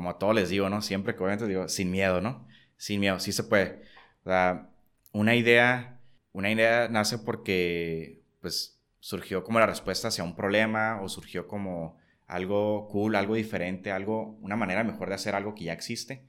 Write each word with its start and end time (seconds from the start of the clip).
como 0.00 0.08
a 0.08 0.18
todos 0.18 0.34
les 0.34 0.48
digo, 0.48 0.70
¿no? 0.70 0.80
Siempre 0.80 1.14
que 1.14 1.22
obviamente 1.22 1.46
digo, 1.46 1.68
sin 1.68 1.90
miedo, 1.90 2.22
¿no? 2.22 2.48
Sin 2.78 3.00
miedo, 3.00 3.20
sí 3.20 3.32
se 3.32 3.44
puede. 3.44 3.82
O 4.24 4.30
sea, 4.30 4.70
una 5.12 5.36
idea, 5.36 6.00
una 6.32 6.50
idea 6.50 6.88
nace 6.88 7.18
porque, 7.18 8.22
pues, 8.40 8.80
surgió 8.98 9.44
como 9.44 9.60
la 9.60 9.66
respuesta 9.66 10.08
hacia 10.08 10.24
un 10.24 10.34
problema 10.34 11.02
o 11.02 11.10
surgió 11.10 11.46
como 11.46 11.98
algo 12.26 12.88
cool, 12.88 13.14
algo 13.14 13.34
diferente, 13.34 13.92
algo, 13.92 14.38
una 14.40 14.56
manera 14.56 14.84
mejor 14.84 15.10
de 15.10 15.16
hacer 15.16 15.34
algo 15.34 15.54
que 15.54 15.64
ya 15.64 15.74
existe. 15.74 16.24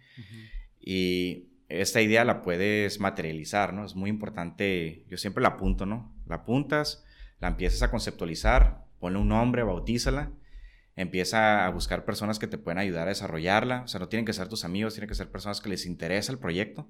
Y 0.77 1.53
esta 1.69 2.01
idea 2.01 2.25
la 2.25 2.41
puedes 2.41 2.99
materializar, 2.99 3.71
¿no? 3.71 3.85
Es 3.85 3.95
muy 3.95 4.09
importante, 4.09 5.05
yo 5.07 5.15
siempre 5.15 5.41
la 5.41 5.51
apunto, 5.51 5.85
¿no? 5.85 6.13
La 6.27 6.35
apuntas, 6.35 7.05
la 7.39 7.47
empiezas 7.47 7.83
a 7.83 7.89
conceptualizar, 7.89 8.83
ponle 8.99 9.17
un 9.17 9.29
nombre, 9.29 9.63
bautízala, 9.63 10.33
empieza 11.01 11.65
a 11.65 11.69
buscar 11.69 12.05
personas 12.05 12.39
que 12.39 12.47
te 12.47 12.57
pueden 12.57 12.77
ayudar 12.77 13.07
a 13.07 13.09
desarrollarla, 13.09 13.81
o 13.83 13.87
sea, 13.87 13.99
no 13.99 14.07
tienen 14.07 14.25
que 14.25 14.33
ser 14.33 14.47
tus 14.47 14.65
amigos, 14.65 14.93
tienen 14.93 15.09
que 15.09 15.15
ser 15.15 15.29
personas 15.29 15.61
que 15.61 15.69
les 15.69 15.85
interesa 15.85 16.31
el 16.31 16.39
proyecto. 16.39 16.87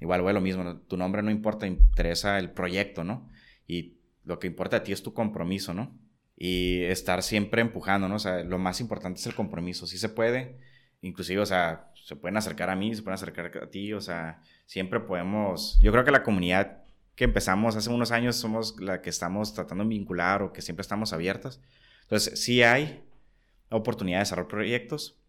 Igual, 0.00 0.22
güey, 0.22 0.34
lo 0.34 0.40
mismo, 0.40 0.78
tu 0.80 0.96
nombre 0.96 1.22
no 1.22 1.30
importa, 1.30 1.66
interesa 1.66 2.38
el 2.38 2.50
proyecto, 2.50 3.04
¿no? 3.04 3.28
Y 3.66 3.98
lo 4.24 4.38
que 4.38 4.46
importa 4.46 4.78
a 4.78 4.82
ti 4.82 4.92
es 4.92 5.02
tu 5.02 5.14
compromiso, 5.14 5.74
¿no? 5.74 5.96
Y 6.36 6.82
estar 6.82 7.22
siempre 7.22 7.62
empujando, 7.62 8.08
¿no? 8.08 8.16
O 8.16 8.18
sea, 8.18 8.42
lo 8.42 8.58
más 8.58 8.80
importante 8.80 9.20
es 9.20 9.26
el 9.26 9.34
compromiso, 9.34 9.86
si 9.86 9.98
se 9.98 10.08
puede, 10.08 10.58
inclusive, 11.00 11.40
o 11.40 11.46
sea, 11.46 11.92
se 11.94 12.16
pueden 12.16 12.36
acercar 12.36 12.70
a 12.70 12.76
mí, 12.76 12.94
se 12.94 13.02
pueden 13.02 13.14
acercar 13.14 13.52
a 13.62 13.70
ti, 13.70 13.92
o 13.92 14.00
sea, 14.00 14.42
siempre 14.66 15.00
podemos, 15.00 15.78
yo 15.80 15.92
creo 15.92 16.04
que 16.04 16.10
la 16.10 16.22
comunidad 16.22 16.84
que 17.14 17.24
empezamos 17.24 17.76
hace 17.76 17.90
unos 17.90 18.10
años 18.10 18.36
somos 18.36 18.80
la 18.80 19.00
que 19.00 19.10
estamos 19.10 19.54
tratando 19.54 19.84
de 19.84 19.90
vincular 19.90 20.42
o 20.42 20.52
que 20.52 20.62
siempre 20.62 20.82
estamos 20.82 21.12
abiertas. 21.12 21.60
Entonces, 22.02 22.42
sí 22.42 22.62
hay 22.62 23.04
oportunidad 23.76 24.18
de 24.18 24.22
desarrollar 24.22 24.48
proyectos, 24.48 25.20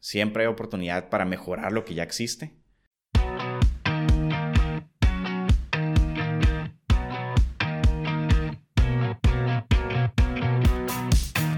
siempre 0.00 0.44
hay 0.44 0.48
oportunidad 0.48 1.08
para 1.08 1.24
mejorar 1.24 1.72
lo 1.72 1.84
que 1.84 1.94
ya 1.94 2.02
existe. 2.02 2.54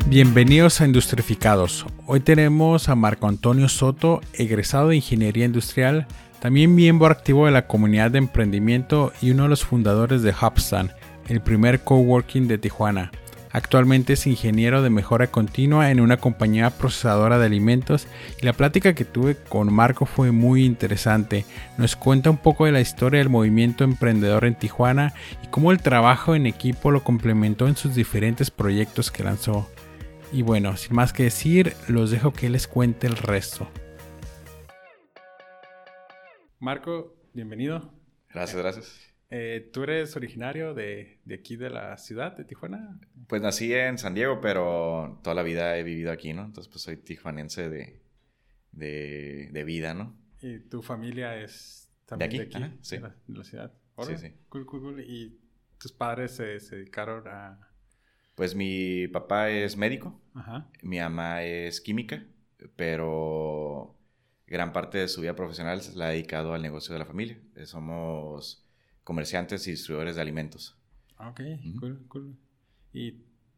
Bienvenidos 0.06 0.80
a 0.80 0.86
Industrificados. 0.86 1.84
Hoy 2.06 2.20
tenemos 2.20 2.88
a 2.88 2.94
Marco 2.94 3.28
Antonio 3.28 3.68
Soto, 3.68 4.22
egresado 4.32 4.88
de 4.88 4.96
Ingeniería 4.96 5.44
Industrial, 5.44 6.06
también 6.40 6.74
miembro 6.74 7.08
activo 7.08 7.44
de 7.44 7.52
la 7.52 7.66
comunidad 7.66 8.10
de 8.12 8.18
emprendimiento 8.18 9.12
y 9.20 9.32
uno 9.32 9.42
de 9.42 9.48
los 9.50 9.64
fundadores 9.64 10.22
de 10.22 10.30
Hubstan, 10.30 10.92
el 11.28 11.42
primer 11.42 11.80
coworking 11.80 12.48
de 12.48 12.56
Tijuana. 12.56 13.12
Actualmente 13.50 14.12
es 14.12 14.26
ingeniero 14.26 14.82
de 14.82 14.90
mejora 14.90 15.28
continua 15.28 15.90
en 15.90 16.00
una 16.00 16.18
compañía 16.18 16.70
procesadora 16.70 17.38
de 17.38 17.46
alimentos 17.46 18.06
y 18.40 18.44
la 18.44 18.52
plática 18.52 18.94
que 18.94 19.04
tuve 19.04 19.36
con 19.36 19.72
Marco 19.72 20.04
fue 20.04 20.32
muy 20.32 20.64
interesante. 20.64 21.46
Nos 21.78 21.96
cuenta 21.96 22.30
un 22.30 22.36
poco 22.36 22.66
de 22.66 22.72
la 22.72 22.80
historia 22.80 23.18
del 23.18 23.30
movimiento 23.30 23.84
emprendedor 23.84 24.44
en 24.44 24.54
Tijuana 24.54 25.14
y 25.42 25.46
cómo 25.48 25.72
el 25.72 25.80
trabajo 25.80 26.34
en 26.34 26.46
equipo 26.46 26.90
lo 26.90 27.02
complementó 27.02 27.68
en 27.68 27.76
sus 27.76 27.94
diferentes 27.94 28.50
proyectos 28.50 29.10
que 29.10 29.24
lanzó. 29.24 29.68
Y 30.30 30.42
bueno, 30.42 30.76
sin 30.76 30.94
más 30.94 31.14
que 31.14 31.24
decir, 31.24 31.74
los 31.88 32.10
dejo 32.10 32.32
que 32.32 32.50
les 32.50 32.68
cuente 32.68 33.06
el 33.06 33.16
resto. 33.16 33.66
Marco, 36.58 37.14
bienvenido. 37.32 37.94
Gracias, 38.28 38.60
gracias. 38.60 39.07
Eh, 39.30 39.70
¿Tú 39.72 39.82
eres 39.82 40.16
originario 40.16 40.74
de, 40.74 41.20
aquí 41.32 41.56
de 41.56 41.70
la 41.70 41.98
ciudad 41.98 42.36
de 42.36 42.44
Tijuana? 42.44 42.98
Pues 43.26 43.42
nací 43.42 43.74
en 43.74 43.98
San 43.98 44.14
Diego, 44.14 44.40
pero 44.40 45.20
toda 45.22 45.34
la 45.34 45.42
vida 45.42 45.76
he 45.76 45.82
vivido 45.82 46.10
aquí, 46.12 46.32
¿no? 46.32 46.44
Entonces, 46.44 46.70
pues 46.70 46.82
soy 46.82 46.96
tijuanense 46.96 47.68
de, 47.68 48.00
de, 48.72 49.64
vida, 49.64 49.92
¿no? 49.92 50.16
¿Y 50.40 50.60
tu 50.60 50.82
familia 50.82 51.36
es 51.36 51.90
también 52.06 52.30
de 52.30 52.42
aquí? 52.42 52.78
sí. 52.80 52.96
De 52.96 53.02
la, 53.26 53.44
ciudad. 53.44 53.72
Sí, 54.02 54.16
sí. 54.16 54.32
Cool, 54.48 54.64
cool, 54.64 54.80
cool. 54.80 55.00
¿Y 55.00 55.38
tus 55.78 55.92
padres 55.92 56.32
se, 56.32 56.58
se 56.60 56.76
dedicaron 56.76 57.28
a, 57.28 57.68
pues 58.38 58.54
mi 58.54 59.08
papá 59.08 59.50
es 59.50 59.76
médico, 59.76 60.22
mi 60.82 61.00
mamá 61.00 61.42
es 61.42 61.80
química, 61.80 62.24
pero 62.76 63.98
gran 64.46 64.72
parte 64.72 64.98
de 64.98 65.08
su 65.08 65.22
vida 65.22 65.34
profesional 65.34 65.82
se 65.82 65.96
la 65.96 66.06
ha 66.06 66.10
dedicado 66.10 66.54
al 66.54 66.62
negocio 66.62 66.92
de 66.92 67.00
la 67.00 67.04
familia. 67.04 67.36
Eh, 67.56 67.66
somos 67.66 68.64
comerciantes 69.08 69.66
y 69.66 69.70
distribuidores 69.70 70.16
de 70.16 70.20
alimentos. 70.20 70.76
Ah, 71.16 71.30
ok, 71.30 71.40
cool, 71.80 72.04
cool. 72.08 72.36
Y 72.92 73.12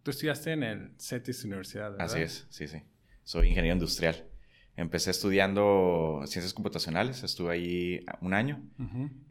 tú 0.04 0.12
estudiaste 0.12 0.52
en 0.52 0.62
el 0.62 0.92
CETIS 0.96 1.44
Universidad, 1.44 1.90
¿verdad? 1.90 2.06
Así 2.06 2.20
es, 2.20 2.46
sí, 2.50 2.68
sí. 2.68 2.84
Soy 3.24 3.48
ingeniero 3.48 3.74
industrial. 3.74 4.28
Empecé 4.76 5.10
estudiando 5.10 6.22
ciencias 6.26 6.54
computacionales, 6.54 7.24
estuve 7.24 7.52
ahí 7.52 8.04
un 8.20 8.32
año 8.32 8.62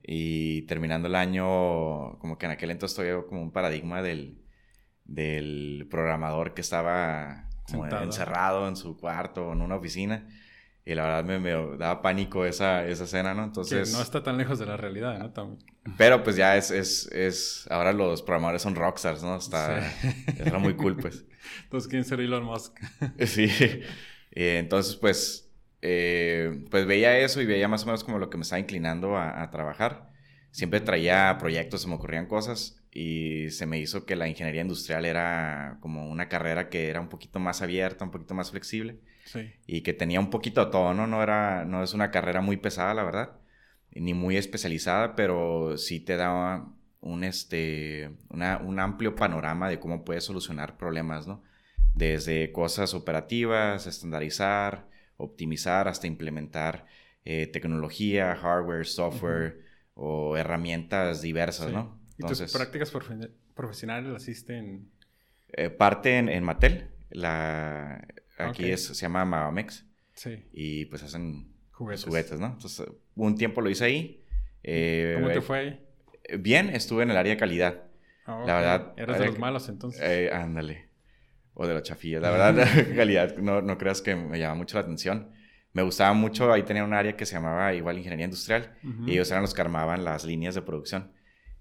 y 0.04 0.64
terminando 0.64 1.08
el 1.08 1.16
año, 1.16 2.20
como 2.20 2.38
que 2.38 2.48
en 2.48 2.52
aquel 2.52 2.72
entonces 2.72 3.00
estoy 3.00 3.26
como 3.30 3.42
un 3.42 3.52
paradigma 3.54 4.02
del 4.02 4.44
del 5.06 5.88
programador 5.90 6.54
que 6.54 6.60
estaba 6.60 7.48
encerrado 8.04 8.68
en 8.68 8.76
su 8.76 8.98
cuarto 8.98 9.54
en 9.54 9.62
una 9.62 9.78
oficina. 9.78 10.28
Y 10.90 10.96
la 10.96 11.04
verdad 11.04 11.40
me, 11.40 11.52
daba 11.78 12.02
pánico 12.02 12.48
esa, 12.48 12.84
esa 12.88 13.04
escena, 13.04 13.36
¿no? 13.36 13.44
Entonces... 13.44 13.94
no 13.94 14.02
está 14.02 14.24
tan 14.24 14.40
lejos 14.40 14.58
de 14.58 14.66
la 14.66 14.76
realidad, 14.76 15.20
¿no? 15.20 15.56
Pero 16.00 16.24
pues 16.24 16.36
ya 16.36 16.58
es, 16.58 16.72
es, 16.72 17.06
es... 17.12 17.68
Ahora 17.70 17.94
los 17.94 18.24
programadores 18.24 18.64
son 18.64 18.74
rockstars, 18.74 19.22
¿no? 19.22 19.38
Está... 19.38 19.88
Era 20.40 20.58
muy 20.58 20.74
cool, 20.74 20.98
pues. 20.98 21.26
Entonces, 21.66 21.88
¿quién 21.88 22.04
ser 22.04 22.22
Elon 22.22 22.44
Musk? 22.44 22.76
sí. 23.28 23.52
entonces, 24.32 24.96
pues... 24.96 25.52
Eh, 25.84 26.66
pues 26.72 26.88
veía 26.88 27.20
eso 27.20 27.40
y 27.40 27.46
veía 27.46 27.68
más 27.68 27.84
o 27.84 27.86
menos 27.86 28.04
como 28.04 28.18
lo 28.18 28.32
que 28.32 28.38
me 28.38 28.42
estaba 28.42 28.60
inclinando 28.60 29.16
a, 29.16 29.44
a 29.44 29.52
trabajar. 29.52 30.10
Siempre 30.50 30.82
traía 30.82 31.38
proyectos, 31.40 31.84
se 31.84 31.88
me 31.88 31.94
ocurrían 31.94 32.26
cosas 32.26 32.79
y 32.92 33.50
se 33.52 33.66
me 33.66 33.80
hizo 33.80 34.06
que 34.06 34.16
la 34.16 34.28
ingeniería 34.28 34.62
industrial 34.62 35.06
era 35.06 35.78
como 35.82 36.10
una 36.10 36.28
carrera 36.28 36.70
que 36.70 36.90
era 36.90 37.00
un 37.02 37.10
poquito 37.10 37.40
más 37.40 37.62
abierta, 37.62 38.06
un 38.06 38.12
poquito 38.12 38.34
más 38.34 38.52
flexible 38.52 39.00
y 39.68 39.82
que 39.82 39.94
tenía 39.94 40.20
un 40.20 40.30
poquito 40.30 40.66
de 40.66 40.72
todo, 40.72 40.94
¿no? 40.94 41.08
No, 41.08 41.22
era, 41.22 41.66
no 41.66 41.84
es 41.84 41.94
una 41.94 42.12
carrera 42.12 42.42
muy 42.42 42.58
pesada, 42.58 42.94
la 42.94 43.04
verdad, 43.04 43.38
ni 43.92 44.14
muy 44.14 44.38
especializada, 44.38 45.16
pero 45.16 45.78
sí 45.78 46.00
te 46.00 46.16
daba 46.16 46.74
un, 47.02 47.24
este, 47.24 48.12
un 48.30 48.80
amplio 48.80 49.16
panorama 49.16 49.70
de 49.70 49.80
cómo 49.80 50.04
puedes 50.04 50.24
solucionar 50.24 50.78
problemas, 50.78 51.28
¿no? 51.28 51.44
Desde 51.94 52.52
cosas 52.52 52.94
operativas, 52.94 53.88
estandarizar, 53.88 54.88
optimizar, 55.18 55.88
hasta 55.88 56.08
implementar 56.08 56.86
eh, 57.26 57.48
tecnología, 57.48 58.36
hardware, 58.36 58.86
software 58.86 59.66
o 59.94 60.38
herramientas 60.38 61.22
diversas, 61.22 61.72
¿no? 61.72 61.99
¿Y 62.20 62.28
tus 62.28 62.52
prácticas 62.52 62.92
profesionales 63.56 64.12
las 64.12 64.24
hiciste 64.24 64.58
en...? 64.58 64.92
Eh, 65.54 65.70
parte 65.70 66.18
en, 66.18 66.44
Mattel. 66.44 66.90
La, 67.10 68.06
aquí 68.38 68.70
es, 68.70 68.86
se 68.86 68.94
llama 68.94 69.26
Mavamex. 69.26 69.86
Sí. 70.14 70.46
Y 70.52 70.86
pues 70.86 71.02
hacen 71.02 71.54
juguetes, 71.72 72.40
¿no? 72.40 72.48
Entonces, 72.48 72.86
un 73.16 73.36
tiempo 73.36 73.62
lo 73.62 73.70
hice 73.70 73.86
ahí. 73.86 74.26
Eh, 74.64 75.14
¿Cómo 75.16 75.30
te 75.30 75.42
fue 75.42 75.60
ahí? 75.60 75.88
Bien, 76.38 76.70
estuve 76.70 77.04
en 77.04 77.12
el 77.12 77.18
área 77.18 77.34
de 77.34 77.40
calidad. 77.40 77.84
Ah, 78.26 78.44
la 78.46 78.56
verdad. 78.56 78.94
Eras 78.98 79.20
de 79.20 79.26
los 79.26 79.40
malos 79.40 79.70
entonces. 79.70 80.02
Eh, 80.04 80.30
ándale. 80.32 80.90
O 81.54 81.66
de 81.66 81.74
los 81.74 81.84
chafillas. 81.84 82.22
La 82.22 82.32
verdad, 82.32 82.68
calidad, 82.96 83.38
no, 83.38 83.62
no 83.62 83.78
creas 83.78 84.02
que 84.02 84.16
me 84.16 84.38
llama 84.38 84.56
mucho 84.56 84.78
la 84.78 84.82
atención. 84.82 85.32
Me 85.72 85.84
gustaba 85.84 86.14
mucho, 86.14 86.52
ahí 86.52 86.64
tenía 86.64 86.84
un 86.84 86.94
área 86.94 87.16
que 87.16 87.26
se 87.26 87.36
llamaba 87.36 87.74
igual 87.74 87.98
Ingeniería 87.98 88.26
Industrial. 88.26 88.76
Y 89.06 89.14
ellos 89.14 89.30
eran 89.32 89.44
los 89.44 89.54
que 89.54 89.62
armaban 89.62 90.04
las 90.04 90.26
líneas 90.26 90.56
de 90.56 90.62
producción. 90.62 91.12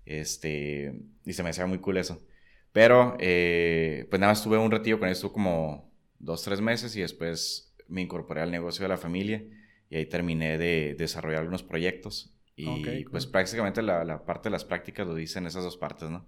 Este, 0.09 1.03
y 1.27 1.35
se 1.35 1.43
me 1.43 1.51
hacía 1.51 1.67
muy 1.67 1.81
cool 1.81 1.99
eso. 1.99 2.27
Pero, 2.73 3.15
eh, 3.21 4.07
pues 4.09 4.19
nada 4.19 4.33
más 4.33 4.43
tuve 4.43 4.57
un 4.57 4.71
retiro 4.71 4.99
con 4.99 5.09
esto 5.09 5.31
como 5.31 5.93
dos, 6.19 6.43
tres 6.43 6.63
meses 6.63 6.97
y 6.97 7.03
después 7.03 7.75
me 7.89 8.01
incorporé 8.01 8.41
al 8.41 8.51
negocio 8.51 8.85
de 8.85 8.89
la 8.89 8.97
familia 8.97 9.45
y 9.91 9.97
ahí 9.97 10.07
terminé 10.07 10.56
de 10.56 10.94
desarrollar 10.99 11.41
algunos 11.41 11.62
proyectos. 11.62 12.35
Y 12.56 13.05
pues 13.05 13.27
prácticamente 13.27 13.82
la, 13.82 14.25
parte 14.25 14.49
de 14.49 14.53
las 14.53 14.65
prácticas 14.65 15.06
lo 15.06 15.15
dicen 15.15 15.47
esas 15.47 15.62
dos 15.62 15.77
partes, 15.77 16.09
¿no? 16.09 16.27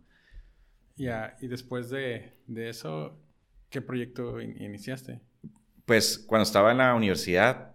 Ya, 0.96 1.36
y 1.40 1.48
después 1.48 1.88
de, 1.88 2.34
de, 2.46 2.68
eso, 2.68 3.18
¿qué 3.70 3.80
proyecto 3.80 4.40
iniciaste? 4.42 5.20
Pues 5.86 6.18
cuando 6.18 6.42
estaba 6.42 6.70
en 6.70 6.78
la 6.78 6.94
universidad, 6.94 7.74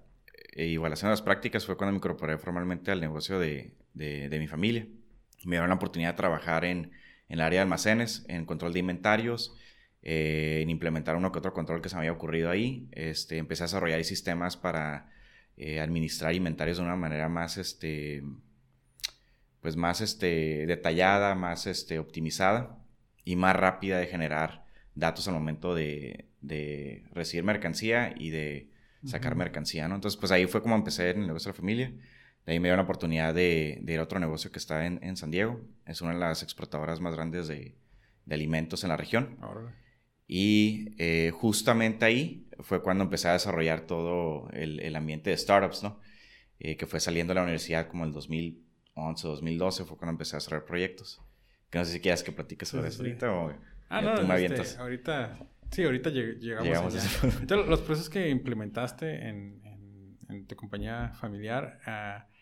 e 0.54 0.68
igual 0.68 0.94
haciendo 0.94 1.12
las 1.12 1.24
prácticas, 1.24 1.66
fue 1.66 1.76
cuando 1.76 1.94
me 1.94 1.98
incorporé 1.98 2.38
formalmente 2.38 2.92
al 2.92 3.02
negocio 3.02 3.40
de, 3.40 3.74
de, 3.94 4.30
de 4.30 4.40
mi 4.40 4.48
familia 4.48 4.88
me 5.46 5.56
dieron 5.56 5.70
la 5.70 5.76
oportunidad 5.76 6.12
de 6.12 6.18
trabajar 6.18 6.66
en, 6.66 6.92
en 7.30 7.40
el 7.40 7.42
área 7.42 7.60
de 7.60 7.64
almacenes, 7.64 8.26
en 8.28 8.46
control 8.46 8.74
de 8.74 8.80
inventarios, 8.80 9.56
eh, 10.02 10.60
en 10.62 10.70
implementar 10.70 11.16
uno 11.16 11.32
que 11.32 11.40
otro 11.40 11.54
control 11.54 11.82
que 11.82 11.90
se 11.90 11.96
me 11.96 12.02
había 12.02 12.12
ocurrido 12.12 12.50
ahí. 12.50 12.88
Este, 12.92 13.38
empecé 13.38 13.64
a 13.64 13.66
desarrollar 13.66 14.04
sistemas 14.04 14.56
para 14.56 15.10
eh, 15.58 15.80
administrar 15.80 16.36
inventarios 16.36 16.78
de 16.78 16.84
una 16.84 16.96
manera 16.96 17.28
más, 17.28 17.58
este, 17.58 18.24
pues 19.62 19.76
más 19.76 20.02
este, 20.02 20.66
detallada, 20.68 21.34
más 21.34 21.66
este, 21.66 21.98
optimizada 21.98 22.78
y 23.24 23.36
más 23.36 23.56
rápida 23.56 23.98
de 23.98 24.06
generar 24.06 24.66
datos 24.94 25.28
al 25.28 25.34
momento 25.34 25.74
de, 25.74 26.30
de 26.42 27.04
recibir 27.12 27.44
mercancía 27.44 28.14
y 28.16 28.30
de 28.30 28.70
sacar 29.06 29.36
mercancía, 29.36 29.88
¿no? 29.88 29.96
Entonces, 29.96 30.20
pues 30.20 30.32
ahí 30.32 30.46
fue 30.48 30.62
como 30.62 30.76
empecé 30.76 31.10
en 31.10 31.22
el 31.22 31.28
negocio 31.28 31.52
de 31.52 31.54
la 31.54 31.58
familia. 31.58 31.94
De 32.46 32.54
ahí 32.54 32.60
me 32.60 32.68
dio 32.68 32.76
la 32.76 32.84
oportunidad 32.84 33.34
de, 33.34 33.82
ir 33.86 34.00
a 34.00 34.04
otro 34.04 34.20
negocio 34.20 34.52
que 34.52 34.60
está 34.60 34.86
en, 34.86 35.00
en, 35.04 35.18
San 35.18 35.32
Diego. 35.32 35.62
Es 35.86 36.02
una 36.02 36.14
de 36.14 36.20
las 36.20 36.44
exportadoras 36.44 37.00
más 37.00 37.16
grandes 37.16 37.48
de, 37.48 37.76
de 38.26 38.36
alimentos 38.36 38.84
en 38.84 38.90
la 38.90 38.98
región. 38.98 39.38
Y 40.28 40.94
eh, 40.98 41.32
justamente 41.32 42.06
ahí 42.06 42.48
fue 42.60 42.82
cuando 42.82 43.04
empecé 43.04 43.30
a 43.30 43.34
desarrollar 43.34 43.82
todo 43.82 44.50
el, 44.52 44.80
el 44.80 44.96
ambiente 44.96 45.30
de 45.30 45.38
startups, 45.38 45.84
¿no? 45.84 46.00
Eh, 46.60 46.78
que 46.78 46.86
fue 46.86 47.00
saliendo 47.00 47.32
de 47.32 47.36
la 47.36 47.44
universidad 47.44 47.88
como 47.88 48.06
el 48.06 48.14
2011, 48.14 49.28
2012, 49.28 49.86
fue 49.86 49.98
cuando 49.98 50.12
empecé 50.12 50.36
a 50.36 50.40
desarrollar 50.40 50.66
proyectos. 50.66 51.22
Que 51.70 51.80
no 51.80 51.86
sé 51.86 51.92
si 51.92 52.00
quieras 52.00 52.24
que 52.24 52.32
platiques 52.32 52.70
sobre 52.70 52.88
eso 52.88 53.04
ahorita 53.04 53.32
o 53.32 53.54
ah, 53.90 54.02
no, 54.02 54.16
tú 54.16 54.26
me 54.26 54.46
este, 54.46 54.80
ahorita, 54.80 55.38
sí, 55.72 55.84
ahorita 55.84 56.10
llegamos, 56.10 56.96
Entonces, 57.24 57.68
los 57.68 57.82
procesos 57.82 58.10
que 58.10 58.30
implementaste 58.30 59.28
en, 59.28 59.62
en, 60.30 60.48
tu 60.48 60.56
compañía 60.56 61.12
familiar, 61.20 61.80
uh, 61.86 62.35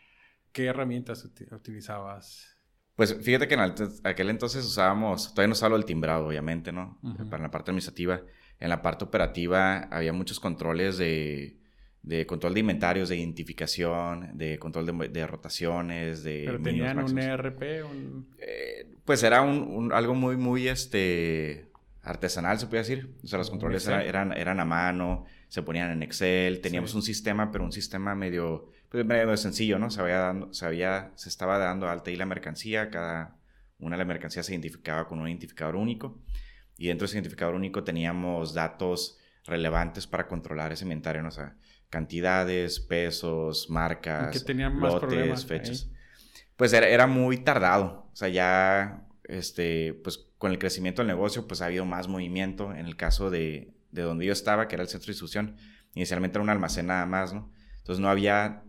¿qué 0.54 0.66
herramientas 0.66 1.26
utilizabas? 1.52 2.58
Pues 2.96 3.18
fíjate 3.22 3.48
que 3.48 3.56
en 3.56 3.62
aquel 4.04 4.30
entonces 4.30 4.64
usábamos, 4.64 5.34
todavía 5.34 5.48
no 5.48 5.54
usaba 5.54 5.76
el 5.76 5.86
timbrado, 5.86 6.28
obviamente, 6.28 6.72
¿no? 6.72 7.00
Para 7.30 7.44
la 7.44 7.52
parte 7.52 7.72
administrativa. 7.72 8.22
En 8.60 8.70
la 8.70 8.82
parte 8.82 9.04
operativa 9.04 9.80
había 9.92 10.14
muchos 10.14 10.40
controles 10.40 10.98
de, 10.98 11.58
de 12.04 12.26
control 12.28 12.54
de 12.54 12.60
inventarios, 12.60 13.10
de 13.10 13.18
identificación, 13.18 14.38
de 14.38 14.60
control 14.60 15.12
de, 15.12 15.28
rotaciones, 15.28 16.24
de... 16.24 16.44
¿Pero 16.46 16.62
tenían 16.62 17.00
un 17.00 17.18
ERP? 17.18 17.62
Eh, 18.38 18.88
pues 19.04 19.24
era 19.24 19.42
un, 19.42 19.92
algo 19.92 20.14
muy, 20.14 20.38
muy, 20.38 20.68
este, 20.68 21.72
artesanal, 22.04 22.60
se 22.60 22.68
puede 22.68 22.84
decir. 22.84 23.16
O 23.24 23.28
sea, 23.28 23.40
los 23.40 23.50
controles 23.50 23.88
eran, 23.88 24.34
eran 24.34 24.60
a 24.60 24.66
mano, 24.66 25.26
se 25.48 25.64
ponían 25.64 25.92
en 25.92 26.04
Excel, 26.04 26.62
teníamos 26.62 26.94
un 26.94 27.02
sistema, 27.02 27.52
pero 27.52 27.64
un 27.64 27.72
sistema 27.72 28.14
medio 28.14 28.70
pues 28.94 29.07
medio 29.07 29.36
sencillo, 29.38 29.80
¿no? 29.80 29.90
Se, 29.90 30.00
había 30.01 30.19
dando, 30.19 30.54
se, 30.54 30.68
había, 30.68 31.12
se 31.16 31.28
estaba 31.28 31.57
dando 31.57 31.90
alta 31.90 32.12
ahí 32.12 32.16
la 32.16 32.28
mercancía, 32.28 32.92
cada 32.92 33.36
una 33.80 33.95
de 33.95 33.98
las 33.98 34.07
mercancías 34.07 34.45
se 34.45 34.51
identificaba 34.51 35.07
con 35.07 35.19
un 35.19 35.28
identificador 35.28 35.78
único 35.78 36.22
y 36.78 36.90
dentro 36.90 37.06
de 37.06 37.07
ese 37.07 37.16
identificador 37.16 37.56
único 37.56 37.84
teníamos 37.84 38.54
datos 38.54 39.18
relevantes 39.45 40.06
para 40.06 40.28
controlar 40.28 40.72
ese 40.72 40.84
inventario, 40.84 41.24
¿no? 41.24 41.30
o 41.30 41.31
sea, 41.31 41.56
cantidades, 41.90 42.81
pesos, 42.81 43.68
marcas, 43.68 44.45
lotes, 44.80 45.44
fechas. 45.48 45.89
Pues 46.56 46.72
era, 46.72 46.88
era, 46.88 47.07
muy 47.07 47.38
tardado, 47.38 48.07
o 48.13 48.16
sea, 48.16 48.30
ya, 48.30 49.07
este, 49.24 49.96
pues 50.04 50.30
con 50.38 50.51
el 50.51 50.60
crecimiento 50.60 51.01
del 51.01 51.07
negocio, 51.07 51.48
pues 51.48 51.63
ha 51.63 51.66
habido 51.66 51.84
más 51.86 52.07
movimiento. 52.07 52.72
En 52.72 52.86
el 52.86 52.96
caso 52.96 53.31
de, 53.31 53.74
de 53.89 54.04
donde 54.04 54.28
yo 54.28 54.34
estaba, 54.34 54.68
que 54.68 54.75
era 54.75 54.84
el 54.84 54.88
centro 54.88 55.07
de 55.07 55.13
distribución, 55.13 55.56
inicialmente 55.96 56.38
era 56.38 56.44
un 56.44 56.51
almacén 56.51 56.86
nada 56.86 57.07
más, 57.07 57.34
¿no? 57.34 57.51
Entonces 57.80 58.00
no 58.00 58.07
había 58.07 58.63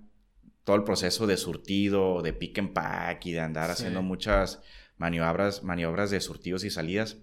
todo 0.65 0.77
el 0.77 0.83
proceso 0.83 1.27
de 1.27 1.37
surtido, 1.37 2.23
de 2.23 2.33
pick 2.33 2.59
and 2.59 2.73
pack 2.73 3.27
y 3.27 3.33
de 3.33 3.41
andar 3.41 3.71
haciendo 3.71 4.03
muchas 4.03 4.63
maniobras, 4.97 5.63
maniobras 5.63 6.11
de 6.11 6.21
surtidos 6.21 6.65
y 6.65 6.71
salidas, 6.71 7.19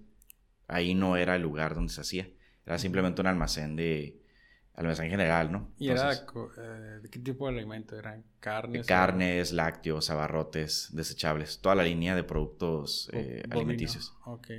ahí 0.68 0.94
no 0.94 1.18
era 1.18 1.36
el 1.36 1.42
lugar 1.42 1.74
donde 1.74 1.92
se 1.92 2.02
hacía. 2.02 2.30
Era 2.66 2.78
simplemente 2.78 3.20
un 3.20 3.28
almacén 3.28 3.76
de 3.76 4.22
almacén 4.76 5.10
general, 5.10 5.52
¿no? 5.52 5.72
¿Y 5.80 5.90
era 5.90 6.14
eh, 6.14 7.00
de 7.02 7.10
qué 7.10 7.20
tipo 7.20 7.48
de 7.48 7.58
alimento? 7.58 7.98
¿Eran 7.98 8.24
carnes? 8.40 8.86
Carnes, 8.86 9.52
lácteos, 9.52 10.10
abarrotes, 10.12 10.90
desechables, 10.94 11.60
toda 11.62 11.76
la 11.76 11.84
línea 11.84 12.16
de 12.16 12.24
productos 12.24 13.10
eh, 13.12 13.44
alimenticios. 13.50 14.14
Ok. 14.26 14.50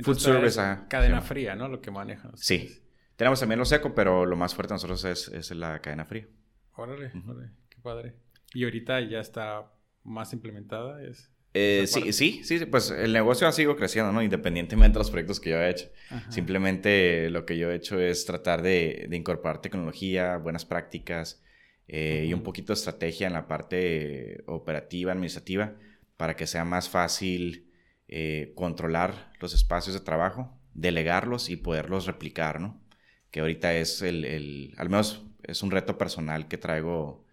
Food 0.00 0.18
service, 0.18 0.60
Cadena 0.88 1.22
fría, 1.22 1.54
¿no? 1.54 1.68
Lo 1.68 1.80
que 1.80 1.90
manejan. 1.90 2.36
Sí. 2.36 2.82
Tenemos 3.14 3.40
también 3.40 3.58
lo 3.58 3.64
seco, 3.64 3.94
pero 3.94 4.26
lo 4.26 4.36
más 4.36 4.54
fuerte 4.54 4.74
nosotros 4.74 5.04
es, 5.04 5.28
es 5.28 5.50
la 5.52 5.80
cadena 5.80 6.04
fría. 6.04 6.26
Órale, 6.74 7.12
órale 7.26 7.50
padre. 7.86 8.14
¿Y 8.52 8.64
ahorita 8.64 9.00
ya 9.00 9.20
está 9.20 9.72
más 10.02 10.32
implementada? 10.32 11.02
¿Es, 11.02 11.30
eh, 11.58 11.86
sí, 11.86 12.12
sí, 12.12 12.42
sí, 12.44 12.66
pues 12.66 12.90
el 12.90 13.14
negocio 13.14 13.48
ha 13.48 13.52
seguido 13.52 13.76
creciendo, 13.76 14.12
¿no? 14.12 14.22
Independientemente 14.22 14.94
de 14.94 14.98
los 14.98 15.10
proyectos 15.10 15.40
que 15.40 15.50
yo 15.50 15.58
he 15.58 15.70
hecho. 15.70 15.88
Simplemente 16.28 17.30
lo 17.30 17.46
que 17.46 17.56
yo 17.56 17.70
he 17.70 17.76
hecho 17.76 17.98
es 17.98 18.26
tratar 18.26 18.60
de, 18.60 19.08
incorporar 19.10 19.62
tecnología, 19.62 20.36
buenas 20.36 20.66
prácticas 20.66 21.42
eh, 21.88 22.26
y 22.28 22.34
un 22.34 22.42
poquito 22.42 22.74
de 22.74 22.78
estrategia 22.78 23.26
en 23.26 23.32
la 23.32 23.48
parte 23.48 24.42
operativa, 24.46 25.12
administrativa, 25.12 25.76
para 26.18 26.36
que 26.36 26.46
sea 26.46 26.66
más 26.66 26.90
fácil 26.90 27.70
eh, 28.08 28.52
controlar 28.54 29.32
los 29.40 29.54
espacios 29.54 29.94
de 29.94 30.00
trabajo, 30.00 30.60
delegarlos 30.74 31.48
y 31.48 31.56
poderlos 31.56 32.04
replicar, 32.04 32.60
¿no? 32.60 32.82
Que 33.30 33.40
ahorita 33.40 33.74
es 33.74 34.02
el, 34.02 34.26
el 34.26 34.74
al 34.76 34.90
menos 34.90 35.24
es 35.42 35.62
un 35.62 35.70
reto 35.70 35.96
personal 35.96 36.48
que 36.48 36.58
traigo 36.58 37.25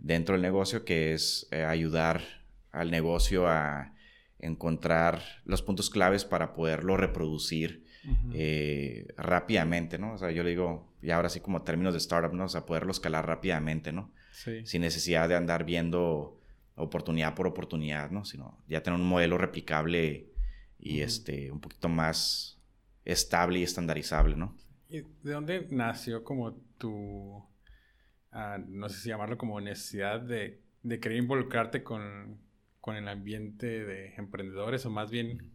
dentro 0.00 0.34
del 0.34 0.42
negocio, 0.42 0.84
que 0.84 1.12
es 1.12 1.46
eh, 1.50 1.64
ayudar 1.64 2.22
al 2.72 2.90
negocio 2.90 3.46
a 3.48 3.94
encontrar 4.38 5.22
los 5.44 5.62
puntos 5.62 5.90
claves 5.90 6.24
para 6.24 6.54
poderlo 6.54 6.96
reproducir 6.96 7.84
eh, 8.32 9.06
rápidamente, 9.18 9.98
¿no? 9.98 10.14
O 10.14 10.18
sea, 10.18 10.30
yo 10.30 10.42
le 10.42 10.50
digo, 10.50 10.90
y 11.02 11.10
ahora 11.10 11.28
sí 11.28 11.40
como 11.40 11.62
términos 11.62 11.92
de 11.92 11.98
startup, 11.98 12.32
¿no? 12.32 12.44
O 12.44 12.48
sea, 12.48 12.64
poderlo 12.64 12.92
escalar 12.92 13.26
rápidamente, 13.26 13.92
¿no? 13.92 14.10
Sí. 14.32 14.64
Sin 14.64 14.80
necesidad 14.80 15.28
de 15.28 15.36
andar 15.36 15.64
viendo 15.64 16.40
oportunidad 16.76 17.34
por 17.34 17.46
oportunidad, 17.46 18.10
¿no? 18.10 18.24
Sino 18.24 18.58
ya 18.66 18.82
tener 18.82 18.98
un 18.98 19.06
modelo 19.06 19.36
replicable 19.36 20.30
y 20.78 21.00
este, 21.00 21.50
un 21.50 21.60
poquito 21.60 21.90
más 21.90 22.58
estable 23.04 23.58
y 23.58 23.62
estandarizable, 23.64 24.36
¿no? 24.36 24.56
¿Y 24.88 25.02
de 25.22 25.32
dónde 25.32 25.68
nació 25.70 26.24
como 26.24 26.54
tu 26.78 27.44
no 28.32 28.88
sé 28.88 29.00
si 29.00 29.08
llamarlo 29.08 29.36
como 29.36 29.60
necesidad 29.60 30.20
de, 30.20 30.60
de 30.82 31.00
querer 31.00 31.18
involucrarte 31.18 31.82
con, 31.82 32.38
con, 32.80 32.96
el 32.96 33.08
ambiente 33.08 33.84
de 33.84 34.14
emprendedores 34.16 34.86
o 34.86 34.90
más 34.90 35.10
bien 35.10 35.50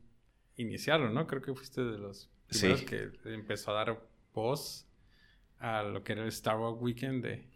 iniciarlo, 0.57 1.09
¿no? 1.09 1.27
Creo 1.27 1.41
que 1.41 1.53
fuiste 1.53 1.81
de 1.81 1.97
los 1.97 2.29
primeros 2.47 2.83
que 2.83 3.11
empezó 3.25 3.71
a 3.71 3.85
dar 3.85 4.01
voz 4.33 4.87
a 5.59 5.83
lo 5.83 6.03
que 6.03 6.13
era 6.13 6.23
el 6.23 6.31
Starbucks 6.31 6.81
Weekend 6.81 7.23
de, 7.23 7.47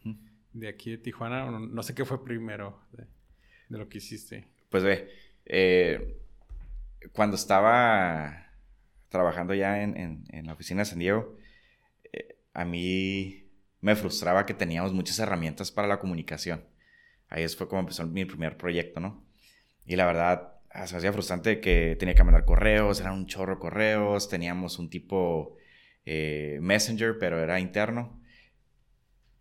de 0.54 0.68
aquí 0.68 0.92
de 0.92 0.98
Tijuana. 0.98 1.50
No, 1.52 1.84
sé 1.84 1.94
qué 1.94 2.06
fue 2.06 2.24
primero 2.24 2.82
de, 2.92 3.08
lo 3.78 3.88
que 3.90 4.00
hiciste. 4.00 4.48
Pues 4.70 4.84
ve, 4.84 5.10
eh, 5.46 6.18
cuando 7.12 7.36
estaba 7.36 8.48
trabajando 9.10 9.54
ya 9.54 9.82
en, 9.84 10.24
en, 10.30 10.46
la 10.46 10.54
oficina 10.54 10.82
de 10.82 10.86
San 10.86 11.00
Diego, 11.00 11.36
eh, 12.12 12.38
a 12.54 12.66
mí 12.66 13.49
me 13.82 13.96
frustraba 13.96 14.46
que 14.46 14.54
teníamos 14.54 14.94
muchas 14.94 15.20
herramientas 15.20 15.72
para 15.72 15.88
la 15.88 16.00
comunicación. 16.00 16.66
Ahí 17.30 17.48
fue 17.50 17.68
como 17.68 17.82
empezó 17.82 18.06
mi 18.08 18.26
primer 18.26 18.58
proyecto, 18.58 19.00
¿no? 19.00 19.24
Y 19.86 19.96
la 19.96 20.06
verdad, 20.06 20.54
ah, 20.72 20.88
se 20.88 20.98
hacía 20.98 21.14
frustrante 21.14 21.60
que 21.60 21.96
tenía 22.00 22.16
que 22.16 22.24
mandar 22.24 22.46
correos, 22.46 23.00
eran 23.00 23.14
un 23.14 23.28
chorro 23.28 23.56
de 23.56 23.60
correos, 23.60 24.30
teníamos 24.30 24.80
un 24.80 24.90
tipo 24.90 25.56
eh, 26.06 26.60
Messenger, 26.62 27.18
pero 27.20 27.40
era 27.42 27.60
interno. 27.60 28.20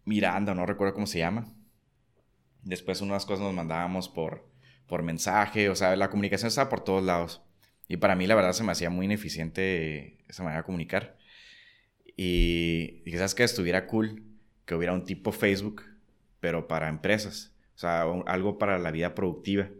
Miranda, 0.04 0.54
no 0.54 0.66
recuerdo 0.66 0.94
cómo 0.94 1.06
se 1.06 1.18
llama. 1.18 1.54
Después 2.62 3.00
unas 3.00 3.26
cosas 3.26 3.44
nos 3.44 3.54
mandábamos 3.54 4.08
por, 4.08 4.48
por 4.86 5.02
mensaje, 5.02 5.68
o 5.68 5.74
sea, 5.74 5.96
la 5.96 6.10
comunicación 6.10 6.48
estaba 6.48 6.70
por 6.70 6.84
todos 6.84 7.02
lados. 7.04 7.42
Y 7.88 7.96
para 7.96 8.14
mí 8.16 8.26
la 8.26 8.34
verdad 8.34 8.52
se 8.52 8.64
me 8.64 8.72
hacía 8.72 8.90
muy 8.90 9.06
ineficiente 9.06 10.18
esa 10.28 10.42
manera 10.42 10.62
de 10.62 10.66
comunicar. 10.66 11.16
Y 12.16 13.02
quizás 13.04 13.34
que 13.34 13.44
estuviera 13.44 13.86
cool 13.86 14.27
que 14.68 14.74
hubiera 14.74 14.92
un 14.92 15.04
tipo 15.04 15.32
Facebook, 15.32 15.82
pero 16.40 16.68
para 16.68 16.90
empresas. 16.90 17.54
O 17.74 17.78
sea, 17.78 18.02
algo 18.26 18.58
para 18.58 18.78
la 18.78 18.90
vida 18.90 19.14
productiva. 19.14 19.70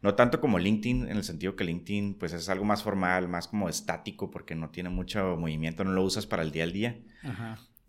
No 0.00 0.14
tanto 0.14 0.40
como 0.40 0.58
LinkedIn, 0.58 1.10
en 1.10 1.16
el 1.18 1.24
sentido 1.24 1.56
que 1.56 1.64
LinkedIn 1.64 2.14
pues 2.14 2.32
es 2.32 2.48
algo 2.48 2.64
más 2.64 2.82
formal, 2.82 3.28
más 3.28 3.48
como 3.48 3.68
estático, 3.68 4.30
porque 4.30 4.54
no 4.54 4.70
tiene 4.70 4.88
mucho 4.88 5.36
movimiento, 5.36 5.84
no 5.84 5.92
lo 5.92 6.02
usas 6.02 6.26
para 6.26 6.42
el 6.42 6.52
día 6.52 6.64
al 6.64 6.72
día. 6.72 6.98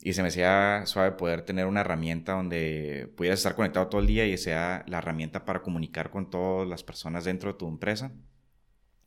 Y 0.01 0.11
se 0.11 0.21
me 0.23 0.27
hacía 0.27 0.85
suave 0.87 1.13
poder 1.13 1.43
tener 1.43 1.67
una 1.67 1.81
herramienta 1.81 2.33
donde 2.33 3.09
pudieras 3.15 3.39
estar 3.39 3.55
conectado 3.55 3.87
todo 3.87 4.01
el 4.01 4.07
día 4.07 4.25
y 4.25 4.37
sea 4.37 4.83
la 4.87 4.97
herramienta 4.97 5.45
para 5.45 5.61
comunicar 5.61 6.09
con 6.09 6.29
todas 6.29 6.67
las 6.67 6.83
personas 6.83 7.23
dentro 7.23 7.53
de 7.53 7.59
tu 7.59 7.67
empresa 7.69 8.11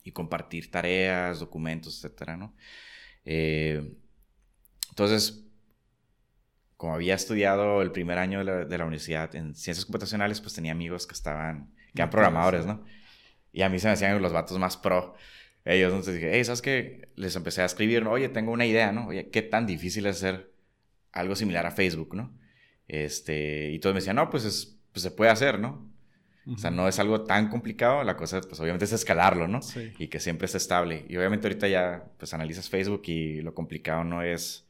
y 0.03 0.13
compartir 0.13 0.71
tareas, 0.71 1.41
documentos, 1.41 1.97
etcétera, 1.97 2.39
¿no? 2.39 2.55
Eh, 3.27 3.93
entonces, 4.89 5.44
como 6.77 6.95
había 6.95 7.15
estudiado 7.15 7.83
el 7.83 7.93
primer 7.93 8.19
año 8.19 8.45
de 8.45 8.79
la, 8.79 8.85
universidad 8.85 9.35
en 9.35 9.55
ciencias 9.55 9.85
computacionales, 9.85 10.41
pues 10.41 10.55
tenía 10.55 10.73
amigos 10.73 11.07
que 11.07 11.15
estaban, 11.15 11.71
que 11.95 12.03
eran 12.03 12.11
programadores, 12.11 12.67
¿no? 12.67 12.85
Y 13.53 13.63
a 13.63 13.69
mí 13.69 13.79
se 13.79 13.87
me 13.87 13.93
hacían 13.93 14.21
los 14.21 14.33
vatos 14.33 14.59
más 14.59 14.77
pro. 14.77 15.15
Ellos, 15.65 15.91
entonces 15.91 16.15
dije, 16.15 16.31
hey, 16.35 16.45
¿sabes 16.45 16.61
qué? 16.61 17.09
Les 17.15 17.37
empecé 17.37 17.63
a 17.63 17.65
escribir, 17.65 18.05
oye, 18.07 18.29
tengo 18.29 18.53
una 18.53 18.67
idea, 18.67 18.93
¿no? 18.93 19.07
Oye, 19.07 19.31
¿qué 19.31 19.43
tan 19.43 19.67
difícil 19.67 20.07
es 20.07 20.17
hacer 20.17 20.53
algo 21.13 21.37
similar 21.37 21.65
a 21.65 21.71
Facebook, 21.71 22.15
¿no? 22.15 22.37
Este, 22.89 23.71
y 23.71 23.79
todos 23.79 23.95
me 23.95 24.01
decían, 24.01 24.17
no, 24.17 24.29
pues, 24.29 24.45
es, 24.45 24.79
pues 24.93 25.03
se 25.03 25.11
puede 25.11 25.31
hacer, 25.31 25.59
¿no? 25.59 25.91
O 26.53 26.59
sea, 26.59 26.71
no 26.71 26.87
es 26.89 26.99
algo 26.99 27.25
tan 27.25 27.49
complicado, 27.49 28.05
la 28.05 28.19
cosa, 28.19 28.43
pues 28.43 28.61
obviamente 28.61 28.85
es 28.85 28.93
escalarlo, 28.93 29.49
¿no? 29.49 29.63
Sí. 29.63 29.95
Y 29.99 30.09
que 30.09 30.21
siempre 30.21 30.45
esté 30.45 30.59
estable. 30.59 31.07
Y 31.09 31.17
obviamente 31.17 31.47
ahorita 31.47 31.69
ya, 31.69 32.05
pues 32.19 32.35
analizas 32.35 32.69
Facebook 32.69 33.03
y 33.07 33.41
lo 33.41 33.55
complicado 33.55 34.05
no 34.05 34.23
es 34.23 34.67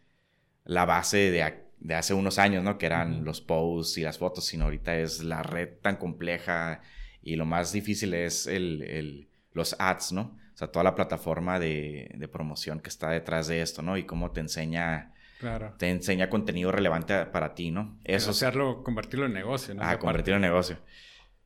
la 0.65 0.85
base 0.85 1.33
de 1.33 1.43
de 1.81 1.95
hace 1.95 2.15
unos 2.15 2.39
años, 2.39 2.63
¿no? 2.63 2.79
Que 2.79 2.87
eran 2.87 3.25
los 3.25 3.41
posts 3.41 3.99
y 3.99 4.03
las 4.03 4.19
fotos, 4.19 4.45
sino 4.47 4.65
ahorita 4.65 4.97
es 4.97 5.23
la 5.23 5.43
red 5.43 5.69
tan 5.83 5.97
compleja 5.97 6.81
y 7.23 7.37
lo 7.37 7.47
más 7.47 7.73
difícil 7.73 8.15
es 8.15 8.47
el, 8.47 8.83
el, 8.83 9.29
los 9.53 9.77
ads, 9.79 10.13
¿no? 10.13 10.39
O 10.55 10.57
sea, 10.57 10.69
toda 10.69 10.85
la 10.85 10.95
plataforma 10.95 11.59
de, 11.59 12.11
de, 12.15 12.29
promoción 12.29 12.79
que 12.81 12.89
está 12.89 13.11
detrás 13.11 13.49
de 13.49 13.61
esto, 13.61 13.83
¿no? 13.83 13.97
Y 13.97 14.05
cómo 14.05 14.31
te 14.31 14.41
enseña... 14.41 15.13
Claro. 15.41 15.75
Te 15.79 15.91
enseña 15.91 16.31
contenido 16.31 16.71
relevante 16.71 17.27
para 17.27 17.55
ti, 17.55 17.71
¿no? 17.71 17.99
Eso. 18.05 18.31
Hacerlo, 18.31 18.83
convertirlo 18.85 19.27
en 19.27 19.33
negocio, 19.33 19.75
¿no? 19.75 19.83
Ah, 19.83 19.99
convertirlo 19.99 20.37
en 20.37 20.43
negocio. 20.43 20.79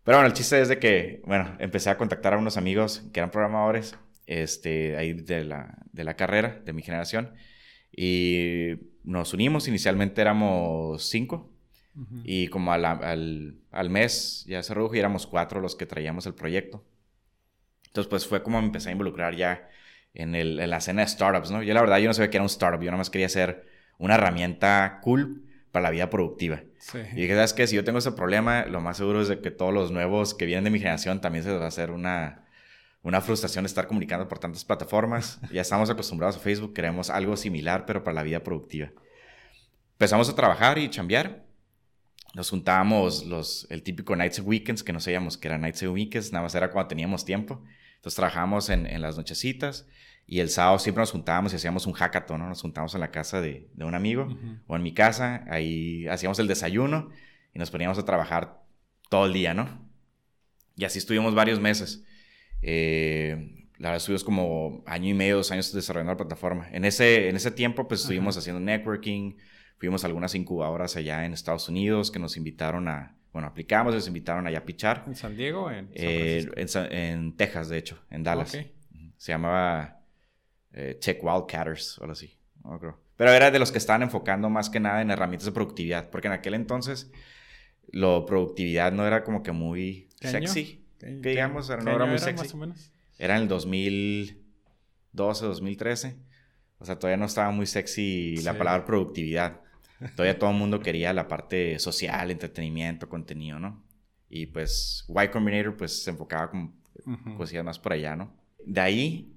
Pero 0.04 0.18
bueno, 0.18 0.26
el 0.28 0.34
chiste 0.34 0.60
es 0.60 0.68
de 0.68 0.78
que, 0.78 1.22
bueno, 1.24 1.56
empecé 1.58 1.90
a 1.90 1.96
contactar 1.96 2.34
a 2.34 2.38
unos 2.38 2.56
amigos 2.56 3.02
que 3.12 3.20
eran 3.20 3.30
programadores, 3.30 3.96
este, 4.26 4.96
ahí 4.96 5.14
de 5.14 5.44
la, 5.44 5.78
de 5.92 6.04
la 6.04 6.14
carrera, 6.14 6.60
de 6.64 6.72
mi 6.72 6.82
generación, 6.82 7.34
y 7.90 8.74
nos 9.04 9.34
unimos. 9.34 9.68
Inicialmente 9.68 10.20
éramos 10.20 11.08
cinco, 11.08 11.50
y 12.22 12.46
como 12.46 12.72
al, 12.72 12.84
al, 12.84 13.56
al, 13.72 13.90
mes 13.90 14.44
ya 14.46 14.62
se 14.62 14.72
redujo 14.72 14.94
y 14.94 15.00
éramos 15.00 15.26
cuatro 15.26 15.60
los 15.60 15.74
que 15.74 15.84
traíamos 15.84 16.26
el 16.26 16.34
proyecto. 16.34 16.84
Entonces, 17.86 18.08
pues 18.08 18.26
fue 18.26 18.42
como 18.42 18.60
me 18.60 18.66
empecé 18.66 18.90
a 18.90 18.92
involucrar 18.92 19.34
ya 19.34 19.68
en, 20.14 20.36
el, 20.36 20.60
en 20.60 20.70
la 20.70 20.76
escena 20.76 21.02
de 21.02 21.08
startups, 21.08 21.50
¿no? 21.50 21.62
Yo 21.62 21.74
la 21.74 21.80
verdad, 21.80 21.98
yo 21.98 22.06
no 22.06 22.14
sabía 22.14 22.30
que 22.30 22.36
era 22.36 22.44
un 22.44 22.50
startup, 22.50 22.80
yo 22.80 22.90
nada 22.90 22.98
más 22.98 23.10
quería 23.10 23.28
ser 23.28 23.66
una 23.98 24.14
herramienta 24.14 25.00
cool 25.02 25.42
para 25.72 25.84
la 25.84 25.90
vida 25.90 26.08
productiva. 26.08 26.62
Y 27.12 27.22
dije, 27.22 27.34
¿sabes 27.34 27.52
qué? 27.52 27.66
Si 27.66 27.74
yo 27.74 27.84
tengo 27.84 27.98
ese 27.98 28.12
problema, 28.12 28.64
lo 28.66 28.80
más 28.80 28.96
seguro 28.96 29.20
es 29.20 29.28
de 29.28 29.40
que 29.40 29.50
todos 29.50 29.74
los 29.74 29.90
nuevos 29.90 30.34
que 30.34 30.46
vienen 30.46 30.64
de 30.64 30.70
mi 30.70 30.78
generación 30.78 31.20
también 31.20 31.44
se 31.44 31.50
les 31.50 31.60
va 31.60 31.64
a 31.64 31.68
hacer 31.68 31.90
una, 31.90 32.44
una 33.02 33.20
frustración 33.20 33.64
estar 33.64 33.86
comunicando 33.86 34.28
por 34.28 34.38
tantas 34.38 34.64
plataformas. 34.64 35.40
ya 35.52 35.60
estamos 35.60 35.90
acostumbrados 35.90 36.36
a 36.36 36.40
Facebook, 36.40 36.74
queremos 36.74 37.10
algo 37.10 37.36
similar, 37.36 37.86
pero 37.86 38.02
para 38.02 38.14
la 38.14 38.22
vida 38.22 38.42
productiva. 38.42 38.90
Empezamos 39.92 40.28
a 40.28 40.34
trabajar 40.34 40.78
y 40.78 40.88
chambear. 40.90 41.44
Nos 42.34 42.50
juntábamos 42.50 43.24
los, 43.24 43.66
el 43.70 43.82
típico 43.82 44.14
nights 44.14 44.38
and 44.38 44.48
weekends, 44.48 44.82
que 44.82 44.92
no 44.92 45.00
sabíamos 45.00 45.36
que 45.36 45.48
era 45.48 45.58
nights 45.58 45.82
and 45.82 45.92
weekends, 45.92 46.32
nada 46.32 46.42
más 46.42 46.54
era 46.54 46.70
cuando 46.70 46.88
teníamos 46.88 47.24
tiempo. 47.24 47.62
Entonces 47.96 48.16
trabajábamos 48.16 48.68
en, 48.68 48.86
en 48.86 49.02
las 49.02 49.16
nochecitas 49.16 49.86
y 50.30 50.40
el 50.40 50.50
sábado 50.50 50.78
siempre 50.78 51.00
nos 51.00 51.10
juntábamos 51.10 51.54
y 51.54 51.56
hacíamos 51.56 51.86
un 51.86 51.94
hackathon, 51.94 52.38
¿no? 52.38 52.48
Nos 52.48 52.60
juntábamos 52.60 52.94
en 52.94 53.00
la 53.00 53.10
casa 53.10 53.40
de, 53.40 53.70
de 53.72 53.84
un 53.86 53.94
amigo 53.94 54.28
o 54.66 54.76
en 54.76 54.82
mi 54.82 54.92
casa, 54.92 55.44
ahí 55.48 56.06
hacíamos 56.06 56.38
el 56.38 56.46
desayuno 56.46 57.08
y 57.54 57.58
nos 57.58 57.70
poníamos 57.70 57.98
a 57.98 58.04
trabajar 58.04 58.62
todo 59.08 59.24
el 59.24 59.32
día, 59.32 59.54
¿no? 59.54 59.88
Y 60.76 60.84
así 60.84 60.98
estuvimos 60.98 61.34
varios 61.34 61.60
meses. 61.60 62.04
Eh, 62.62 63.66
la 63.78 63.90
verdad, 63.90 63.96
estuvimos 63.98 64.24
como 64.24 64.82
año 64.86 65.10
y 65.10 65.14
medio, 65.14 65.36
dos 65.36 65.52
años 65.52 65.72
desarrollando 65.72 66.12
la 66.12 66.16
plataforma. 66.16 66.68
En 66.72 66.84
ese, 66.84 67.28
en 67.28 67.36
ese 67.36 67.50
tiempo, 67.50 67.86
pues 67.86 68.00
estuvimos 68.00 68.36
haciendo 68.36 68.60
networking, 68.60 69.34
fuimos 69.76 70.02
a 70.04 70.08
algunas 70.08 70.34
incubadoras 70.34 70.96
allá 70.96 71.24
en 71.24 71.32
Estados 71.32 71.68
Unidos 71.68 72.10
que 72.10 72.18
nos 72.18 72.36
invitaron 72.36 72.88
a, 72.88 73.16
bueno, 73.32 73.46
aplicamos, 73.46 73.94
nos 73.94 74.08
invitaron 74.08 74.46
allá 74.46 74.58
a 74.58 74.64
pichar. 74.64 75.04
¿En 75.06 75.14
San 75.14 75.36
Diego? 75.36 75.70
En, 75.70 75.90
eh, 75.94 76.48
en, 76.56 77.36
Texas, 77.36 77.68
de 77.68 77.78
hecho, 77.78 78.02
en 78.10 78.24
Dallas. 78.24 78.58
Se 79.16 79.32
llamaba 79.32 80.00
eh, 80.72 80.98
Tech 81.00 81.22
Wildcatters 81.22 81.98
o 81.98 82.04
algo 82.04 82.12
así. 82.12 82.36
No 82.64 82.78
creo. 82.78 82.98
Pero 83.16 83.32
era 83.32 83.50
de 83.50 83.58
los 83.58 83.72
que 83.72 83.78
estaban 83.78 84.02
enfocando 84.02 84.48
más 84.48 84.70
que 84.70 84.80
nada 84.80 85.02
en 85.02 85.10
herramientas 85.10 85.46
de 85.46 85.52
productividad, 85.52 86.10
porque 86.10 86.28
en 86.28 86.34
aquel 86.34 86.54
entonces 86.54 87.10
la 87.90 88.24
productividad 88.26 88.92
no 88.92 89.06
era 89.06 89.24
como 89.24 89.42
que 89.42 89.52
muy 89.52 90.08
sexy, 90.20 90.84
que 90.98 91.30
digamos, 91.30 91.68
no 91.68 91.90
era 91.90 92.06
muy 92.06 92.18
sexy. 92.18 92.44
Más 92.44 92.54
o 92.54 92.56
menos? 92.56 92.92
Era 93.18 93.36
en 93.36 93.42
el 93.42 93.48
2012, 93.48 95.46
2013. 95.46 96.16
O 96.78 96.84
sea, 96.84 96.98
todavía 96.98 97.16
no 97.16 97.26
estaba 97.26 97.50
muy 97.50 97.66
sexy 97.66 98.36
la 98.42 98.56
palabra 98.56 98.84
productividad. 98.84 99.60
Todavía 100.14 100.38
todo 100.38 100.50
el 100.50 100.56
mundo 100.56 100.78
quería 100.78 101.12
la 101.12 101.26
parte 101.26 101.78
social, 101.80 102.30
entretenimiento, 102.30 103.08
contenido, 103.08 103.58
¿no? 103.58 103.84
Y 104.28 104.46
pues 104.46 105.04
Y 105.08 105.28
Combinator 105.28 105.76
pues 105.76 106.04
se 106.04 106.10
enfocaba 106.10 106.50
como 106.50 106.72
cosillas 107.36 107.64
más 107.64 107.78
por 107.78 107.94
allá, 107.94 108.14
¿no? 108.14 108.32
De 108.64 108.80
ahí 108.80 109.34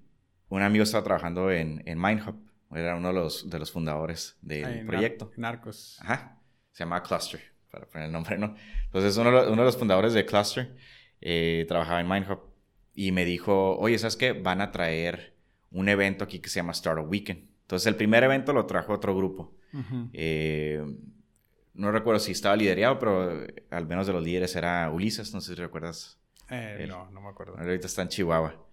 un 0.50 0.62
amigo 0.62 0.84
estaba 0.84 1.04
trabajando 1.04 1.50
en, 1.50 1.82
en 1.86 2.00
MindHub. 2.00 2.36
Era 2.72 2.96
uno 2.96 3.08
de 3.08 3.14
los, 3.14 3.50
de 3.50 3.58
los 3.58 3.72
fundadores 3.72 4.38
del 4.42 4.86
proyecto. 4.86 5.32
Narcos. 5.38 5.98
Ajá. 6.02 6.38
Se 6.72 6.84
llamaba 6.84 7.04
Cluster, 7.04 7.42
para 7.70 7.86
poner 7.86 8.08
el 8.08 8.14
nombre, 8.14 8.38
¿no? 8.38 8.56
Entonces, 8.86 9.16
uno, 9.18 9.32
de 9.32 9.56
los 9.56 9.78
fundadores 9.78 10.14
de 10.14 10.26
Cluster 10.26 10.76
eh, 11.22 11.66
trabajaba 11.68 12.02
en 12.02 12.10
MindHub 12.10 12.40
y 12.94 13.12
me 13.12 13.26
dijo, 13.26 13.78
oye, 13.78 13.98
¿sabes 13.98 14.18
qué? 14.18 14.34
Van 14.34 14.62
a 14.62 14.72
traer 14.72 15.36
un 15.72 15.88
evento 15.88 16.24
aquí 16.24 16.40
que 16.40 16.50
se 16.50 16.60
llama 16.60 16.74
Startup 16.74 17.10
Weekend. 17.10 17.50
Entonces, 17.62 17.88
el 17.88 17.96
primer 17.96 18.24
evento 18.24 18.52
lo 18.52 18.66
trajo 18.66 18.94
otro 18.94 19.16
grupo. 19.16 19.56
Eh, 20.12 20.84
no 21.74 21.92
recuerdo 21.92 22.20
si 22.20 22.34
estaba 22.34 22.56
liderado, 22.58 23.00
pero 23.00 23.46
al 23.70 23.88
menos 23.88 24.08
de 24.08 24.14
los 24.14 24.24
líderes 24.24 24.56
era 24.56 24.90
Ulises, 24.90 25.34
no 25.34 25.40
sé 25.40 25.56
si 25.56 25.62
recuerdas. 25.62 26.20
Eh, 26.50 26.86
no, 26.90 27.10
no 27.12 27.22
me 27.22 27.30
acuerdo. 27.30 27.58
Ahorita 27.58 27.88
está 27.88 28.02
en 28.02 28.10
Chihuahua. 28.10 28.68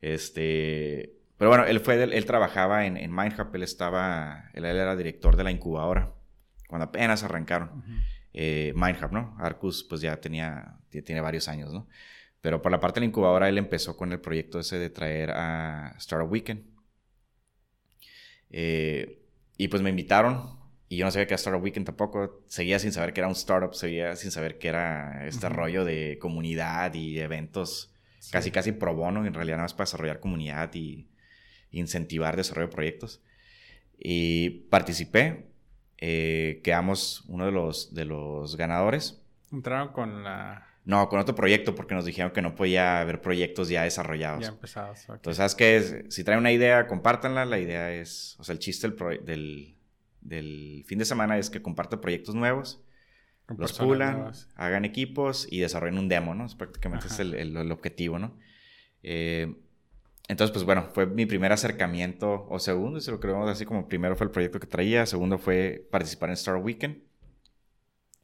Este, 0.00 1.12
pero 1.36 1.50
bueno, 1.50 1.64
él 1.64 1.78
fue, 1.78 2.02
él, 2.02 2.24
trabajaba 2.24 2.86
en, 2.86 2.96
en 2.96 3.14
Mindhub, 3.14 3.54
él 3.54 3.62
estaba, 3.62 4.50
él, 4.52 4.64
era 4.64 4.96
director 4.96 5.36
de 5.36 5.44
la 5.44 5.50
incubadora 5.50 6.12
cuando 6.68 6.86
apenas 6.86 7.22
arrancaron 7.22 7.84
eh, 8.32 8.72
Mindhub, 8.76 9.12
¿no? 9.12 9.36
Arcus 9.38 9.84
pues 9.84 10.00
ya 10.00 10.20
tenía, 10.20 10.78
tiene 10.90 11.20
varios 11.20 11.48
años, 11.48 11.72
¿no? 11.72 11.88
Pero 12.40 12.62
por 12.62 12.72
la 12.72 12.80
parte 12.80 13.00
de 13.00 13.06
la 13.06 13.08
incubadora 13.08 13.48
él 13.48 13.58
empezó 13.58 13.96
con 13.96 14.12
el 14.12 14.20
proyecto 14.20 14.60
ese 14.60 14.78
de 14.78 14.90
traer 14.90 15.30
a 15.32 15.94
Startup 15.98 16.30
Weekend. 16.30 16.64
Eh, 18.50 19.22
y 19.56 19.68
pues 19.68 19.82
me 19.82 19.90
invitaron 19.90 20.58
y 20.88 20.96
yo 20.96 21.04
no 21.04 21.10
sabía 21.10 21.26
que 21.26 21.34
era 21.34 21.40
Startup 21.40 21.62
Weekend 21.62 21.86
tampoco. 21.86 22.42
Seguía 22.48 22.78
sin 22.78 22.92
saber 22.92 23.12
que 23.12 23.20
era 23.20 23.28
un 23.28 23.34
startup, 23.34 23.74
seguía 23.74 24.16
sin 24.16 24.30
saber 24.30 24.58
que 24.58 24.68
era 24.68 25.26
este 25.26 25.48
rollo 25.48 25.84
de 25.84 26.18
comunidad 26.20 26.94
y 26.94 27.18
eventos 27.18 27.94
casi 28.30 28.50
casi 28.50 28.72
pro 28.72 28.94
bono, 28.94 29.24
en 29.26 29.34
realidad 29.34 29.56
nada 29.56 29.64
más 29.64 29.74
para 29.74 29.86
desarrollar 29.86 30.20
comunidad 30.20 30.74
y 30.74 31.08
incentivar 31.70 32.36
desarrollo 32.36 32.68
de 32.68 32.74
proyectos. 32.74 33.22
Y 33.98 34.50
participé, 34.70 35.49
eh, 36.00 36.60
quedamos 36.64 37.24
uno 37.28 37.46
de 37.46 37.52
los, 37.52 37.94
de 37.94 38.04
los 38.04 38.56
ganadores. 38.56 39.22
¿Entraron 39.52 39.88
con 39.88 40.24
la...? 40.24 40.66
No, 40.84 41.08
con 41.08 41.20
otro 41.20 41.34
proyecto 41.34 41.74
porque 41.74 41.94
nos 41.94 42.06
dijeron 42.06 42.32
que 42.32 42.40
no 42.40 42.54
podía 42.54 43.00
haber 43.00 43.20
proyectos 43.20 43.68
ya 43.68 43.82
desarrollados. 43.82 44.40
Ya 44.40 44.48
empezados. 44.48 45.06
Entonces, 45.08 45.36
¿sabes 45.36 45.54
qué? 45.54 46.06
Si 46.08 46.24
traen 46.24 46.40
una 46.40 46.52
idea, 46.52 46.86
compártanla. 46.86 47.44
La 47.44 47.58
idea 47.58 47.92
es, 47.92 48.36
o 48.38 48.44
sea, 48.44 48.54
el 48.54 48.58
chiste 48.58 48.88
del, 48.88 49.24
del, 49.24 49.76
del 50.22 50.84
fin 50.86 50.98
de 50.98 51.04
semana 51.04 51.38
es 51.38 51.50
que 51.50 51.60
comparte 51.60 51.98
proyectos 51.98 52.34
nuevos, 52.34 52.82
los 53.58 53.72
pulan, 53.74 54.32
hagan 54.56 54.84
equipos 54.84 55.46
y 55.50 55.60
desarrollen 55.60 55.98
un 55.98 56.08
demo, 56.08 56.34
¿no? 56.34 56.46
Es 56.46 56.54
prácticamente 56.54 57.08
es 57.08 57.18
el, 57.18 57.34
el, 57.34 57.72
objetivo, 57.72 58.18
¿no? 58.18 58.36
Eh, 59.02 59.54
entonces, 60.30 60.52
pues 60.52 60.64
bueno, 60.64 60.88
fue 60.92 61.06
mi 61.06 61.26
primer 61.26 61.50
acercamiento, 61.50 62.46
o 62.48 62.60
segundo, 62.60 63.00
si 63.00 63.10
lo 63.10 63.18
creemos 63.18 63.50
así 63.50 63.64
como 63.64 63.88
primero 63.88 64.14
fue 64.14 64.26
el 64.26 64.30
proyecto 64.30 64.60
que 64.60 64.68
traía, 64.68 65.04
segundo 65.04 65.38
fue 65.38 65.88
participar 65.90 66.28
en 66.28 66.34
Star 66.34 66.54
Weekend. 66.56 66.98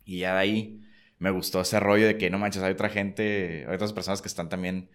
Y 0.05 0.21
ya 0.21 0.35
de 0.35 0.39
ahí 0.39 0.83
me 1.19 1.31
gustó 1.31 1.61
ese 1.61 1.81
rollo 1.81 2.07
de 2.07 2.17
que 2.17 2.31
no 2.31 2.39
manches, 2.39 2.63
hay 2.63 2.73
otra 2.73 2.91
gente, 2.91 3.65
hay 3.67 3.75
otras 3.75 3.93
personas 3.93 4.23
que 4.23 4.29
están 4.29 4.49
también 4.49 4.89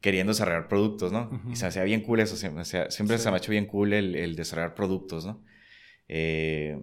queriendo 0.00 0.32
desarrollar 0.32 0.66
productos, 0.66 1.12
¿no? 1.12 1.30
Y 1.48 1.54
se 1.54 1.64
me 1.64 1.68
hacía 1.68 1.84
bien 1.84 2.00
cool 2.00 2.18
eso, 2.18 2.36
siempre, 2.36 2.64
se 2.64 3.30
me 3.30 3.36
ha 3.36 3.38
hecho 3.38 3.52
bien 3.52 3.66
cool 3.66 3.92
el, 3.92 4.16
el 4.16 4.34
desarrollar 4.34 4.74
productos, 4.74 5.24
¿no? 5.24 5.44
Eh, 6.08 6.76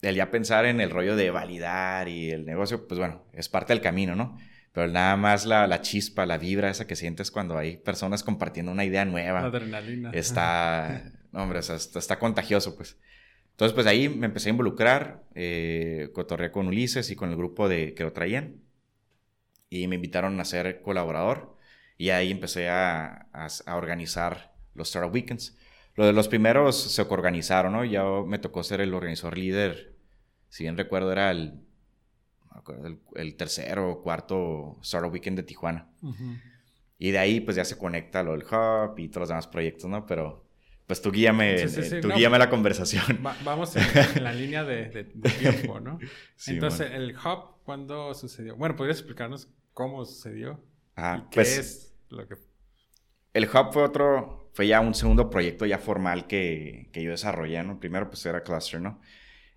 el 0.00 0.14
ya 0.14 0.30
pensar 0.30 0.64
en 0.64 0.80
el 0.80 0.88
rollo 0.88 1.14
de 1.14 1.30
validar 1.30 2.08
y 2.08 2.30
el 2.30 2.46
negocio, 2.46 2.88
pues 2.88 2.98
bueno, 2.98 3.22
es 3.34 3.50
parte 3.50 3.74
del 3.74 3.82
camino, 3.82 4.16
¿no? 4.16 4.38
Pero 4.78 4.92
nada 4.92 5.16
más 5.16 5.44
la, 5.44 5.66
la, 5.66 5.80
chispa, 5.80 6.24
la 6.24 6.38
vibra 6.38 6.70
esa 6.70 6.86
que 6.86 6.94
sientes 6.94 7.32
cuando 7.32 7.58
hay 7.58 7.78
personas 7.78 8.22
compartiendo 8.22 8.70
una 8.70 8.84
idea 8.84 9.04
nueva. 9.04 9.40
Adrenalina. 9.40 10.12
Está, 10.12 11.14
hombre, 11.32 11.58
está, 11.58 12.18
contagioso, 12.20 12.76
pues. 12.76 12.96
Entonces, 13.50 13.74
pues 13.74 13.88
ahí 13.88 14.08
me 14.08 14.26
empecé 14.26 14.50
a 14.50 14.52
involucrar, 14.52 15.24
eh, 15.34 16.10
cotorreé 16.14 16.52
con 16.52 16.68
Ulises 16.68 17.10
y 17.10 17.16
con 17.16 17.30
el 17.30 17.36
grupo 17.36 17.68
de, 17.68 17.92
que 17.94 18.04
lo 18.04 18.12
traían. 18.12 18.62
Y 19.68 19.88
me 19.88 19.96
invitaron 19.96 20.38
a 20.38 20.44
ser 20.44 20.80
colaborador. 20.80 21.56
Y 21.96 22.10
ahí 22.10 22.30
empecé 22.30 22.68
a, 22.68 23.26
a, 23.32 23.76
organizar 23.76 24.54
los 24.74 24.90
Startup 24.90 25.12
Weekends. 25.12 25.58
Lo 25.96 26.06
de 26.06 26.12
los 26.12 26.28
primeros 26.28 26.80
se 26.80 27.02
organizaron, 27.02 27.72
¿no? 27.72 27.84
Ya 27.84 28.04
me 28.24 28.38
tocó 28.38 28.62
ser 28.62 28.80
el 28.80 28.94
organizador 28.94 29.38
líder. 29.38 29.96
Si 30.50 30.62
bien 30.62 30.76
recuerdo, 30.76 31.10
era 31.10 31.32
el 31.32 31.66
el, 33.14 33.36
tercero 33.36 33.90
o 33.90 34.02
cuarto 34.02 34.78
Startup 34.82 35.12
Weekend 35.12 35.38
de 35.38 35.42
Tijuana. 35.42 35.88
Y 36.98 37.10
de 37.10 37.18
ahí 37.18 37.40
pues 37.40 37.56
ya 37.56 37.64
se 37.64 37.78
conecta 37.78 38.22
lo 38.22 38.32
del 38.32 38.42
Hub 38.42 38.98
y 38.98 39.08
todos 39.08 39.22
los 39.22 39.28
demás 39.28 39.46
proyectos, 39.46 39.88
¿no? 39.88 40.04
Pero 40.06 40.48
pues 40.86 41.02
tú 41.02 41.12
guíame, 41.12 41.66
tú 42.00 42.08
guíame 42.14 42.38
la 42.38 42.48
conversación. 42.48 43.20
vamos 43.44 43.76
en, 43.76 44.24
la 44.24 44.32
línea 44.32 44.64
de, 44.64 45.04
tiempo, 45.38 45.80
¿no? 45.80 45.98
Entonces, 46.46 46.90
¿el 46.92 47.14
Hub 47.14 47.62
cuándo 47.62 48.14
sucedió? 48.14 48.56
Bueno, 48.56 48.74
¿podrías 48.74 48.98
explicarnos 48.98 49.48
cómo 49.74 50.04
sucedió? 50.04 50.60
Ah, 50.96 51.26
¿Qué 51.30 51.36
pues, 51.36 51.58
es 51.58 51.94
lo 52.08 52.26
que...? 52.26 52.36
El 53.34 53.44
Hub 53.44 53.72
fue 53.72 53.82
otro, 53.82 54.50
fue 54.54 54.66
ya 54.66 54.80
un 54.80 54.94
segundo 54.94 55.28
proyecto 55.28 55.66
ya 55.66 55.78
formal 55.78 56.26
que, 56.26 56.88
que 56.92 57.02
yo 57.02 57.10
desarrollé, 57.10 57.62
¿no? 57.62 57.78
Primero 57.78 58.08
pues 58.08 58.24
era 58.24 58.42
Cluster, 58.42 58.80
¿no? 58.80 59.00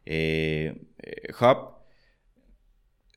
Eh, 0.06 0.90
eh, 1.00 1.34
Hub 1.40 1.81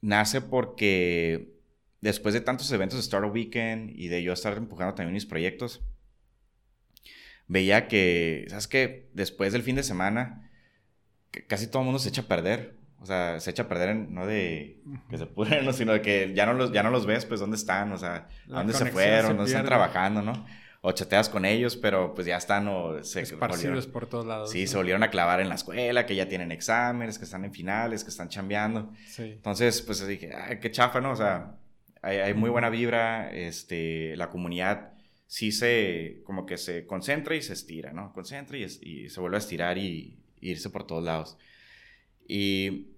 nace 0.05 0.41
porque 0.41 1.55
después 2.01 2.35
de 2.35 2.43
tantos 2.43 2.71
eventos 2.71 2.99
de 2.99 3.03
Startup 3.03 3.33
Weekend 3.33 3.91
y 3.91 4.09
de 4.09 4.23
yo 4.23 4.33
estar 4.33 4.57
empujando 4.57 4.95
también 4.95 5.15
mis 5.15 5.27
proyectos, 5.27 5.83
veía 7.47 7.89
que, 7.89 8.45
¿sabes 8.49 8.69
qué? 8.69 9.09
Después 9.15 9.53
del 9.53 9.63
fin 9.63 9.77
de 9.77 9.83
semana, 9.83 10.51
casi 11.49 11.67
todo 11.67 11.81
el 11.81 11.87
mundo 11.87 11.99
se 11.99 12.11
echa 12.11 12.23
a 12.23 12.29
perder. 12.29 12.77
O 13.01 13.07
sea, 13.07 13.39
se 13.41 13.51
echa 13.51 13.65
a 13.65 13.69
perder, 13.69 13.97
no 13.97 14.27
de 14.27 14.81
que 15.11 15.19
se 15.19 15.27
pudren, 15.27 15.71
sino 15.75 15.93
de 15.93 16.01
que 16.01 16.33
ya 16.35 16.47
no 16.47 16.55
los, 16.55 16.73
ya 16.73 16.83
no 16.83 16.91
los 16.91 17.07
ves, 17.07 17.27
pues, 17.27 17.41
dónde 17.41 17.57
están, 17.57 17.93
o 17.93 17.99
sea, 17.99 18.29
a 18.51 18.59
dónde 18.59 18.73
se 18.73 18.87
fueron, 18.87 19.37
dónde 19.37 19.51
están 19.51 19.67
trabajando, 19.67 20.23
¿no? 20.23 20.47
O 20.87 20.93
chateas 20.93 21.31
con 21.31 21.47
ellos, 21.47 21.77
pero 21.77 22.13
pues 22.13 22.27
ya 22.27 22.37
están 22.37 22.69
o 22.69 23.03
se 23.03 23.23
Esparcidos 23.23 23.87
por 23.87 24.07
todos 24.07 24.27
lados. 24.27 24.51
Sí, 24.51 24.67
se 24.67 24.77
volvieron 24.77 25.03
a 25.03 25.11
clavar 25.11 25.41
en 25.41 25.49
la 25.49 25.55
escuela, 25.55 26.05
que 26.05 26.15
ya 26.15 26.29
tienen 26.29 26.53
exámenes, 26.53 27.19
que 27.19 27.25
están 27.25 27.45
en 27.47 27.53
finales, 27.53 28.05
que 28.05 28.11
están 28.11 28.29
chambeando. 28.29 28.93
Sí. 29.07 29.23
Entonces, 29.23 29.81
pues 29.81 30.07
dije, 30.07 30.33
ay, 30.35 30.61
qué 30.61 30.71
chafa, 30.71 31.01
¿no? 31.01 31.13
O 31.13 31.17
sea, 31.17 31.57
hay, 32.03 32.19
hay 32.19 32.35
muy 32.35 32.51
buena 32.51 32.69
vibra, 32.69 33.33
este, 33.33 34.15
la 34.17 34.29
comunidad 34.29 34.95
sí 35.27 35.53
se, 35.53 36.23
como 36.25 36.47
que 36.47 36.57
se 36.57 36.87
concentra 36.87 37.35
y 37.35 37.43
se 37.43 37.55
estira, 37.55 37.93
¿no? 37.93 38.13
Concentra 38.13 38.57
y, 38.57 38.65
y 38.83 39.09
se 39.09 39.21
vuelve 39.21 39.37
a 39.37 39.39
estirar 39.39 39.79
y, 39.79 40.21
irse 40.41 40.71
por 40.71 40.87
todos 40.87 41.03
lados. 41.03 41.39
Y 42.29 42.89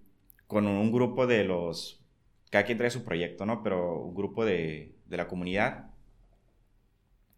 con 0.47 0.66
un 0.66 0.93
grupo 0.93 1.26
de 1.26 1.45
los, 1.45 2.05
cada 2.50 2.64
quien 2.64 2.76
trae 2.76 2.90
su 2.90 3.05
proyecto, 3.05 3.47
¿no? 3.47 3.62
Pero 3.62 4.02
un 4.02 4.14
grupo 4.14 4.45
de, 4.45 4.97
de 5.07 5.16
la 5.16 5.28
comunidad, 5.28 5.90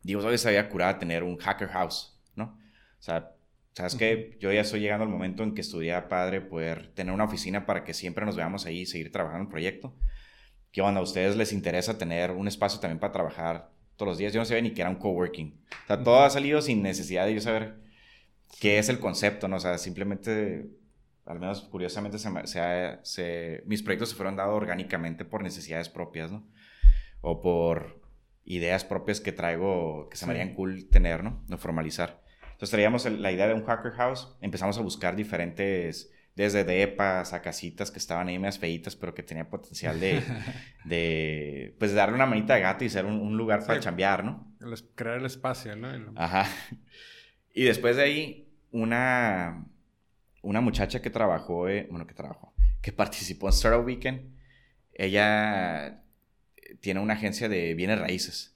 digo, 0.02 0.24
hoy 0.24 0.38
se 0.38 0.48
había 0.48 0.68
curado 0.68 0.98
tener 0.98 1.22
un 1.22 1.36
hacker 1.36 1.68
house, 1.68 2.18
¿no? 2.34 2.58
O 2.98 3.02
sea, 3.02 3.32
¿sabes 3.72 3.94
qué? 3.94 4.36
Yo 4.40 4.52
ya 4.52 4.62
estoy 4.62 4.80
llegando 4.80 5.04
al 5.04 5.10
momento 5.10 5.42
en 5.42 5.54
que 5.54 5.60
estudié 5.60 6.00
padre 6.02 6.40
poder 6.40 6.88
tener 6.94 7.12
una 7.14 7.24
oficina 7.24 7.66
para 7.66 7.84
que 7.84 7.94
siempre 7.94 8.24
nos 8.26 8.36
veamos 8.36 8.66
ahí 8.66 8.80
y 8.80 8.86
seguir 8.86 9.12
trabajando 9.12 9.42
en 9.42 9.46
el 9.46 9.50
proyecto. 9.50 9.94
Que 10.72 10.80
cuando 10.80 11.00
a 11.00 11.02
ustedes 11.02 11.36
les 11.36 11.52
interesa 11.52 11.96
tener 11.96 12.30
un 12.32 12.48
espacio 12.48 12.80
también 12.80 12.98
para 12.98 13.12
trabajar 13.12 13.70
todos 13.98 14.10
los 14.10 14.18
días. 14.18 14.32
Yo 14.32 14.40
no 14.40 14.44
sabía 14.46 14.62
ni 14.62 14.72
que 14.72 14.80
era 14.80 14.90
un 14.90 14.96
coworking. 14.96 15.60
O 15.84 15.86
sea, 15.86 16.02
todo 16.02 16.22
ha 16.22 16.30
salido 16.30 16.62
sin 16.62 16.82
necesidad 16.82 17.26
de 17.26 17.34
yo 17.34 17.40
saber 17.40 17.76
qué 18.60 18.78
es 18.78 18.88
el 18.88 19.00
concepto, 19.00 19.48
¿no? 19.48 19.56
O 19.56 19.60
sea, 19.60 19.76
simplemente, 19.76 20.70
al 21.26 21.40
menos 21.40 21.62
curiosamente, 21.62 22.18
se, 22.18 22.30
se, 23.02 23.62
mis 23.66 23.82
proyectos 23.82 24.10
se 24.10 24.14
fueron 24.14 24.36
dados 24.36 24.54
orgánicamente 24.54 25.24
por 25.24 25.42
necesidades 25.42 25.88
propias, 25.88 26.30
¿no? 26.30 26.46
O 27.20 27.42
por 27.42 27.97
ideas 28.48 28.84
propias 28.84 29.20
que 29.20 29.30
traigo, 29.30 30.08
que 30.08 30.16
se 30.16 30.26
me 30.26 30.32
harían 30.32 30.54
cool 30.54 30.88
tener, 30.88 31.22
¿no? 31.22 31.44
No 31.48 31.58
formalizar. 31.58 32.22
Entonces 32.42 32.70
traíamos 32.70 33.04
la 33.04 33.30
idea 33.30 33.46
de 33.46 33.54
un 33.54 33.64
hacker 33.64 33.92
house, 33.92 34.36
empezamos 34.40 34.78
a 34.78 34.80
buscar 34.80 35.14
diferentes 35.14 36.10
desde 36.34 36.64
depas 36.64 37.32
a 37.34 37.42
casitas 37.42 37.90
que 37.90 37.98
estaban 37.98 38.28
ahí 38.28 38.38
más 38.38 38.58
feitas, 38.58 38.96
pero 38.96 39.14
que 39.14 39.22
tenía 39.22 39.50
potencial 39.50 40.00
de, 40.00 40.22
de 40.84 41.76
pues, 41.78 41.92
darle 41.92 42.14
una 42.14 42.26
manita 42.26 42.54
de 42.54 42.60
gato 42.62 42.84
y 42.84 42.88
ser 42.88 43.04
un, 43.04 43.36
lugar 43.36 43.66
para 43.66 43.80
chambear, 43.80 44.24
¿no? 44.24 44.50
crear 44.94 45.18
el 45.18 45.26
espacio, 45.26 45.76
¿no? 45.76 45.88
Ajá. 46.16 46.46
Y 47.52 47.64
después 47.64 47.96
de 47.96 48.02
ahí, 48.02 48.48
una, 48.70 49.66
una 50.42 50.60
muchacha 50.60 51.02
que 51.02 51.10
trabajó, 51.10 51.68
eh, 51.68 51.86
bueno, 51.90 52.06
que 52.06 52.14
trabajó, 52.14 52.54
que 52.80 52.92
participó 53.02 53.48
en 53.48 53.52
Startup 53.52 53.84
Weekend, 53.84 54.32
ella 54.94 56.02
tiene 56.80 57.00
una 57.00 57.14
agencia 57.14 57.48
de 57.48 57.74
bienes 57.74 57.98
raíces. 57.98 58.54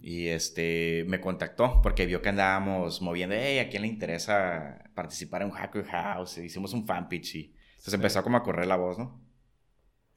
Y 0.00 0.28
este, 0.28 1.04
me 1.08 1.20
contactó 1.20 1.82
porque 1.82 2.06
vio 2.06 2.22
que 2.22 2.30
andábamos 2.30 3.02
moviendo, 3.02 3.34
hey, 3.38 3.58
¿a 3.58 3.68
quién 3.68 3.82
le 3.82 3.88
interesa 3.88 4.90
participar 4.94 5.42
en 5.42 5.48
un 5.48 5.54
Hacker 5.54 5.84
House? 5.84 6.38
hicimos 6.38 6.72
un 6.72 6.86
fan 6.86 7.08
pitch 7.08 7.34
y 7.34 7.54
entonces 7.72 7.94
empezó 7.94 8.22
como 8.22 8.38
a 8.38 8.42
correr 8.42 8.66
la 8.66 8.76
voz, 8.76 8.98
¿no? 8.98 9.20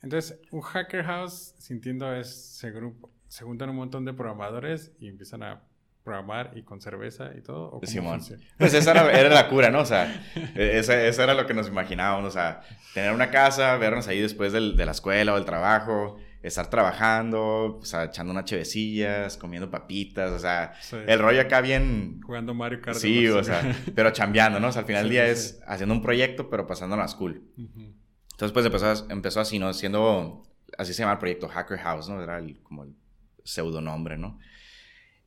Entonces, 0.02 0.40
un 0.52 0.62
Hacker 0.62 1.04
House, 1.04 1.56
sintiendo, 1.58 2.16
es, 2.16 2.58
se, 2.58 2.72
grupo, 2.72 3.12
se 3.28 3.44
juntan 3.44 3.70
un 3.70 3.76
montón 3.76 4.06
de 4.06 4.14
programadores 4.14 4.94
y 5.00 5.08
empiezan 5.08 5.44
a 5.44 5.64
programar 6.04 6.54
y 6.56 6.64
con 6.64 6.82
cerveza 6.82 7.32
y 7.38 7.42
todo. 7.42 7.72
¿o 7.72 7.86
Simón. 7.86 8.22
Pues 8.58 8.74
esa 8.74 8.92
era, 8.92 9.30
la 9.30 9.50
cura, 9.50 9.70
¿no? 9.70 9.82
O 9.82 9.86
sea, 9.86 10.24
e, 10.56 10.80
eso 10.80 11.24
era 11.24 11.34
lo 11.34 11.46
que 11.46 11.54
nos 11.54 11.68
imaginábamos, 11.68 12.30
o 12.30 12.32
sea, 12.32 12.62
tener 12.94 13.12
una 13.12 13.30
casa, 13.30 13.78
vernos 13.78 14.08
ahí 14.08 14.20
después 14.22 14.54
del, 14.54 14.76
de 14.76 14.86
la 14.86 14.92
escuela 14.92 15.34
o 15.34 15.36
del 15.36 15.46
trabajo, 15.46 16.18
estar 16.42 16.70
trabajando, 16.70 17.78
o 17.78 17.86
sea, 17.86 18.06
echando 18.06 18.32
unas 18.32 18.46
chevecillas, 18.46 19.38
comiendo 19.38 19.70
papitas, 19.70 20.32
o 20.32 20.40
sea, 20.40 20.74
el 21.08 21.20
rollo 21.20 21.42
acá 21.42 21.62
bien... 21.62 22.22
Jugando 22.22 22.54
Mario 22.54 22.82
Kart. 22.82 22.98
Sí, 22.98 23.28
o 23.28 23.44
sea, 23.44 23.76
pero 23.96 24.12
chambeando, 24.12 24.60
¿no? 24.60 24.70
O 24.70 24.72
sea, 24.72 24.82
al 24.82 24.88
final 24.88 25.04
del 25.04 25.12
día 25.12 25.28
es 25.28 25.62
haciendo 25.68 25.94
un 25.94 26.02
proyecto, 26.02 26.50
pero 26.50 26.66
pasando 26.66 26.96
a 26.96 27.08
school. 27.08 27.44
Entonces, 27.58 28.52
pues 28.54 28.66
empezó, 28.66 29.10
empezó 29.10 29.40
así, 29.40 29.60
¿no? 29.60 29.72
Siendo, 29.74 30.44
así 30.78 30.94
se 30.94 31.04
llama 31.04 31.14
el 31.14 31.20
proyecto 31.20 31.48
Hacker 31.48 31.78
House, 31.78 32.10
¿no? 32.10 32.22
Era 32.22 32.42
como 32.64 32.86
el 32.86 32.96
pseudonombre, 33.44 34.18
¿no? 34.18 34.40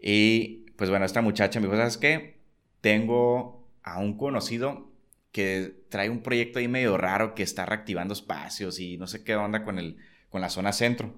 Y, 0.00 0.70
pues 0.76 0.90
bueno, 0.90 1.04
esta 1.04 1.22
muchacha 1.22 1.60
me 1.60 1.66
dijo, 1.66 1.76
¿sabes 1.76 1.96
qué? 1.96 2.40
Tengo 2.80 3.70
a 3.82 4.00
un 4.00 4.16
conocido 4.18 4.92
que 5.30 5.84
trae 5.88 6.10
un 6.10 6.22
proyecto 6.22 6.58
ahí 6.58 6.68
medio 6.68 6.96
raro 6.96 7.34
que 7.34 7.42
está 7.42 7.66
reactivando 7.66 8.14
espacios 8.14 8.78
y 8.78 8.96
no 8.98 9.06
sé 9.06 9.24
qué 9.24 9.34
onda 9.34 9.64
con 9.64 9.78
el 9.78 9.96
con 10.34 10.40
la 10.40 10.50
zona 10.50 10.72
centro. 10.72 11.14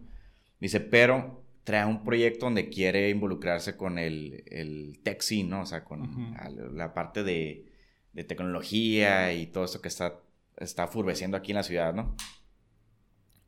Dice, 0.61 0.79
pero 0.79 1.43
trae 1.65 1.87
un 1.87 2.05
proyecto 2.05 2.45
donde 2.45 2.69
quiere 2.69 3.09
involucrarse 3.09 3.75
con 3.75 3.99
el, 3.99 4.45
el 4.47 5.01
tech 5.03 5.23
scene, 5.23 5.49
¿no? 5.49 5.63
O 5.63 5.65
sea, 5.65 5.85
con 5.85 6.37
la 6.75 6.93
parte 6.93 7.25
de, 7.25 7.65
de, 8.13 8.25
tecnología 8.25 9.33
y 9.33 9.47
todo 9.47 9.65
esto 9.65 9.81
que 9.81 9.89
está, 9.89 10.21
está 10.59 10.87
furbeciendo 10.87 11.39
aquí 11.39 11.53
en 11.53 11.57
la 11.57 11.63
ciudad, 11.63 11.95
¿no? 11.95 12.15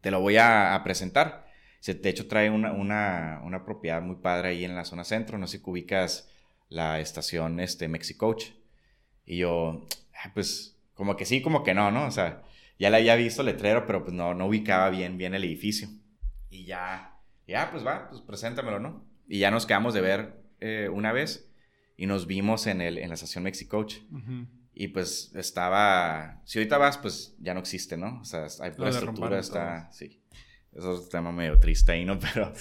Te 0.01 0.11
lo 0.11 0.23
voy 0.23 0.39
a, 0.39 0.81
presentar. 0.85 1.47
De 1.85 2.09
hecho, 2.09 2.29
trae 2.29 2.49
una, 2.49 2.73
una, 2.73 3.43
una, 3.45 3.67
propiedad 3.67 4.01
muy 4.01 4.17
padre 4.17 4.49
ahí 4.49 4.65
en 4.65 4.75
la 4.75 4.87
zona 4.87 5.05
centro. 5.05 5.37
No 5.37 5.47
sé 5.47 5.59
si 5.59 5.65
ubicas 5.67 6.31
la 6.71 6.99
estación 6.99 7.61
este, 7.61 7.89
Mexicoach. 7.89 8.53
Y 9.27 9.37
yo, 9.37 9.87
pues, 10.33 10.79
como 10.95 11.15
que 11.15 11.27
sí, 11.27 11.43
como 11.43 11.63
que 11.63 11.75
no, 11.75 11.91
¿no? 11.91 12.07
O 12.07 12.11
sea, 12.11 12.43
ya 12.79 12.91
le 12.91 12.99
había 12.99 13.17
visto 13.17 13.43
letrero, 13.43 13.87
pero 13.87 14.05
pues 14.05 14.15
no, 14.15 14.35
no 14.35 14.47
ubicaba 14.47 14.91
bien, 14.91 15.19
bien 15.19 15.35
el 15.35 15.45
edificio. 15.45 15.89
Y 16.51 16.65
ya, 16.65 17.19
ya, 17.47 17.71
pues 17.71 17.85
va, 17.85 18.09
pues 18.09 18.23
preséntamelo, 18.23 18.79
¿no? 18.79 19.07
Y 19.27 19.41
ya 19.41 19.51
nos 19.51 19.67
quedamos 19.67 19.95
de 19.95 20.01
ver 20.01 20.43
eh, 20.61 20.89
una 20.93 21.13
vez 21.13 21.51
y 21.97 22.07
nos 22.07 22.27
vimos 22.27 22.67
en, 22.67 22.81
el, 22.81 22.99
en 22.99 23.09
la 23.09 23.15
estación 23.15 23.45
Mexicoach. 23.45 23.97
Y 24.73 24.89
pues 24.89 25.33
estaba, 25.35 26.41
si 26.45 26.59
ahorita 26.59 26.79
vas, 26.79 26.99
pues 26.99 27.35
ya 27.41 27.53
no 27.53 27.61
existe, 27.61 27.97
¿no? 27.97 28.21
O 28.21 28.25
sea, 28.25 28.47
hay 28.61 28.73
la 28.79 28.91
estructura, 28.91 29.39
está, 29.41 29.91
sí. 29.91 30.23
Eso 30.73 30.95
es 30.95 31.01
un 31.01 31.09
tema 31.09 31.33
medio 31.33 31.59
triste 31.59 31.91
ahí, 31.91 32.05
¿no? 32.05 32.19
Pero 32.33 32.53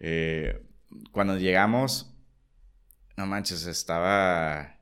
eh, 0.00 0.66
cuando 1.12 1.38
llegamos, 1.38 2.12
no 3.16 3.26
manches, 3.26 3.66
estaba, 3.66 4.80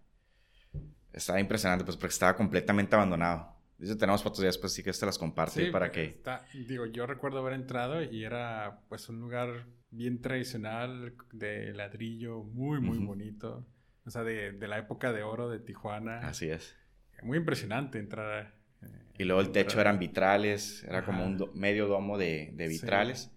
estaba 1.12 1.38
impresionante, 1.38 1.85
pues 1.85 1.99
porque 1.99 2.14
estaba 2.14 2.35
completamente 2.35 2.97
abandonado. 2.97 3.60
Dice, 3.81 3.97
tenemos 3.97 4.23
fotos 4.23 4.40
ya 4.40 4.47
después 4.47 4.75
sí 4.75 4.83
que 4.83 4.93
te 4.93 5.07
las 5.07 5.16
comparte 5.16 5.73
para 5.73 5.90
que... 5.90 6.21
digo, 6.69 6.85
yo 6.85 7.07
recuerdo 7.07 7.38
haber 7.38 7.55
entrado 7.55 8.03
y 8.03 8.25
era 8.25 8.83
pues 8.90 9.09
un 9.09 9.21
lugar 9.21 9.64
bien 9.90 10.21
tradicional 10.21 11.14
de 11.33 11.73
ladrillo, 11.73 12.43
muy, 12.43 12.79
muy 12.79 12.99
bonito. 12.99 13.66
O 14.05 14.11
sea, 14.11 14.23
de, 14.23 14.53
de, 14.53 14.69
la 14.69 14.79
época 14.79 15.14
de 15.14 15.23
oro 15.23 15.49
de 15.49 15.61
Tijuana. 15.61 16.19
Así 16.21 16.51
es. 16.51 16.77
Muy 17.23 17.38
impresionante 17.38 17.99
entrar. 17.99 18.55
Eh, 18.83 18.87
y 19.16 19.25
luego 19.25 19.40
el 19.40 19.51
techo 19.51 19.81
eran 19.81 19.99
vitrales, 19.99 20.85
era 20.85 21.03
como 21.03 21.25
un 21.25 21.51
medio 21.55 21.87
domo 21.87 22.19
de, 22.19 22.51
de 22.53 22.69
vitrales, 22.69 23.31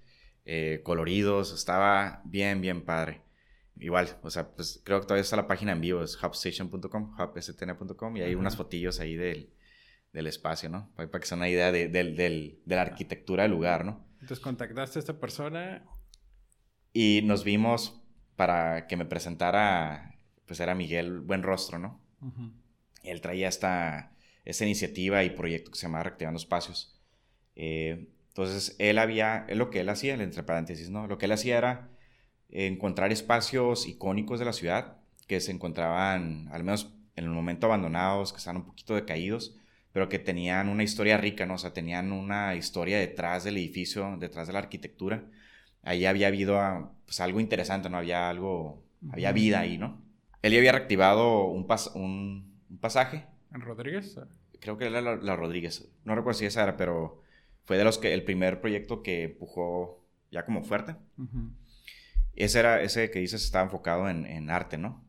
eh, 0.43 0.81
coloridos, 0.83 1.53
estaba 1.53 2.21
bien, 2.25 2.59
bien 2.59 2.83
padre. 2.83 3.21
Igual, 3.79 4.09
o 4.21 4.29
sea, 4.29 4.49
pues 4.49 4.81
creo 4.83 4.99
que 4.99 5.05
todavía 5.05 5.23
está 5.23 5.37
la 5.37 5.47
página 5.47 5.71
en 5.71 5.79
vivo, 5.79 6.03
es 6.03 6.21
hubstation.com, 6.21 7.15
hubstn.com, 7.17 8.17
y 8.17 8.21
hay 8.21 8.35
unas 8.35 8.57
fotillos 8.57 8.99
ahí 8.99 9.15
del 9.15 9.49
del 10.13 10.27
espacio, 10.27 10.69
¿no? 10.69 10.89
Para, 10.95 11.09
que 11.09 11.25
sea 11.25 11.37
una 11.37 11.49
idea 11.49 11.71
de, 11.71 11.89
de, 11.89 12.59
la 12.65 12.81
arquitectura 12.81 13.43
del 13.43 13.51
lugar, 13.51 13.83
¿no? 13.83 14.05
Entonces 14.21 14.39
contactaste 14.39 14.99
a 14.99 15.01
esta 15.01 15.19
persona. 15.19 15.83
Y 16.93 17.21
nos 17.23 17.43
vimos 17.43 18.01
para 18.35 18.85
que 18.85 18.95
me 18.95 19.05
presentara, 19.05 20.15
pues 20.45 20.59
era 20.59 20.75
Miguel 20.75 21.19
Buen 21.19 21.41
Rostro, 21.41 21.79
¿no? 21.79 21.99
Él 23.01 23.19
traía 23.19 23.49
esta, 23.49 24.15
esta 24.45 24.63
iniciativa 24.63 25.23
y 25.23 25.31
proyecto 25.31 25.71
que 25.71 25.77
se 25.77 25.87
llama 25.87 26.03
Reactivando 26.03 26.37
Espacios. 26.37 27.01
Eh, 27.55 28.07
entonces, 28.29 28.75
él 28.79 28.99
había, 28.99 29.45
lo 29.49 29.71
que 29.71 29.81
él 29.81 29.89
hacía, 29.89 30.13
entre 30.13 30.43
paréntesis, 30.43 30.89
¿no? 30.89 31.07
Lo 31.07 31.17
que 31.17 31.25
él 31.25 31.31
hacía 31.31 31.57
era 31.57 31.89
encontrar 32.49 33.11
espacios 33.11 33.87
icónicos 33.87 34.37
de 34.37 34.45
la 34.45 34.53
ciudad 34.53 34.97
que 35.27 35.39
se 35.39 35.51
encontraban, 35.51 36.47
al 36.51 36.63
menos 36.63 36.93
en 37.15 37.25
el 37.25 37.31
momento, 37.31 37.65
abandonados, 37.65 38.31
que 38.31 38.37
estaban 38.37 38.61
un 38.61 38.67
poquito 38.67 38.93
decaídos, 38.93 39.57
pero 39.93 40.09
que 40.09 40.19
tenían 40.19 40.69
una 40.69 40.83
historia 40.83 41.17
rica, 41.17 41.45
¿no? 41.45 41.53
O 41.53 41.57
sea, 41.59 41.71
tenían 41.71 42.11
una 42.11 42.55
historia 42.55 42.97
detrás 42.97 43.43
del 43.43 43.57
edificio, 43.57 44.17
detrás 44.19 44.47
de 44.47 44.53
la 44.53 44.59
arquitectura. 44.59 45.23
Ahí 45.83 46.05
había 46.05 46.27
habido 46.27 46.59
ah, 46.59 46.91
pues, 47.05 47.19
algo 47.19 47.39
interesante, 47.39 47.89
¿no? 47.89 47.97
Había 47.97 48.27
algo, 48.27 48.83
había 49.11 49.31
vida 49.31 49.59
ahí, 49.59 49.77
¿no? 49.77 50.01
Él 50.41 50.51
ya 50.51 50.57
había 50.57 50.71
reactivado 50.71 51.45
un, 51.45 51.67
un, 51.93 52.77
pasaje. 52.81 53.27
¿En 53.53 53.61
Rodríguez? 53.61 54.17
creo 54.59 54.77
que 54.77 54.85
era 54.85 55.01
la, 55.01 55.35
Rodríguez, 55.35 55.89
no 56.05 56.15
recuerdo 56.15 56.39
si 56.39 56.45
esa 56.45 56.63
era, 56.63 56.77
pero 56.77 57.21
fue 57.65 57.77
de 57.77 57.83
los 57.83 57.97
que, 57.97 58.13
el 58.13 58.23
primer 58.23 58.61
proyecto 58.61 59.03
que 59.03 59.23
empujó 59.23 60.05
ya 60.31 60.45
como 60.45 60.63
fuerte. 60.63 60.95
Ese 62.35 62.59
era, 62.59 62.81
ese 62.81 63.11
que 63.11 63.19
dices 63.19 63.43
estaba 63.43 63.65
enfocado 63.65 64.09
en, 64.09 64.49
arte, 64.49 64.77
¿no? 64.77 65.03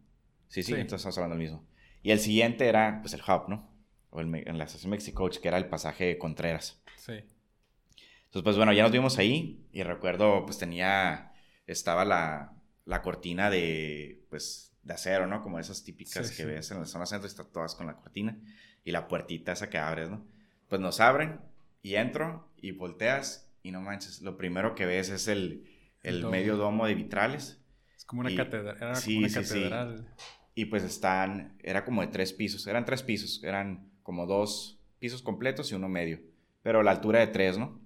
Sí, 0.49 0.63
sí, 0.63 0.73
entonces 0.73 0.97
estamos 0.97 1.19
hablando 1.19 1.37
del 1.37 1.45
mismo. 1.45 1.65
Y 2.03 2.11
el 2.11 2.19
siguiente 2.19 2.67
era, 2.67 3.01
pues, 3.01 3.15
el 3.15 3.21
Hub, 3.21 3.49
¿no? 3.49 3.74
O 4.15 4.21
el, 4.21 4.33
en 4.33 4.59
la 4.59 4.65
estación 4.65 4.91
Mexicoach, 4.93 5.39
que 5.39 5.49
era 5.49 5.59
el 5.59 5.67
pasaje 5.67 6.19
Contreras. 6.19 6.81
Sí. 6.97 7.15
Entonces, 7.15 8.43
pues, 8.45 8.57
bueno, 8.57 8.73
ya 8.73 8.85
nos 8.85 8.93
vimos 8.93 9.19
ahí 9.19 9.67
y 9.73 9.83
recuerdo, 9.83 10.45
pues, 10.45 10.57
tenía, 10.57 11.33
estaba 11.67 12.05
la, 12.05 12.53
la 12.85 13.03
cortina 13.03 13.51
de, 13.51 14.25
pues, 14.31 14.73
de 14.85 14.95
acero, 14.95 15.27
¿no? 15.27 15.43
Como 15.43 15.59
esas 15.59 15.83
típicas 15.83 16.31
que 16.31 16.45
ves 16.45 16.71
en 16.71 16.79
la 16.79 16.87
zona 16.87 17.07
centro, 17.07 17.27
están 17.27 17.51
todas 17.53 17.75
con 17.75 17.89
la 17.89 17.97
cortina 17.97 18.39
y 18.85 18.93
la 18.93 19.09
puertita 19.09 19.51
esa 19.51 19.69
que 19.69 19.79
abres, 19.79 20.11
¿no? 20.11 20.25
Pues 20.69 20.81
nos 20.81 21.01
abren 21.01 21.41
y 21.83 21.97
entro 21.97 22.53
y 22.57 22.71
volteas 22.71 23.53
y 23.65 23.73
no 23.73 23.81
manches, 23.81 24.23
lo 24.23 24.37
primero 24.37 24.77
que 24.77 24.87
ves 24.87 25.09
es 25.09 25.27
el, 25.27 25.69
el 26.03 26.25
medio 26.27 26.57
domo 26.57 26.87
de 26.87 26.95
vitrales. 26.95 27.61
Es 27.97 28.05
como 28.05 28.21
una 28.21 28.35
catedral. 28.37 28.77
Era 28.77 29.01
como 29.01 29.19
una 29.19 29.29
catedral. 29.29 30.15
Y 30.55 30.67
pues 30.67 30.85
están, 30.85 31.57
era 31.63 31.85
como 31.85 32.03
de 32.03 32.09
tres 32.09 32.33
pisos, 32.33 32.65
eran 32.69 32.85
tres 32.85 33.03
pisos, 33.03 33.43
eran 33.43 33.91
como 34.05 34.27
dos 34.27 34.79
pisos 35.01 35.23
completos 35.23 35.73
y 35.73 35.75
uno 35.75 35.89
medio, 35.89 36.21
pero 36.63 36.85
la 36.85 36.93
altura 36.93 37.19
de 37.19 37.27
tres, 37.27 37.59
¿no? 37.59 37.81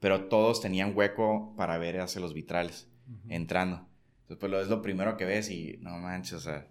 Pero 0.00 0.26
todos 0.26 0.60
tenían 0.60 0.94
hueco 0.94 1.54
para 1.56 1.78
ver 1.78 2.00
hacia 2.00 2.20
los 2.20 2.34
vitrales, 2.34 2.90
entrando. 3.28 3.88
Entonces, 4.20 4.36
pues 4.38 4.52
lo 4.52 4.60
es 4.60 4.68
lo 4.68 4.82
primero 4.82 5.16
que 5.16 5.24
ves 5.24 5.50
y 5.50 5.78
no 5.80 5.96
manches, 5.98 6.34
o 6.34 6.40
sea, 6.40 6.68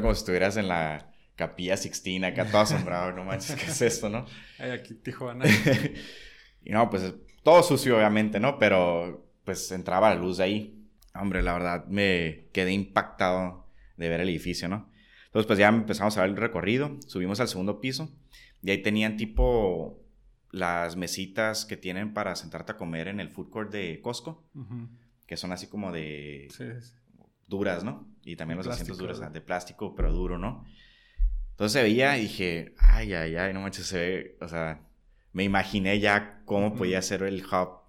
como 0.00 0.14
si 0.14 0.20
estuvieras 0.20 0.56
en 0.56 0.68
la 0.68 1.12
capilla 1.36 1.76
Sixtina, 1.76 2.28
acá 2.28 2.46
todo 2.46 2.62
asombrado, 2.62 3.12
no 3.12 3.24
manches, 3.24 3.54
¿qué 3.56 3.70
es 3.70 3.82
esto, 3.82 4.08
no? 4.08 4.24
Ay, 4.58 4.70
aquí 4.70 4.94
Tijuana. 4.94 5.44
y 6.64 6.70
no, 6.70 6.88
pues 6.88 7.14
todo 7.42 7.62
sucio, 7.62 7.96
obviamente, 7.96 8.40
¿no? 8.40 8.58
Pero 8.58 9.32
pues 9.44 9.70
entraba 9.72 10.10
la 10.10 10.20
luz 10.20 10.38
de 10.38 10.44
ahí. 10.44 10.88
Hombre, 11.14 11.42
la 11.42 11.52
verdad 11.52 11.86
me 11.86 12.48
quedé 12.52 12.72
impactado 12.72 13.66
de 13.96 14.08
ver 14.08 14.20
el 14.20 14.28
edificio, 14.28 14.68
¿no? 14.68 14.87
Entonces, 15.28 15.46
pues 15.46 15.58
ya 15.58 15.68
empezamos 15.68 16.16
a 16.16 16.22
ver 16.22 16.30
el 16.30 16.36
recorrido, 16.36 16.96
subimos 17.06 17.38
al 17.40 17.48
segundo 17.48 17.80
piso 17.80 18.10
y 18.62 18.70
ahí 18.70 18.82
tenían 18.82 19.16
tipo 19.16 20.02
las 20.50 20.96
mesitas 20.96 21.66
que 21.66 21.76
tienen 21.76 22.14
para 22.14 22.34
sentarte 22.34 22.72
a 22.72 22.76
comer 22.78 23.08
en 23.08 23.20
el 23.20 23.28
food 23.28 23.50
court 23.50 23.70
de 23.70 24.00
Costco, 24.00 24.42
que 25.26 25.36
son 25.36 25.52
así 25.52 25.66
como 25.66 25.92
de 25.92 26.48
duras, 27.46 27.84
¿no? 27.84 28.08
Y 28.24 28.36
también 28.36 28.56
los 28.56 28.66
asientos 28.66 28.96
duros, 28.96 29.20
de 29.32 29.40
plástico, 29.42 29.94
pero 29.94 30.12
duro, 30.12 30.38
¿no? 30.38 30.64
Entonces 31.50 31.72
se 31.72 31.82
veía 31.82 32.16
y 32.16 32.22
dije, 32.22 32.74
ay, 32.78 33.12
ay, 33.12 33.36
ay, 33.36 33.52
no 33.52 33.60
manches, 33.60 33.86
se 33.86 33.98
ve, 33.98 34.38
o 34.40 34.48
sea, 34.48 34.80
me 35.32 35.44
imaginé 35.44 36.00
ya 36.00 36.40
cómo 36.46 36.74
podía 36.74 37.02
ser 37.02 37.22
el 37.22 37.44
hub, 37.44 37.80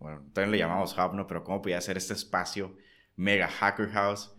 bueno, 0.00 0.22
también 0.32 0.50
le 0.50 0.58
llamamos 0.58 0.96
hub, 0.98 1.14
¿no? 1.14 1.28
Pero 1.28 1.44
cómo 1.44 1.62
podía 1.62 1.80
ser 1.80 1.96
este 1.96 2.14
espacio 2.14 2.76
mega 3.16 3.48
hacker 3.48 3.90
house 3.90 4.32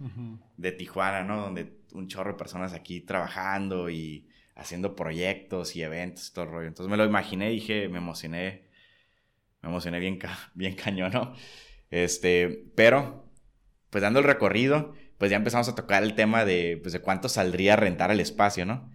de 0.58 0.72
Tijuana, 0.72 1.24
¿no? 1.24 1.42
Donde 1.42 1.79
un 1.94 2.08
chorro 2.08 2.32
de 2.32 2.38
personas 2.38 2.74
aquí 2.74 3.02
trabajando 3.02 3.90
y 3.90 4.28
haciendo 4.56 4.96
proyectos 4.96 5.76
y 5.76 5.84
eventos 5.84 6.30
y 6.30 6.34
todo 6.34 6.46
el 6.46 6.52
rollo. 6.52 6.68
Entonces 6.68 6.90
me 6.90 6.98
lo 6.98 7.06
imaginé 7.06 7.52
y 7.52 7.56
dije, 7.56 7.90
me 7.90 7.98
emocioné, 7.98 8.70
me 9.62 9.70
emocioné 9.70 10.00
bien, 10.00 10.20
bien 10.54 10.76
cañón, 10.76 11.12
¿no? 11.14 11.34
Este, 11.90 12.66
pero, 12.76 13.32
pues 13.90 14.02
dando 14.02 14.20
el 14.20 14.26
recorrido, 14.26 14.94
pues 15.18 15.32
ya 15.32 15.38
empezamos 15.38 15.68
a 15.70 15.76
tocar 15.76 16.04
el 16.04 16.16
tema 16.16 16.46
de, 16.46 16.80
pues, 16.82 16.94
de 16.94 17.02
cuánto 17.02 17.30
saldría 17.30 17.74
a 17.74 17.78
rentar 17.78 18.12
el 18.12 18.20
espacio, 18.20 18.66
¿no? 18.66 18.92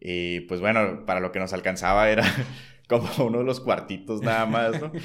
Y 0.00 0.40
pues 0.40 0.60
bueno, 0.60 1.04
para 1.06 1.20
lo 1.20 1.32
que 1.32 1.40
nos 1.40 1.52
alcanzaba 1.52 2.08
era 2.08 2.24
como 2.88 3.08
uno 3.26 3.38
de 3.38 3.44
los 3.44 3.60
cuartitos 3.60 4.22
nada 4.22 4.46
más, 4.46 4.80
¿no? 4.80 4.92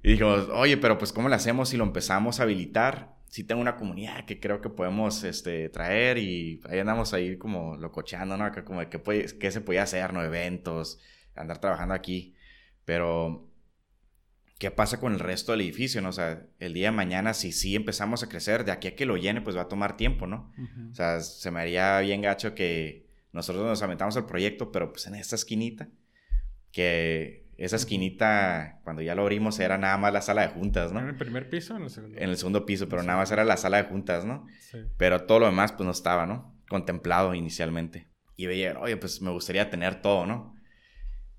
Y 0.00 0.12
dijimos, 0.12 0.48
oye, 0.52 0.76
pero 0.76 0.96
pues 0.96 1.12
¿cómo 1.12 1.28
lo 1.28 1.34
hacemos 1.34 1.70
si 1.70 1.76
lo 1.76 1.82
empezamos 1.82 2.38
a 2.38 2.44
habilitar? 2.44 3.17
Si 3.28 3.44
tengo 3.44 3.60
una 3.60 3.76
comunidad 3.76 4.24
que 4.24 4.40
creo 4.40 4.60
que 4.60 4.70
podemos 4.70 5.22
este, 5.24 5.68
traer 5.68 6.18
y 6.18 6.60
ahí 6.68 6.78
andamos 6.78 7.12
ahí 7.12 7.36
como 7.36 7.76
lococheando, 7.76 8.36
¿no? 8.36 8.44
Acá 8.44 8.64
como 8.64 8.80
de 8.80 8.88
qué, 8.88 8.98
puede, 8.98 9.38
qué 9.38 9.50
se 9.50 9.60
podía 9.60 9.82
hacer, 9.82 10.12
¿no? 10.12 10.22
Eventos, 10.22 10.98
andar 11.34 11.58
trabajando 11.58 11.94
aquí. 11.94 12.34
Pero, 12.84 13.50
¿qué 14.58 14.70
pasa 14.70 14.98
con 14.98 15.12
el 15.12 15.20
resto 15.20 15.52
del 15.52 15.60
edificio, 15.60 16.00
no? 16.00 16.08
O 16.08 16.12
sea, 16.12 16.46
el 16.58 16.72
día 16.72 16.90
de 16.90 16.96
mañana, 16.96 17.34
si 17.34 17.52
sí 17.52 17.76
empezamos 17.76 18.22
a 18.22 18.28
crecer, 18.28 18.64
de 18.64 18.72
aquí 18.72 18.88
a 18.88 18.96
que 18.96 19.06
lo 19.06 19.16
llene, 19.16 19.42
pues 19.42 19.56
va 19.56 19.62
a 19.62 19.68
tomar 19.68 19.96
tiempo, 19.96 20.26
¿no? 20.26 20.52
O 20.90 20.94
sea, 20.94 21.20
se 21.20 21.50
me 21.50 21.60
haría 21.60 22.00
bien 22.00 22.22
gacho 22.22 22.54
que 22.54 23.06
nosotros 23.32 23.64
nos 23.64 23.82
aventamos 23.82 24.16
al 24.16 24.26
proyecto, 24.26 24.72
pero 24.72 24.90
pues 24.90 25.06
en 25.06 25.14
esta 25.14 25.36
esquinita 25.36 25.88
que 26.72 27.47
esa 27.58 27.74
esquinita, 27.74 28.78
cuando 28.84 29.02
ya 29.02 29.16
lo 29.16 29.22
abrimos, 29.22 29.58
era 29.58 29.78
nada 29.78 29.98
más 29.98 30.12
la 30.12 30.22
sala 30.22 30.42
de 30.42 30.48
juntas, 30.48 30.92
¿no? 30.92 31.00
¿En 31.00 31.08
el 31.08 31.16
primer 31.16 31.50
piso 31.50 31.74
o 31.74 31.76
en 31.76 31.82
el 31.82 31.90
segundo? 31.90 32.18
En 32.18 32.30
el 32.30 32.36
segundo 32.36 32.64
piso, 32.64 32.88
pero 32.88 33.02
nada 33.02 33.18
más 33.18 33.32
era 33.32 33.44
la 33.44 33.56
sala 33.56 33.78
de 33.78 33.88
juntas, 33.88 34.24
¿no? 34.24 34.46
Sí. 34.60 34.78
Pero 34.96 35.24
todo 35.24 35.40
lo 35.40 35.46
demás, 35.46 35.72
pues 35.72 35.84
no 35.84 35.90
estaba, 35.90 36.24
¿no? 36.24 36.56
Contemplado 36.68 37.34
inicialmente. 37.34 38.06
Y 38.36 38.46
veía, 38.46 38.78
oye, 38.78 38.96
pues 38.96 39.20
me 39.20 39.32
gustaría 39.32 39.70
tener 39.70 40.00
todo, 40.00 40.24
¿no? 40.24 40.54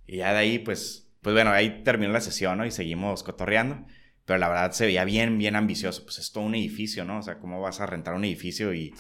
Y 0.06 0.18
ya 0.18 0.34
de 0.34 0.40
ahí, 0.40 0.60
pues, 0.60 1.10
pues 1.22 1.34
bueno, 1.34 1.52
ahí 1.52 1.84
terminó 1.84 2.12
la 2.12 2.20
sesión, 2.20 2.58
¿no? 2.58 2.66
Y 2.66 2.72
seguimos 2.72 3.24
cotorreando. 3.24 3.86
Pero 4.26 4.40
la 4.40 4.50
verdad 4.50 4.72
se 4.74 4.86
veía 4.86 5.06
bien, 5.06 5.38
bien 5.38 5.56
ambicioso. 5.56 6.04
Pues 6.04 6.20
es 6.20 6.34
todo 6.34 6.44
un 6.44 6.54
edificio, 6.54 7.06
¿no? 7.06 7.20
O 7.20 7.22
sea, 7.22 7.40
¿cómo 7.40 7.62
vas 7.62 7.80
a 7.80 7.86
rentar 7.86 8.14
un 8.14 8.26
edificio 8.26 8.74
y 8.74 8.94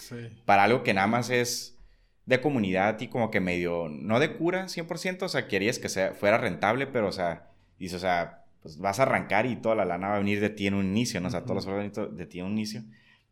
para 0.45 0.63
algo 0.63 0.83
que 0.83 0.93
nada 0.93 1.07
más 1.07 1.29
es 1.29 1.78
de 2.29 2.41
comunidad 2.41 3.01
y 3.01 3.07
como 3.07 3.31
que 3.31 3.39
medio, 3.39 3.89
no 3.89 4.19
de 4.19 4.37
cura 4.37 4.65
100%, 4.65 5.23
o 5.23 5.29
sea, 5.29 5.47
querías 5.47 5.79
que 5.79 5.89
sea, 5.89 6.13
fuera 6.13 6.37
rentable, 6.37 6.85
pero, 6.85 7.07
o 7.07 7.11
sea, 7.11 7.49
dices, 7.79 7.95
o 7.95 7.99
sea, 7.99 8.45
pues 8.61 8.77
vas 8.77 8.99
a 8.99 9.03
arrancar 9.03 9.47
y 9.47 9.55
toda 9.55 9.73
la 9.73 9.83
lana 9.83 10.09
va 10.09 10.15
a 10.15 10.19
venir 10.19 10.39
de 10.39 10.51
ti 10.51 10.67
en 10.67 10.75
un 10.75 10.85
inicio, 10.85 11.19
¿no? 11.21 11.29
O 11.29 11.31
sea, 11.31 11.41
todos 11.41 11.55
los 11.55 11.65
órganos 11.65 12.15
de 12.15 12.25
ti 12.27 12.39
en 12.39 12.45
un 12.45 12.51
inicio. 12.51 12.83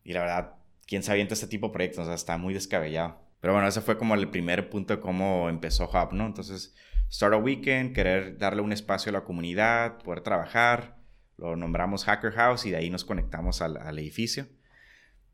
Y 0.03 0.13
la 0.13 0.21
verdad, 0.21 0.55
¿quién 0.87 1.03
se 1.03 1.11
avienta 1.11 1.35
este 1.35 1.45
tipo 1.45 1.67
de 1.67 1.73
proyectos? 1.73 1.99
O 1.99 2.05
sea, 2.05 2.15
está 2.15 2.39
muy 2.39 2.55
descabellado. 2.55 3.21
Pero 3.39 3.53
bueno, 3.53 3.67
ese 3.67 3.81
fue 3.81 3.99
como 3.99 4.15
el 4.15 4.29
primer 4.29 4.67
punto 4.71 4.95
de 4.95 4.99
cómo 4.99 5.47
empezó 5.47 5.87
Hub, 5.87 6.13
¿no? 6.13 6.25
Entonces, 6.25 6.75
Start 7.11 7.35
a 7.35 7.37
Weekend, 7.37 7.93
querer 7.93 8.39
darle 8.39 8.63
un 8.63 8.73
espacio 8.73 9.11
a 9.11 9.13
la 9.13 9.23
comunidad, 9.23 9.99
poder 9.99 10.21
trabajar. 10.21 10.97
Lo 11.37 11.55
nombramos 11.55 12.03
Hacker 12.05 12.31
House 12.31 12.65
y 12.65 12.71
de 12.71 12.77
ahí 12.77 12.89
nos 12.89 13.05
conectamos 13.05 13.61
al, 13.61 13.77
al 13.77 13.99
edificio. 13.99 14.47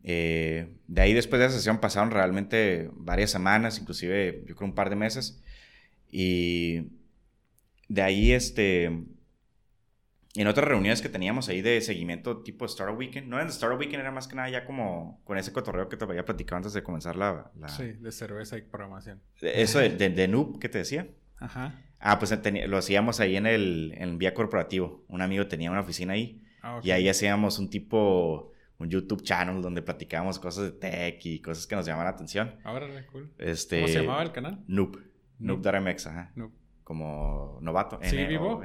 Eh, 0.03 0.75
de 0.87 1.01
ahí 1.01 1.13
después 1.13 1.39
de 1.39 1.47
esa 1.47 1.55
sesión 1.55 1.79
pasaron 1.79 2.11
realmente 2.11 2.89
varias 2.93 3.31
semanas, 3.31 3.79
inclusive 3.79 4.43
yo 4.45 4.55
creo 4.55 4.67
un 4.67 4.75
par 4.75 4.89
de 4.89 4.95
meses. 4.95 5.41
Y 6.11 6.91
de 7.87 8.01
ahí, 8.01 8.33
este, 8.33 8.85
en 8.85 10.47
otras 10.47 10.67
reuniones 10.67 11.01
que 11.01 11.09
teníamos 11.09 11.47
ahí 11.49 11.61
de 11.61 11.79
seguimiento 11.81 12.43
tipo 12.43 12.65
Startup 12.65 12.97
Weekend, 12.97 13.27
no 13.27 13.39
en 13.39 13.47
Startup 13.47 13.79
Weekend, 13.79 14.01
era 14.01 14.11
más 14.11 14.27
que 14.27 14.35
nada 14.35 14.49
ya 14.49 14.65
como 14.65 15.21
con 15.23 15.37
ese 15.37 15.53
cotorreo 15.53 15.89
que 15.89 15.97
te 15.97 16.03
había 16.03 16.25
platicado 16.25 16.57
antes 16.57 16.73
de 16.73 16.83
comenzar 16.83 17.15
la... 17.15 17.51
Sí, 17.67 17.93
de 17.93 18.11
cerveza 18.11 18.57
y 18.57 18.61
programación. 18.61 19.21
Eso 19.41 19.79
de, 19.79 19.89
de, 19.89 20.27
Noob 20.27 20.59
que 20.59 20.69
te 20.69 20.79
decía. 20.79 21.07
Ajá. 21.37 21.79
Ah, 21.99 22.19
pues 22.19 22.37
lo 22.67 22.77
hacíamos 22.77 23.19
ahí 23.19 23.37
en 23.37 23.45
el, 23.45 23.93
en 23.95 24.17
vía 24.17 24.33
corporativo. 24.33 25.05
Un 25.07 25.21
amigo 25.21 25.47
tenía 25.47 25.71
una 25.71 25.81
oficina 25.81 26.13
ahí. 26.13 26.43
Ah, 26.61 26.79
y 26.83 26.91
ahí 26.91 27.07
hacíamos 27.07 27.59
un 27.59 27.69
tipo 27.69 28.52
un 28.79 28.89
YouTube 28.89 29.23
channel 29.23 29.61
donde 29.61 29.81
platicábamos 29.81 30.39
cosas 30.39 30.65
de 30.65 30.71
tech 30.71 31.25
y 31.25 31.41
cosas 31.41 31.67
que 31.67 31.75
nos 31.75 31.85
llamaban 31.85 32.05
la 32.05 32.11
atención. 32.11 32.55
Ahora, 32.63 32.87
cool. 33.11 33.31
Este, 33.37 33.81
¿Cómo 33.81 33.87
se 33.87 34.01
llamaba 34.01 34.23
el 34.23 34.31
canal? 34.31 34.63
Noob. 34.67 34.99
Noob.mx, 35.39 36.07
ajá. 36.07 36.31
Noob. 36.35 36.51
Como 36.83 37.59
novato. 37.61 37.99
¿Sí 38.01 38.25
vivo? 38.25 38.61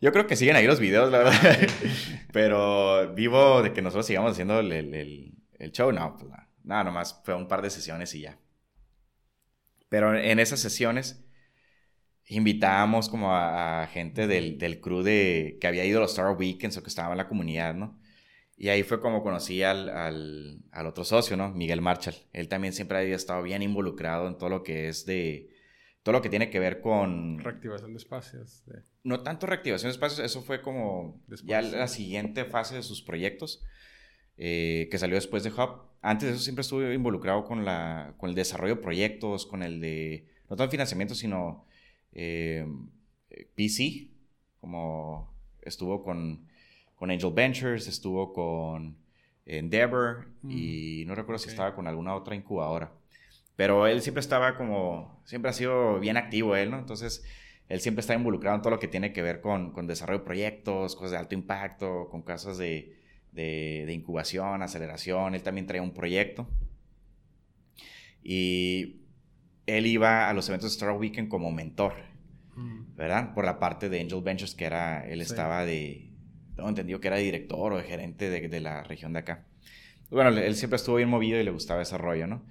Yo 0.00 0.12
creo 0.12 0.26
que 0.26 0.34
siguen 0.34 0.56
ahí 0.56 0.66
los 0.66 0.80
videos, 0.80 1.12
la 1.12 1.18
verdad. 1.18 1.68
Pero 2.32 3.14
vivo 3.14 3.62
de 3.62 3.72
que 3.72 3.82
nosotros 3.82 4.06
sigamos 4.06 4.32
haciendo 4.32 4.58
el, 4.58 4.72
el, 4.72 5.34
el, 5.58 5.72
show, 5.72 5.92
no, 5.92 6.16
pues 6.16 6.32
nada, 6.64 6.84
nomás 6.84 7.20
fue 7.24 7.34
un 7.34 7.46
par 7.46 7.62
de 7.62 7.70
sesiones 7.70 8.14
y 8.14 8.22
ya. 8.22 8.38
Pero 9.88 10.16
en 10.16 10.40
esas 10.40 10.58
sesiones 10.58 11.24
invitábamos 12.26 13.08
como 13.08 13.32
a, 13.32 13.86
gente 13.92 14.26
del, 14.26 14.58
del, 14.58 14.80
crew 14.80 15.02
de 15.02 15.58
que 15.60 15.66
había 15.66 15.84
ido 15.84 15.98
a 15.98 16.02
los 16.02 16.12
Star 16.12 16.34
Weekends 16.36 16.78
o 16.78 16.82
que 16.82 16.88
estaba 16.88 17.12
en 17.12 17.18
la 17.18 17.28
comunidad, 17.28 17.74
¿no? 17.74 18.01
Y 18.56 18.68
ahí 18.68 18.82
fue 18.82 19.00
como 19.00 19.22
conocí 19.22 19.62
al, 19.62 19.88
al, 19.88 20.86
otro 20.86 21.04
socio, 21.04 21.36
¿no? 21.36 21.50
Miguel 21.50 21.80
Marshall. 21.80 22.14
Él 22.32 22.48
también 22.48 22.72
siempre 22.72 22.98
había 22.98 23.16
estado 23.16 23.42
bien 23.42 23.62
involucrado 23.62 24.28
en 24.28 24.38
todo 24.38 24.50
lo 24.50 24.62
que 24.62 24.88
es 24.88 25.06
de... 25.06 25.50
Todo 26.02 26.14
lo 26.14 26.22
que 26.22 26.28
tiene 26.28 26.50
que 26.50 26.58
ver 26.58 26.80
con... 26.80 27.38
Reactivación 27.38 27.92
de 27.92 27.98
espacios. 27.98 28.64
No 29.04 29.22
tanto 29.22 29.46
reactivación 29.46 29.88
de 29.88 29.92
espacios, 29.92 30.18
eso 30.18 30.42
fue 30.42 30.60
como 30.60 31.22
ya 31.44 31.62
la 31.62 31.86
siguiente 31.86 32.44
fase 32.44 32.74
de 32.74 32.82
sus 32.82 33.02
proyectos, 33.02 33.64
eh, 34.36 34.88
que 34.90 34.98
salió 34.98 35.14
después 35.14 35.44
de 35.44 35.50
Hub. 35.50 35.82
Antes 36.00 36.28
de 36.28 36.34
eso 36.34 36.42
siempre 36.42 36.62
estuve 36.62 36.92
involucrado 36.92 37.44
con, 37.44 37.64
la, 37.64 38.14
con 38.18 38.30
el 38.30 38.34
desarrollo 38.34 38.76
de 38.76 38.82
proyectos, 38.82 39.46
con 39.46 39.62
el 39.62 39.80
de... 39.80 40.26
No 40.50 40.56
tanto 40.56 40.72
financiamiento, 40.72 41.14
sino 41.14 41.66
eh, 42.12 42.66
PC, 43.54 44.10
como 44.60 45.32
estuvo 45.62 46.02
con 46.02 46.46
con 47.02 47.10
Angel 47.10 47.32
Ventures, 47.32 47.88
estuvo 47.88 48.32
con 48.32 48.96
Endeavor 49.44 50.28
y 50.48 51.02
mm, 51.02 51.08
no 51.08 51.16
recuerdo 51.16 51.40
si 51.40 51.48
estaba 51.48 51.74
con 51.74 51.88
alguna 51.88 52.14
otra 52.14 52.36
incubadora. 52.36 52.92
Pero 53.56 53.88
él 53.88 54.02
siempre 54.02 54.20
estaba 54.20 54.56
como, 54.56 55.20
siempre 55.24 55.50
ha 55.50 55.52
sido 55.52 55.98
bien 55.98 56.16
activo 56.16 56.54
él, 56.54 56.70
¿no? 56.70 56.78
Entonces, 56.78 57.24
él 57.68 57.80
siempre 57.80 58.02
está 58.02 58.14
involucrado 58.14 58.54
en 58.54 58.62
todo 58.62 58.70
lo 58.70 58.78
que 58.78 58.86
tiene 58.86 59.12
que 59.12 59.20
ver 59.20 59.40
con, 59.40 59.72
con 59.72 59.88
desarrollo 59.88 60.20
de 60.20 60.24
proyectos, 60.26 60.94
cosas 60.94 61.10
de 61.10 61.16
alto 61.16 61.34
impacto, 61.34 62.08
con 62.08 62.22
cosas 62.22 62.56
de, 62.56 62.96
de, 63.32 63.82
de, 63.84 63.92
incubación, 63.92 64.62
aceleración. 64.62 65.34
Él 65.34 65.42
también 65.42 65.66
traía 65.66 65.82
un 65.82 65.94
proyecto. 65.94 66.46
Y 68.22 69.00
él 69.66 69.86
iba 69.86 70.30
a 70.30 70.34
los 70.34 70.48
eventos 70.48 70.70
de 70.70 70.74
Startup 70.74 71.00
Weekend 71.00 71.28
como 71.28 71.50
mentor, 71.50 71.94
mm. 72.54 72.94
¿verdad? 72.94 73.34
Por 73.34 73.44
la 73.44 73.58
parte 73.58 73.88
de 73.88 74.00
Angel 74.00 74.22
Ventures, 74.22 74.54
que 74.54 74.66
era, 74.66 75.04
él 75.04 75.20
estaba 75.20 75.64
de, 75.64 76.11
tengo 76.54 76.68
entendido 76.68 77.00
que 77.00 77.08
era 77.08 77.16
director 77.16 77.72
o 77.72 77.82
gerente 77.82 78.30
de, 78.30 78.48
de 78.48 78.60
la 78.60 78.82
región 78.82 79.12
de 79.12 79.20
acá. 79.20 79.46
Bueno, 80.10 80.30
él 80.30 80.54
siempre 80.56 80.76
estuvo 80.76 80.96
bien 80.96 81.08
movido 81.08 81.40
y 81.40 81.44
le 81.44 81.50
gustaba 81.50 81.82
ese 81.82 81.96
rollo, 81.96 82.26
¿no? 82.26 82.44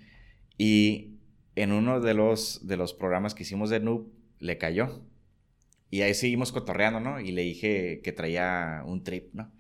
Y 0.58 1.20
en 1.56 1.72
uno 1.72 2.00
de 2.00 2.14
los, 2.14 2.66
de 2.68 2.78
los 2.78 2.94
programas 2.94 3.36
que 3.36 3.44
hicimos 3.44 3.70
de 3.70 3.80
Noob, 3.80 4.08
le 4.40 4.58
cayó. 4.58 5.06
Y 5.90 6.02
ahí 6.02 6.14
seguimos 6.14 6.52
cotorreando, 6.52 7.00
¿no? 7.00 7.20
Y 7.20 7.32
le 7.32 7.42
dije 7.42 8.02
que 8.04 8.12
traía 8.14 8.82
un 8.86 9.04
trip, 9.04 9.34
¿no? 9.34 9.52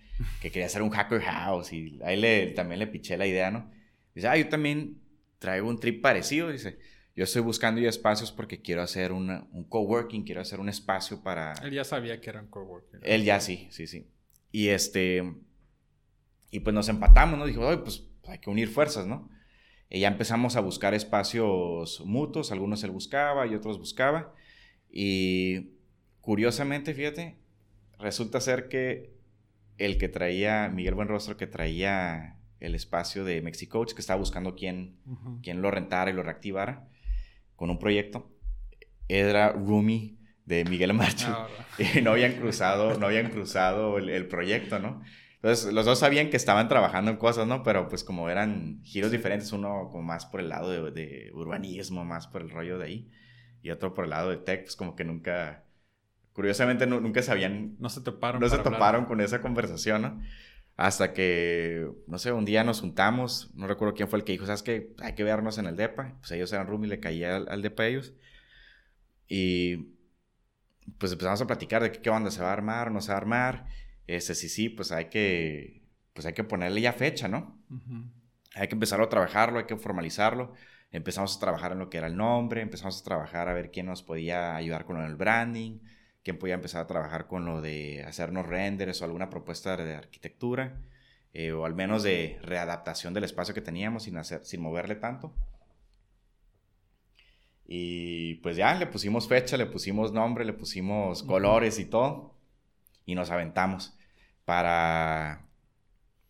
Que 0.41 0.49
quería 0.49 0.65
hacer 0.65 0.81
un 0.81 0.89
hacker 0.89 1.21
house. 1.21 1.73
Y 1.73 1.99
ahí 2.03 2.19
le, 2.19 2.47
también 2.51 2.79
le 2.79 2.87
piché 2.87 3.17
la 3.17 3.27
idea, 3.27 3.51
¿no? 3.51 3.69
Dice, 4.15 4.27
ah, 4.27 4.37
yo 4.37 4.47
también 4.47 5.01
traigo 5.39 5.67
un 5.67 5.79
trip 5.79 6.01
parecido. 6.01 6.49
Dice, 6.49 6.79
yo 7.15 7.25
estoy 7.25 7.41
buscando 7.41 7.81
ya 7.81 7.89
espacios 7.89 8.31
porque 8.31 8.61
quiero 8.61 8.81
hacer 8.81 9.11
un 9.11 9.65
coworking, 9.67 10.23
quiero 10.23 10.41
hacer 10.41 10.59
un 10.59 10.69
espacio 10.69 11.21
para... 11.21 11.53
Él 11.63 11.71
ya 11.71 11.83
sabía 11.83 12.21
que 12.21 12.29
era 12.29 12.41
un 12.41 12.47
coworking. 12.47 13.01
Él 13.03 13.23
ya 13.25 13.39
sí, 13.41 13.67
sí, 13.69 13.85
sí. 13.85 14.07
Y 14.51 14.69
este... 14.69 15.35
Y 16.51 16.59
pues 16.59 16.73
nos 16.73 16.89
empatamos, 16.89 17.39
¿no? 17.39 17.45
Dijo, 17.45 17.65
oye, 17.65 17.77
pues 17.77 18.03
hay 18.27 18.39
que 18.39 18.49
unir 18.49 18.67
fuerzas, 18.67 19.07
¿no? 19.07 19.29
Y 19.89 19.99
ya 19.99 20.07
empezamos 20.07 20.55
a 20.55 20.61
buscar 20.61 20.93
espacios 20.93 22.01
mutuos, 22.05 22.51
algunos 22.51 22.83
él 22.83 22.91
buscaba 22.91 23.45
y 23.47 23.55
otros 23.55 23.77
buscaba. 23.77 24.33
Y 24.89 25.71
curiosamente, 26.21 26.93
fíjate, 26.93 27.37
resulta 27.99 28.39
ser 28.39 28.69
que 28.69 29.13
el 29.77 29.97
que 29.97 30.07
traía, 30.07 30.69
Miguel 30.69 30.95
Buenrostro, 30.95 31.37
que 31.37 31.47
traía 31.47 32.37
el 32.59 32.75
espacio 32.75 33.25
de 33.25 33.41
Mexicoach, 33.41 33.93
que 33.93 34.01
estaba 34.01 34.19
buscando 34.19 34.55
quién, 34.55 34.97
lo 35.43 35.71
rentara 35.71 36.11
y 36.11 36.13
lo 36.13 36.23
reactivara 36.23 36.87
con 37.55 37.69
un 37.69 37.79
proyecto, 37.79 38.31
era 39.07 39.51
Rumi 39.51 40.19
de 40.45 40.65
Miguel 40.65 40.93
Marchi. 40.93 41.25
Ah, 41.27 41.47
y 41.95 42.01
no 42.01 42.11
habían 42.11 42.33
cruzado, 42.33 42.97
no 42.97 43.05
habían 43.05 43.29
cruzado 43.29 43.97
el 43.97 44.27
proyecto, 44.27 44.79
¿no? 44.79 45.01
Entonces, 45.43 45.73
los 45.73 45.87
dos 45.87 45.97
sabían 45.97 46.29
que 46.29 46.37
estaban 46.37 46.67
trabajando 46.67 47.09
en 47.09 47.17
cosas, 47.17 47.47
¿no? 47.47 47.63
Pero 47.63 47.87
pues 47.87 48.03
como 48.03 48.29
eran 48.29 48.79
giros 48.83 49.09
diferentes, 49.09 49.51
uno 49.51 49.89
como 49.91 50.03
más 50.03 50.27
por 50.27 50.39
el 50.39 50.49
lado 50.49 50.69
de, 50.69 51.31
urbanismo, 51.33 52.05
más 52.05 52.27
por 52.27 52.43
el 52.43 52.51
rollo 52.51 52.77
de 52.77 52.85
ahí, 52.85 53.11
y 53.63 53.71
otro 53.71 53.95
por 53.95 54.03
el 54.03 54.11
lado 54.11 54.29
de 54.29 54.37
tech, 54.37 54.61
pues 54.61 54.75
como 54.75 54.95
que 54.95 55.03
nunca, 55.03 55.63
curiosamente 56.33 56.85
nunca 56.85 57.23
sabían... 57.23 57.75
No 57.79 57.89
se 57.89 58.01
toparon. 58.01 58.39
No 58.39 58.49
se 58.49 58.59
toparon 58.59 59.05
con 59.05 59.19
esa 59.19 59.41
conversación, 59.41 60.01
¿no? 60.03 60.21
Hasta 60.77 61.11
que, 61.11 61.89
no 62.05 62.19
sé, 62.19 62.31
un 62.31 62.45
día 62.45 62.63
nos 62.63 62.81
juntamos, 62.81 63.49
no 63.55 63.65
recuerdo 63.65 63.95
quién 63.95 64.09
fue 64.09 64.19
el 64.19 64.25
que 64.25 64.33
dijo, 64.33 64.45
¿sabes 64.45 64.61
qué? 64.61 64.93
Hay 64.99 65.15
que 65.15 65.23
vernos 65.23 65.57
en 65.57 65.65
el 65.65 65.75
DEPA. 65.75 66.17
Pues 66.19 66.31
ellos 66.33 66.53
eran 66.53 66.67
room 66.67 66.85
y 66.85 66.87
le 66.87 66.99
caía 66.99 67.37
al, 67.37 67.61
DEPA 67.63 67.83
a 67.83 67.87
ellos. 67.87 68.13
Y 69.27 69.95
pues 70.97 71.11
empezamos 71.11 71.41
a 71.41 71.47
platicar 71.47 71.83
de 71.83 71.91
qué, 71.91 72.01
qué 72.01 72.31
se 72.31 72.41
va 72.41 72.49
a 72.49 72.53
armar, 72.53 72.91
no 72.91 73.01
se 73.01 73.09
va 73.09 73.15
a 73.15 73.17
armar. 73.17 73.65
Ese 74.07 74.35
sí, 74.35 74.49
sí, 74.49 74.69
pues 74.69 74.91
hay 74.91 75.05
que, 75.05 75.83
pues 76.13 76.25
hay 76.25 76.33
que 76.33 76.43
ponerle 76.43 76.81
ya 76.81 76.93
fecha, 76.93 77.27
¿no? 77.27 77.57
Hay 78.55 78.67
que 78.67 78.75
empezar 78.75 79.01
a 79.01 79.09
trabajarlo, 79.09 79.59
hay 79.59 79.65
que 79.65 79.77
formalizarlo. 79.77 80.53
Empezamos 80.91 81.37
a 81.37 81.39
trabajar 81.39 81.71
en 81.71 81.79
lo 81.79 81.89
que 81.89 81.97
era 81.97 82.07
el 82.07 82.17
nombre, 82.17 82.61
empezamos 82.61 82.99
a 82.99 83.03
trabajar 83.03 83.47
a 83.47 83.53
ver 83.53 83.71
quién 83.71 83.85
nos 83.85 84.03
podía 84.03 84.55
ayudar 84.55 84.85
con 84.85 85.01
el 85.01 85.15
branding, 85.15 85.79
quién 86.23 86.37
podía 86.37 86.55
empezar 86.55 86.81
a 86.81 86.87
trabajar 86.87 87.27
con 87.27 87.45
lo 87.45 87.61
de 87.61 88.03
hacernos 88.03 88.45
renders 88.45 89.01
o 89.01 89.05
alguna 89.05 89.29
propuesta 89.29 89.77
de 89.77 89.95
arquitectura, 89.95 90.81
eh, 91.33 91.53
o 91.53 91.65
al 91.65 91.75
menos 91.75 92.03
de 92.03 92.39
readaptación 92.43 93.13
del 93.13 93.23
espacio 93.23 93.53
que 93.53 93.61
teníamos 93.61 94.03
sin, 94.03 94.17
hacer, 94.17 94.45
sin 94.45 94.61
moverle 94.61 94.95
tanto. 94.95 95.33
Y 97.65 98.35
pues 98.35 98.57
ya 98.57 98.75
le 98.75 98.87
pusimos 98.87 99.27
fecha, 99.27 99.57
le 99.57 99.65
pusimos 99.65 100.11
nombre, 100.11 100.43
le 100.45 100.53
pusimos 100.53 101.23
colores 101.23 101.79
y 101.79 101.85
todo 101.85 102.35
y 103.05 103.15
nos 103.15 103.31
aventamos 103.31 103.97
para, 104.45 105.47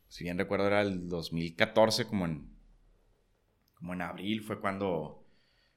si 0.08 0.24
bien 0.24 0.38
recuerdo 0.38 0.68
era 0.68 0.82
el 0.82 1.08
2014, 1.08 2.06
como 2.06 2.26
en, 2.26 2.50
como 3.74 3.94
en 3.94 4.02
abril 4.02 4.42
fue 4.42 4.60
cuando, 4.60 5.26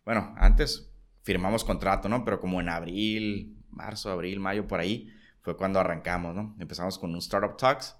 bueno, 0.04 0.34
antes 0.36 0.92
firmamos 1.22 1.64
contrato, 1.64 2.08
¿no? 2.08 2.24
Pero 2.24 2.40
como 2.40 2.60
en 2.60 2.68
abril, 2.68 3.56
marzo, 3.70 4.10
abril, 4.10 4.40
mayo, 4.40 4.66
por 4.66 4.80
ahí, 4.80 5.10
fue 5.40 5.56
cuando 5.56 5.80
arrancamos, 5.80 6.34
¿no? 6.34 6.54
Empezamos 6.58 6.98
con 6.98 7.12
un 7.12 7.18
Startup 7.18 7.56
Talks. 7.56 7.96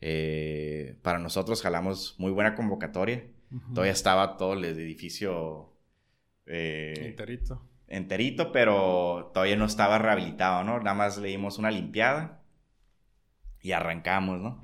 Eh, 0.00 0.98
para 1.02 1.18
nosotros 1.18 1.62
jalamos 1.62 2.14
muy 2.18 2.30
buena 2.30 2.54
convocatoria. 2.54 3.26
Todavía 3.72 3.92
estaba 3.92 4.36
todo 4.36 4.54
el 4.54 4.64
edificio... 4.64 5.73
Eh, 6.46 6.94
enterito 6.98 7.68
enterito, 7.88 8.52
pero 8.52 9.30
todavía 9.32 9.56
no 9.56 9.66
estaba 9.66 9.98
rehabilitado, 9.98 10.64
¿no? 10.64 10.78
Nada 10.78 10.94
más 10.94 11.18
le 11.18 11.28
dimos 11.28 11.58
una 11.58 11.70
limpiada 11.70 12.42
y 13.60 13.72
arrancamos, 13.72 14.40
¿no? 14.40 14.60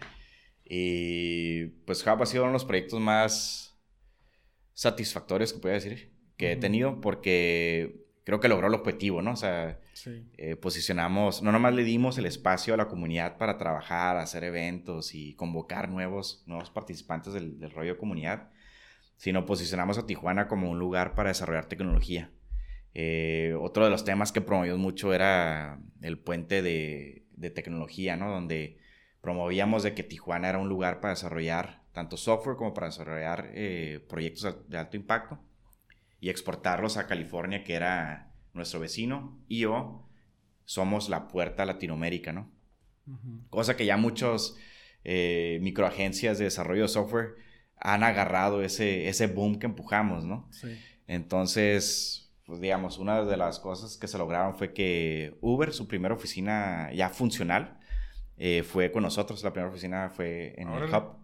Y 0.64 1.66
pues 1.87 2.07
Hub 2.07 2.23
ha 2.23 2.27
sido 2.27 2.45
uno 2.45 2.51
de 2.51 2.55
los 2.55 2.64
proyectos 2.64 3.01
más 3.01 3.79
satisfactorios 4.73 5.53
que 5.53 5.59
puedo 5.59 5.75
decir 5.75 6.12
que 6.37 6.53
he 6.53 6.57
tenido 6.57 7.01
porque 7.01 8.07
creo 8.25 8.40
que 8.40 8.49
logró 8.49 8.69
el 8.69 8.75
objetivo, 8.75 9.21
¿no? 9.21 9.33
O 9.33 9.37
sea, 9.37 9.81
eh, 10.38 10.57
posicionamos, 10.57 11.43
no 11.43 11.53
nomás 11.53 11.75
le 11.75 11.85
dimos 11.85 12.16
el 12.19 12.27
espacio 12.27 12.73
a 12.73 12.77
la 12.77 12.88
comunidad 12.88 13.37
para 13.37 13.59
trabajar, 13.59 14.16
hacer 14.16 14.45
eventos 14.45 15.14
y 15.14 15.35
convocar 15.35 15.88
nuevos, 15.88 16.43
nuevos 16.47 16.71
participantes 16.71 17.35
del, 17.35 17.59
del 17.59 17.71
rollo 17.73 17.93
de 17.93 17.99
comunidad, 17.99 18.51
sino 19.20 19.44
posicionamos 19.44 19.98
a 19.98 20.06
Tijuana 20.06 20.48
como 20.48 20.70
un 20.70 20.78
lugar 20.78 21.14
para 21.14 21.28
desarrollar 21.28 21.66
tecnología. 21.66 22.30
Eh, 22.94 23.54
otro 23.61 23.85
de 23.85 23.90
los 23.90 24.02
temas 24.02 24.33
que 24.33 24.40
promovimos 24.40 24.78
mucho 24.78 25.12
era 25.12 25.78
el 26.00 26.18
puente 26.18 26.62
de, 26.62 27.26
tecnología, 27.54 28.16
¿no? 28.16 28.30
Donde 28.30 28.78
promovíamos 29.20 29.83
de 29.83 29.92
que 29.92 30.04
Tijuana 30.04 30.48
era 30.48 30.56
un 30.56 30.70
lugar 30.70 31.00
para 31.00 31.12
desarrollar 31.12 31.83
tanto 31.92 32.16
software 32.16 32.56
como 32.56 32.72
para 32.72 32.87
desarrollar 32.87 33.50
eh, 33.52 34.02
proyectos 34.09 34.66
de 34.70 34.78
alto 34.78 34.96
impacto 34.96 35.38
y 36.18 36.30
exportarlos 36.30 36.96
a 36.96 37.06
California, 37.06 37.62
que 37.62 37.74
era 37.74 38.33
nuestro 38.54 38.80
vecino, 38.80 39.38
y 39.48 39.66
o 39.66 40.09
somos 40.64 41.11
la 41.11 41.28
puerta 41.28 41.64
a 41.64 41.66
Latinoamérica, 41.66 42.33
¿no? 42.33 42.50
Cosa 43.50 43.76
que 43.76 43.85
ya 43.85 43.98
muchos 43.98 44.56
eh, 45.04 45.59
microagencias 45.61 46.38
de 46.38 46.44
desarrollo 46.44 46.83
de 46.83 46.88
software 46.88 47.50
han 47.81 48.03
agarrado 48.03 48.62
ese, 48.62 49.09
ese 49.09 49.27
boom 49.27 49.59
que 49.59 49.66
empujamos, 49.66 50.25
¿no? 50.25 50.49
Sí. 50.51 50.79
Entonces, 51.07 52.33
pues 52.45 52.61
digamos, 52.61 52.99
una 52.99 53.25
de 53.25 53.37
las 53.37 53.59
cosas 53.59 53.97
que 53.97 54.09
se 54.09 54.19
lograron 54.19 54.55
fue 54.55 54.73
que 54.73 55.37
Uber, 55.40 55.73
su 55.73 55.88
primera 55.88 56.14
oficina 56.14 56.90
ya 56.93 57.09
funcional, 57.09 57.79
eh, 58.37 58.62
fue 58.62 58.90
con 58.90 59.03
nosotros. 59.03 59.45
La 59.45 59.53
primera 59.53 59.71
oficina 59.71 60.11
fue 60.11 60.55
en 60.57 60.69
el 60.69 60.85
Hub. 60.85 61.16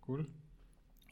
Cool. 0.00 0.30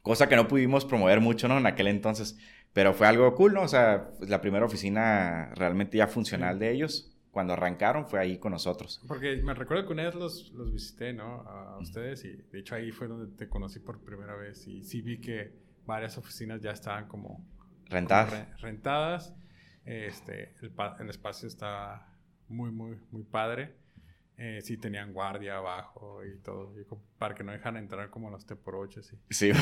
Cosa 0.02 0.28
que 0.28 0.36
no 0.36 0.46
pudimos 0.46 0.84
promover 0.84 1.20
mucho, 1.20 1.48
¿no? 1.48 1.58
En 1.58 1.66
aquel 1.66 1.88
entonces. 1.88 2.38
Pero 2.72 2.94
fue 2.94 3.06
algo 3.06 3.34
cool, 3.34 3.54
¿no? 3.54 3.62
O 3.62 3.68
sea, 3.68 4.10
la 4.20 4.40
primera 4.40 4.64
oficina 4.64 5.50
realmente 5.54 5.98
ya 5.98 6.06
funcional 6.06 6.58
de 6.58 6.70
ellos, 6.70 7.12
cuando 7.38 7.52
arrancaron, 7.52 8.04
fue 8.04 8.18
ahí 8.18 8.36
con 8.36 8.50
nosotros. 8.50 9.00
Porque 9.06 9.36
me 9.36 9.54
recuerdo 9.54 9.86
que 9.86 9.92
una 9.92 10.02
vez 10.02 10.16
los, 10.16 10.50
los 10.54 10.72
visité, 10.72 11.12
¿no? 11.12 11.42
A 11.42 11.78
ustedes 11.78 12.24
y 12.24 12.32
de 12.32 12.58
hecho 12.58 12.74
ahí 12.74 12.90
fue 12.90 13.06
donde 13.06 13.32
te 13.36 13.48
conocí 13.48 13.78
por 13.78 14.02
primera 14.02 14.34
vez 14.34 14.66
y 14.66 14.82
sí 14.82 15.02
vi 15.02 15.20
que 15.20 15.52
varias 15.86 16.18
oficinas 16.18 16.60
ya 16.60 16.72
estaban 16.72 17.06
como... 17.06 17.46
Rentadas. 17.86 18.60
rentadas 18.60 19.36
este, 19.84 20.56
el, 20.62 20.72
el 20.98 21.10
espacio 21.10 21.46
está 21.46 22.12
muy, 22.48 22.72
muy, 22.72 22.98
muy 23.12 23.22
padre. 23.22 23.76
Eh, 24.36 24.60
sí 24.60 24.76
tenían 24.76 25.12
guardia 25.12 25.58
abajo 25.58 26.24
y 26.24 26.38
todo, 26.38 26.74
para 27.18 27.36
que 27.36 27.44
no 27.44 27.52
dejan 27.52 27.76
entrar 27.76 28.10
como 28.10 28.30
los 28.30 28.46
T 28.46 28.56
por 28.56 28.74
8, 28.74 29.00
sí. 29.00 29.16
Sí, 29.30 29.52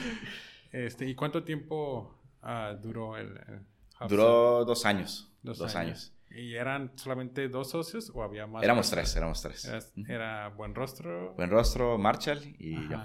este, 0.72 1.06
¿Y 1.06 1.14
cuánto 1.14 1.44
tiempo 1.44 2.22
uh, 2.42 2.74
duró 2.80 3.18
el, 3.18 3.38
Duró 4.08 4.64
dos 4.64 4.86
años. 4.86 5.30
Dos, 5.42 5.74
años. 5.74 6.14
¿Y 6.34 6.54
eran 6.54 6.92
solamente 6.96 7.48
dos 7.48 7.70
socios 7.70 8.10
o 8.14 8.22
había 8.22 8.46
más? 8.46 8.62
Éramos 8.62 8.90
tres, 8.90 9.14
éramos 9.16 9.42
tres. 9.42 9.70
Era, 10.08 10.48
Buen 10.48 10.74
Rostro. 10.74 11.34
Buen 11.34 11.50
Rostro, 11.50 11.98
Marshall 11.98 12.40
y 12.58 12.88
yo. 12.88 12.98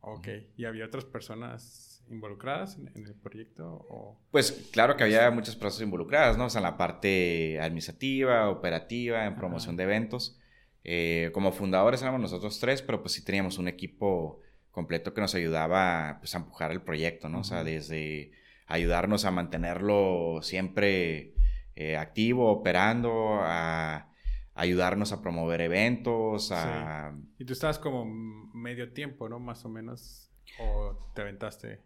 Ok. 0.00 0.28
¿Y 0.56 0.64
había 0.64 0.86
otras 0.86 1.04
personas 1.04 2.04
involucradas 2.10 2.76
en, 2.76 3.06
el 3.06 3.14
proyecto? 3.14 3.86
O... 3.88 4.20
Pues 4.30 4.68
claro 4.72 4.96
que 4.96 5.04
había 5.04 5.30
muchas 5.30 5.56
personas 5.56 5.82
involucradas, 5.82 6.36
¿no? 6.36 6.46
O 6.46 6.50
sea, 6.50 6.60
en 6.60 6.64
la 6.64 6.76
parte 6.76 7.60
administrativa, 7.60 8.50
operativa, 8.50 9.26
en 9.26 9.36
promoción 9.36 9.76
de 9.76 9.84
eventos. 9.84 10.38
Eh, 10.84 11.30
como 11.32 11.52
fundadores 11.52 12.02
éramos 12.02 12.20
nosotros 12.20 12.58
tres, 12.58 12.82
pero 12.82 13.02
pues 13.02 13.12
sí 13.12 13.24
teníamos 13.24 13.58
un 13.58 13.68
equipo 13.68 14.40
completo 14.72 15.14
que 15.14 15.20
nos 15.20 15.34
ayudaba 15.34 16.16
pues, 16.18 16.34
a 16.34 16.38
empujar 16.38 16.72
el 16.72 16.82
proyecto, 16.82 17.28
¿no? 17.28 17.40
O 17.40 17.44
sea, 17.44 17.62
desde 17.62 18.32
ayudarnos 18.66 19.24
a 19.24 19.30
mantenerlo 19.30 20.40
siempre 20.42 21.31
eh, 21.76 21.96
activo, 21.96 22.50
operando, 22.50 23.38
a 23.40 24.08
ayudarnos 24.54 25.12
a 25.12 25.22
promover 25.22 25.60
eventos, 25.60 26.52
a... 26.52 27.16
Y 27.38 27.44
tú 27.44 27.52
estabas 27.52 27.78
como 27.78 28.04
medio 28.04 28.92
tiempo, 28.92 29.28
¿no? 29.28 29.38
Más 29.38 29.64
o 29.64 29.68
menos, 29.68 30.30
o 30.58 31.10
te 31.14 31.22
aventaste. 31.22 31.80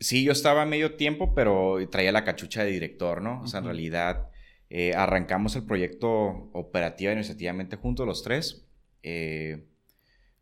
Sí, 0.00 0.24
yo 0.24 0.32
estaba 0.32 0.64
medio 0.64 0.94
tiempo, 0.94 1.34
pero 1.34 1.76
traía 1.90 2.12
la 2.12 2.24
cachucha 2.24 2.64
de 2.64 2.70
director, 2.70 3.20
¿no? 3.20 3.42
O 3.42 3.46
sea, 3.46 3.58
en 3.60 3.66
realidad 3.66 4.30
eh, 4.70 4.94
arrancamos 4.94 5.56
el 5.56 5.64
proyecto 5.64 6.50
operativa 6.52 7.12
iniciativamente 7.12 7.76
juntos 7.76 8.06
los 8.06 8.22
tres. 8.22 8.64
Eh, 9.02 9.66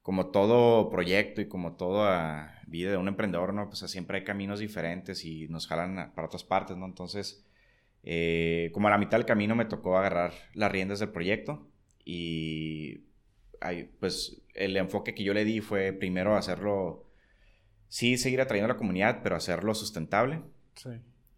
como 0.02 0.26
todo 0.26 0.88
proyecto 0.88 1.40
y 1.40 1.48
como 1.48 1.74
toda 1.74 2.62
vida 2.68 2.92
de 2.92 2.96
un 2.96 3.08
emprendedor, 3.08 3.52
¿no? 3.52 3.68
Pues 3.68 3.80
siempre 3.90 4.18
hay 4.18 4.24
caminos 4.24 4.60
diferentes 4.60 5.24
y 5.24 5.48
nos 5.48 5.66
jalan 5.66 6.12
para 6.14 6.28
otras 6.28 6.44
partes, 6.44 6.76
¿no? 6.76 6.86
Entonces, 6.86 7.45
eh, 8.08 8.70
como 8.72 8.86
a 8.86 8.92
la 8.92 8.98
mitad 8.98 9.18
del 9.18 9.26
camino 9.26 9.56
me 9.56 9.64
tocó 9.64 9.98
agarrar 9.98 10.32
las 10.54 10.70
riendas 10.70 11.00
del 11.00 11.08
proyecto 11.08 11.66
y 12.04 13.00
pues 13.98 14.42
el 14.54 14.76
enfoque 14.76 15.12
que 15.12 15.24
yo 15.24 15.34
le 15.34 15.44
di 15.44 15.60
fue 15.60 15.92
primero 15.92 16.36
hacerlo, 16.36 17.10
sí, 17.88 18.16
seguir 18.16 18.40
atrayendo 18.40 18.70
a 18.70 18.74
la 18.74 18.78
comunidad, 18.78 19.22
pero 19.24 19.34
hacerlo 19.34 19.74
sustentable. 19.74 20.40
Sí. 20.76 20.90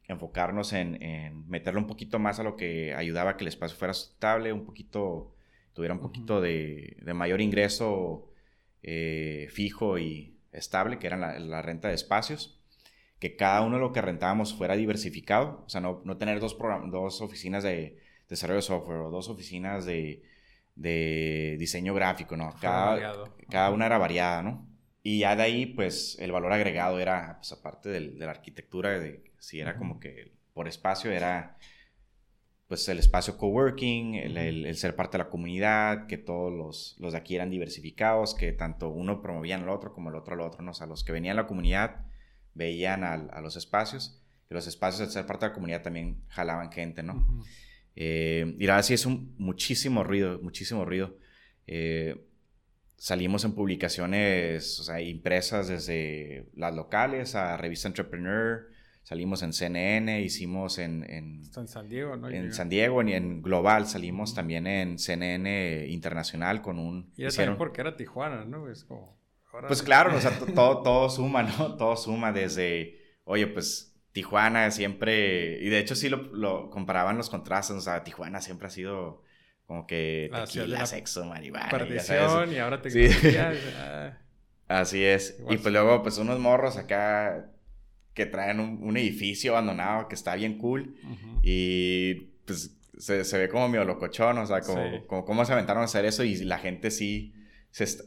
Enfocarnos 0.08 0.74
en, 0.74 1.02
en, 1.02 1.48
meterle 1.48 1.80
un 1.80 1.86
poquito 1.86 2.18
más 2.18 2.38
a 2.38 2.42
lo 2.42 2.54
que 2.54 2.94
ayudaba 2.94 3.30
a 3.30 3.36
que 3.38 3.44
el 3.44 3.48
espacio 3.48 3.78
fuera 3.78 3.94
sustentable, 3.94 4.52
un 4.52 4.66
poquito, 4.66 5.34
tuviera 5.72 5.94
un 5.94 6.00
poquito 6.00 6.42
de, 6.42 6.98
de, 7.00 7.14
mayor 7.14 7.40
ingreso 7.40 8.30
eh, 8.82 9.48
fijo 9.50 9.98
y 9.98 10.36
estable, 10.52 10.98
que 10.98 11.06
era 11.06 11.16
la, 11.16 11.38
la 11.38 11.62
renta 11.62 11.88
de 11.88 11.94
espacios 11.94 12.57
que 13.18 13.36
cada 13.36 13.62
uno 13.62 13.76
de 13.76 13.82
lo 13.82 13.92
que 13.92 14.00
rentábamos 14.00 14.54
fuera 14.54 14.76
diversificado, 14.76 15.64
o 15.66 15.68
sea, 15.68 15.80
no, 15.80 16.02
no 16.04 16.16
tener 16.16 16.40
dos, 16.40 16.56
dos 16.90 17.20
oficinas 17.20 17.64
de 17.64 17.98
desarrollo 18.28 18.56
de 18.56 18.62
software 18.62 19.00
o 19.00 19.10
dos 19.10 19.28
oficinas 19.28 19.84
de, 19.84 20.22
de 20.76 21.56
diseño 21.58 21.94
gráfico, 21.94 22.36
¿no? 22.36 22.54
Cada, 22.60 23.24
cada 23.50 23.70
una 23.70 23.86
era 23.86 23.98
variada, 23.98 24.42
¿no? 24.42 24.68
Y 25.02 25.20
ya 25.20 25.34
de 25.34 25.42
ahí, 25.42 25.66
pues, 25.66 26.16
el 26.20 26.32
valor 26.32 26.52
agregado 26.52 27.00
era, 27.00 27.36
pues, 27.38 27.52
aparte 27.52 27.88
de 27.88 28.00
la 28.00 28.30
arquitectura, 28.30 28.98
de, 28.98 29.24
si 29.38 29.60
era 29.60 29.76
como 29.76 29.98
que 29.98 30.32
por 30.52 30.68
espacio 30.68 31.10
era, 31.10 31.56
pues, 32.68 32.88
el 32.88 32.98
espacio 32.98 33.36
coworking, 33.36 34.14
el, 34.14 34.36
el, 34.36 34.76
ser 34.76 34.94
parte 34.94 35.16
de 35.16 35.24
la 35.24 35.30
comunidad, 35.30 36.06
que 36.06 36.18
todos 36.18 36.52
los, 36.52 36.96
los 36.98 37.12
de 37.12 37.18
aquí 37.18 37.34
eran 37.34 37.50
diversificados, 37.50 38.34
que 38.34 38.52
tanto 38.52 38.90
uno 38.90 39.22
promovían 39.22 39.62
al 39.62 39.70
otro 39.70 39.92
como 39.92 40.10
el 40.10 40.16
otro 40.16 40.34
al 40.34 40.42
otro, 40.42 40.62
¿no? 40.62 40.72
O 40.72 40.74
sea, 40.74 40.86
los 40.86 41.02
que 41.02 41.12
venían 41.12 41.38
a 41.38 41.42
la 41.42 41.48
comunidad 41.48 42.07
veían 42.58 43.04
a, 43.04 43.40
los 43.40 43.56
espacios. 43.56 44.20
Y 44.50 44.54
los 44.54 44.66
espacios, 44.66 45.00
al 45.02 45.10
ser 45.10 45.26
parte 45.26 45.46
de 45.46 45.50
la 45.50 45.54
comunidad, 45.54 45.82
también 45.82 46.22
jalaban 46.28 46.72
gente, 46.72 47.02
¿no? 47.02 47.24
Eh, 47.94 48.56
y 48.58 48.66
la 48.66 48.74
verdad 48.74 48.86
sí 48.86 48.94
es 48.94 49.06
un 49.06 49.34
muchísimo 49.38 50.04
ruido, 50.04 50.40
muchísimo 50.42 50.84
ruido. 50.84 51.16
Eh, 51.66 52.26
salimos 52.96 53.44
en 53.44 53.54
publicaciones, 53.54 54.80
o 54.80 54.84
sea, 54.84 55.00
impresas 55.00 55.68
desde 55.68 56.50
las 56.54 56.74
locales 56.74 57.34
a 57.34 57.56
Revista 57.56 57.88
Entrepreneur, 57.88 58.68
salimos 59.02 59.42
en 59.42 59.52
CNN, 59.52 60.20
hicimos 60.22 60.78
en... 60.78 61.04
En, 61.08 61.44
San 61.68 61.88
Diego, 61.88 62.16
¿no? 62.16 62.28
En 62.28 62.52
San 62.52 62.68
Diego, 62.68 63.02
y 63.02 63.12
en 63.12 63.42
Global, 63.42 63.86
salimos 63.86 64.34
también 64.34 64.66
en 64.66 64.98
CNN 64.98 65.86
Internacional 65.88 66.62
con 66.62 66.78
un... 66.78 67.12
Y 67.16 67.22
era 67.22 67.30
también 67.30 67.58
porque 67.58 67.82
era 67.82 67.96
Tijuana, 67.96 68.44
¿no? 68.44 68.70
Es 68.70 68.84
como 68.84 69.17
pues 69.66 69.82
claro, 69.82 70.14
o 70.16 70.20
sea, 70.20 70.38
todo, 70.54 70.82
todo 70.82 71.10
suma, 71.10 71.42
¿no? 71.42 71.74
Todo 71.76 71.96
suma 71.96 72.32
desde, 72.32 72.98
oye, 73.24 73.46
pues 73.46 73.96
Tijuana 74.12 74.70
siempre, 74.70 75.58
y 75.60 75.68
de 75.68 75.78
hecho 75.78 75.94
sí 75.94 76.08
lo, 76.08 76.70
comparaban 76.70 77.16
los 77.16 77.30
contrastes, 77.30 77.76
o 77.76 77.80
sea, 77.80 78.04
Tijuana 78.04 78.40
siempre 78.40 78.68
ha 78.68 78.70
sido 78.70 79.22
como 79.66 79.86
que 79.86 80.30
tequila, 80.32 80.86
sexo, 80.86 81.24
marihuana. 81.24 81.68
Perdición 81.68 82.52
y, 82.52 82.58
ahora 82.58 82.80
te 82.80 82.90
sí. 82.90 83.08
Ah. 83.78 84.18
Así 84.68 85.02
es. 85.02 85.38
y 85.48 85.56
pues 85.56 85.72
luego, 85.72 86.02
pues 86.02 86.18
unos 86.18 86.38
morros 86.38 86.76
acá 86.76 87.50
que 88.12 88.26
traen 88.26 88.60
un, 88.60 88.96
edificio 88.96 89.52
abandonado 89.52 90.08
que 90.08 90.14
está 90.14 90.34
bien 90.34 90.58
cool 90.58 90.96
y 91.42 92.14
pues 92.44 92.76
se, 92.98 93.38
ve 93.38 93.48
como 93.48 93.68
medio 93.68 93.84
locochón, 93.84 94.38
o 94.38 94.46
sea, 94.46 94.60
como, 94.60 95.06
como 95.06 95.24
cómo 95.24 95.44
se 95.44 95.52
aventaron 95.52 95.82
a 95.82 95.84
hacer 95.84 96.04
eso 96.04 96.24
y 96.24 96.36
la 96.38 96.58
gente 96.58 96.90
sí 96.90 97.32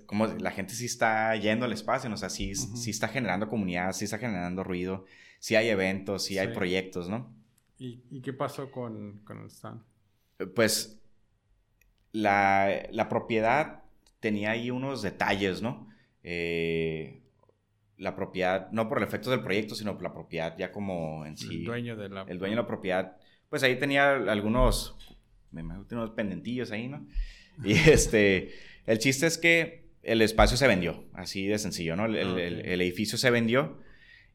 como 0.06 0.28
la 0.28 0.52
gente 0.52 0.74
sí 0.74 0.86
está 0.86 1.36
yendo 1.36 1.66
al 1.66 1.74
espacio, 1.74 2.12
o 2.12 2.18
sea, 2.18 2.30
sí, 2.30 2.52
está 2.88 3.08
generando 3.08 3.48
comunidad, 3.48 3.94
sí 3.94 4.06
está 4.06 4.18
generando 4.18 4.64
ruido, 4.64 5.06
sí 5.40 5.56
hay 5.56 5.70
eventos, 5.70 6.24
sí, 6.26 6.38
hay 6.38 6.50
proyectos, 6.50 7.10
¿no? 7.10 7.34
¿Y, 7.78 8.22
qué 8.22 8.34
pasó 8.34 8.70
con, 8.70 9.22
con, 9.24 9.40
el 9.40 9.50
stand? 9.50 9.82
Pues 10.56 11.02
la, 12.12 12.84
la, 12.92 13.10
propiedad 13.10 13.84
tenía 14.20 14.52
ahí 14.52 14.70
unos 14.70 15.02
detalles, 15.02 15.62
¿no? 15.62 15.90
Eh, 16.24 17.22
la 17.98 18.16
propiedad, 18.16 18.70
no 18.72 18.88
por 18.88 19.00
el 19.00 19.04
efecto 19.04 19.32
del 19.32 19.42
proyecto, 19.42 19.76
sino 19.76 19.94
por 19.94 20.04
la 20.04 20.14
propiedad 20.14 20.56
ya 20.58 20.72
como 20.72 21.26
en 21.26 21.38
sí. 21.38 21.60
El 21.60 21.66
dueño 21.66 21.96
de 21.96 22.10
la... 22.10 22.22
El 22.24 22.38
dueño 22.38 22.56
de 22.56 22.62
la 22.62 22.68
propiedad, 22.68 23.18
pues 23.50 23.64
ahí 23.64 23.78
tenía 23.78 24.14
algunos, 24.16 24.96
me 25.52 25.62
imagino, 25.62 25.86
unos 25.92 26.12
pendentillos 26.12 26.72
ahí, 26.72 26.88
¿no? 26.88 27.08
Y 27.64 27.74
este... 27.74 28.52
El 28.86 29.00
chiste 29.00 29.28
es 29.28 29.38
que 29.38 29.82
el 30.04 30.22
espacio 30.22 30.58
se 30.58 30.68
vendió, 30.68 31.06
así 31.14 31.46
de 31.46 31.60
sencillo, 31.60 31.96
¿no? 31.96 32.06
El, 32.06 32.82
edificio 32.82 33.18
se 33.18 33.30
vendió 33.30 33.80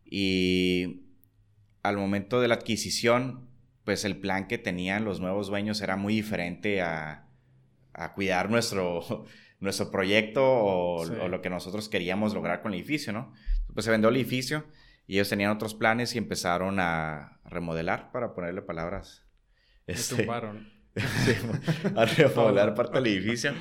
y 0.05 1.03
al 1.83 1.97
momento 1.97 2.41
de 2.41 2.49
la 2.49 2.55
adquisición, 2.55 3.49
pues 3.85 4.05
el 4.05 4.17
plan 4.17 4.47
que 4.47 4.59
tenían 4.59 5.05
los 5.05 5.21
nuevos 5.21 5.49
dueños 5.49 5.81
era 5.81 5.97
muy 5.97 6.15
diferente 6.15 6.83
a, 6.83 7.23
cuidar 8.15 8.51
nuestro, 8.51 9.25
nuestro 9.61 9.91
proyecto 9.91 10.45
o, 10.45 11.29
lo 11.29 11.43
que 11.43 11.51
nosotros 11.51 11.89
queríamos 11.89 12.35
lograr 12.35 12.63
con 12.63 12.73
el 12.73 12.81
edificio, 12.81 13.13
¿no? 13.13 13.33
Pues 13.73 13.85
se 13.85 13.91
vendió 13.91 14.09
el 14.11 14.17
edificio 14.17 14.67
y 15.07 15.15
ellos 15.15 15.29
tenían 15.29 15.51
otros 15.51 15.75
planes 15.75 16.15
y 16.15 16.19
empezaron 16.19 16.79
a 16.81 17.41
remodelar, 17.45 18.11
para 18.13 18.35
ponerle 18.35 18.63
palabras. 18.63 19.25
Este, 19.87 20.17
tumbaron. 20.17 20.76
a 21.97 22.05
remodelar 22.05 22.75
parte 22.75 22.97
del 23.01 23.07
edificio. 23.07 23.53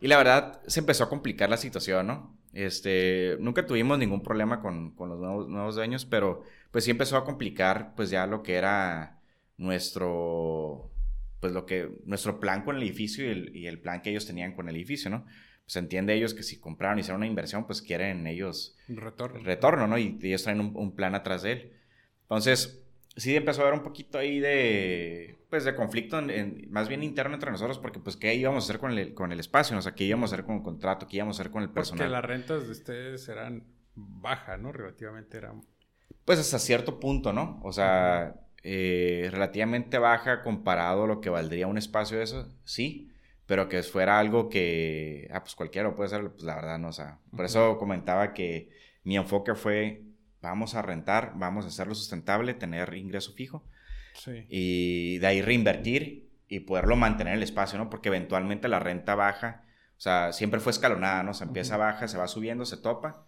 Y 0.00 0.08
la 0.08 0.16
verdad, 0.16 0.60
se 0.66 0.80
empezó 0.80 1.04
a 1.04 1.08
complicar 1.08 1.48
la 1.48 1.56
situación, 1.56 2.06
¿no? 2.06 2.36
Este, 2.52 3.36
nunca 3.40 3.66
tuvimos 3.66 3.98
ningún 3.98 4.22
problema 4.22 4.60
con, 4.60 4.90
con 4.94 5.08
los 5.08 5.18
nuevos, 5.18 5.48
nuevos, 5.48 5.74
dueños, 5.74 6.04
pero 6.04 6.42
pues 6.70 6.84
sí 6.84 6.90
empezó 6.90 7.16
a 7.16 7.24
complicar, 7.24 7.94
pues 7.96 8.10
ya 8.10 8.26
lo 8.26 8.42
que 8.42 8.54
era 8.54 9.20
nuestro, 9.56 10.90
pues 11.40 11.52
lo 11.52 11.64
que, 11.64 11.88
nuestro 12.04 12.40
plan 12.40 12.62
con 12.62 12.76
el 12.76 12.82
edificio 12.82 13.24
y 13.24 13.28
el, 13.28 13.56
y 13.56 13.66
el 13.66 13.80
plan 13.80 14.02
que 14.02 14.10
ellos 14.10 14.26
tenían 14.26 14.54
con 14.54 14.68
el 14.68 14.76
edificio, 14.76 15.10
¿no? 15.10 15.24
Pues 15.64 15.76
entiende 15.76 16.14
ellos 16.14 16.34
que 16.34 16.42
si 16.42 16.58
compraron 16.58 16.98
y 16.98 17.00
hicieron 17.00 17.20
una 17.20 17.26
inversión, 17.26 17.66
pues 17.66 17.80
quieren 17.80 18.26
ellos... 18.26 18.76
Retorno. 18.88 19.40
Retorno, 19.40 19.86
¿no? 19.86 19.96
Y 19.96 20.18
ellos 20.22 20.42
traen 20.42 20.60
un, 20.60 20.72
un 20.74 20.94
plan 20.94 21.14
atrás 21.14 21.42
de 21.42 21.52
él. 21.52 21.72
Entonces, 22.22 22.81
sí 23.16 23.36
empezó 23.36 23.60
a 23.60 23.64
haber 23.64 23.78
un 23.78 23.84
poquito 23.84 24.18
ahí 24.18 24.40
de, 24.40 25.38
pues, 25.50 25.64
de 25.64 25.74
conflicto, 25.74 26.18
en, 26.18 26.66
más 26.70 26.88
bien 26.88 27.02
interno 27.02 27.34
entre 27.34 27.50
nosotros, 27.50 27.78
porque, 27.78 27.98
pues, 27.98 28.16
¿qué 28.16 28.34
íbamos 28.34 28.64
a 28.64 28.66
hacer 28.66 28.78
con 28.78 28.96
el, 28.96 29.14
con 29.14 29.32
el 29.32 29.40
espacio? 29.40 29.76
O 29.76 29.82
sea, 29.82 29.94
¿qué 29.94 30.04
íbamos 30.04 30.32
a 30.32 30.34
hacer 30.34 30.46
con 30.46 30.56
el 30.56 30.62
contrato? 30.62 31.06
¿Qué 31.06 31.16
íbamos 31.16 31.38
a 31.38 31.42
hacer 31.42 31.52
con 31.52 31.62
el 31.62 31.70
personal? 31.70 31.98
Porque 31.98 32.12
las 32.12 32.24
rentas 32.24 32.66
de 32.66 32.72
ustedes 32.72 33.28
eran 33.28 33.64
bajas, 33.94 34.58
¿no? 34.58 34.72
Relativamente 34.72 35.36
eran... 35.38 35.62
Pues 36.24 36.38
hasta 36.38 36.58
cierto 36.58 37.00
punto, 37.00 37.32
¿no? 37.32 37.60
O 37.64 37.72
sea, 37.72 38.34
eh, 38.62 39.28
relativamente 39.32 39.98
baja 39.98 40.40
comparado 40.42 41.04
a 41.04 41.06
lo 41.06 41.20
que 41.20 41.30
valdría 41.30 41.66
un 41.66 41.78
espacio 41.78 42.18
de 42.18 42.24
eso, 42.24 42.48
sí, 42.64 43.10
pero 43.46 43.68
que 43.68 43.82
fuera 43.82 44.20
algo 44.20 44.48
que, 44.48 45.28
ah, 45.32 45.42
pues 45.42 45.56
cualquiera 45.56 45.88
lo 45.88 45.96
puede 45.96 46.06
hacer, 46.06 46.30
pues 46.30 46.44
la 46.44 46.54
verdad 46.54 46.78
no, 46.78 46.88
o 46.88 46.92
sea, 46.92 47.18
por 47.34 47.44
eso 47.44 47.76
comentaba 47.76 48.32
que 48.32 48.70
mi 49.02 49.16
enfoque 49.16 49.56
fue 49.56 50.04
vamos 50.42 50.74
a 50.74 50.82
rentar, 50.82 51.32
vamos 51.36 51.64
a 51.64 51.68
hacerlo 51.68 51.94
sustentable, 51.94 52.54
tener 52.54 52.92
ingreso 52.94 53.32
fijo. 53.32 53.64
Y 54.48 55.18
de 55.18 55.26
ahí 55.26 55.40
reinvertir 55.40 56.28
y 56.48 56.60
poderlo 56.60 56.96
mantener 56.96 57.32
en 57.32 57.38
el 57.38 57.42
espacio, 57.42 57.78
¿no? 57.78 57.88
Porque 57.88 58.08
eventualmente 58.08 58.68
la 58.68 58.78
renta 58.78 59.14
baja, 59.14 59.64
o 59.96 60.00
sea, 60.00 60.32
siempre 60.32 60.60
fue 60.60 60.72
escalonada, 60.72 61.22
¿no? 61.22 61.32
Se 61.32 61.44
empieza 61.44 61.78
baja, 61.78 62.08
se 62.08 62.18
va 62.18 62.28
subiendo, 62.28 62.66
se 62.66 62.76
topa 62.76 63.26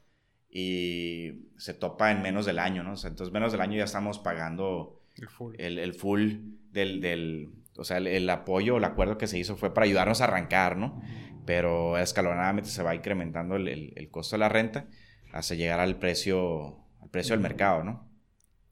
y 0.50 1.48
se 1.56 1.72
topa 1.72 2.10
en 2.10 2.20
menos 2.20 2.44
del 2.44 2.58
año, 2.58 2.82
¿no? 2.82 2.92
O 2.92 2.96
sea, 2.96 3.08
entonces 3.08 3.32
menos 3.32 3.52
del 3.52 3.62
año 3.62 3.78
ya 3.78 3.84
estamos 3.84 4.18
pagando 4.18 5.00
el 5.16 5.94
full, 5.94 6.32
del, 6.70 7.00
del, 7.00 7.50
o 7.76 7.84
sea, 7.84 7.96
el, 7.96 8.28
apoyo, 8.28 8.76
el 8.76 8.84
acuerdo 8.84 9.16
que 9.16 9.26
se 9.26 9.38
hizo 9.38 9.56
fue 9.56 9.72
para 9.72 9.86
ayudarnos 9.86 10.20
a 10.20 10.24
arrancar, 10.24 10.76
¿no? 10.76 11.00
Pero 11.46 11.96
escalonadamente 11.96 12.68
se 12.68 12.82
va 12.82 12.94
incrementando 12.94 13.56
el, 13.56 13.92
el 13.96 14.10
costo 14.10 14.36
de 14.36 14.40
la 14.40 14.48
renta 14.48 14.86
hasta 15.32 15.54
llegar 15.54 15.80
al 15.80 15.96
precio 15.98 16.83
precio 17.10 17.34
del 17.34 17.42
mercado, 17.42 17.84
¿no? 17.84 18.08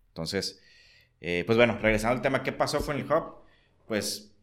Entonces, 0.08 0.62
eh, 1.20 1.44
pues 1.46 1.56
bueno, 1.56 1.78
regresando 1.80 2.16
al 2.16 2.22
tema, 2.22 2.42
¿qué 2.42 2.52
pasó 2.52 2.84
con 2.84 2.96
el 2.96 3.04
hub? 3.04 3.42
Pues 3.86 4.34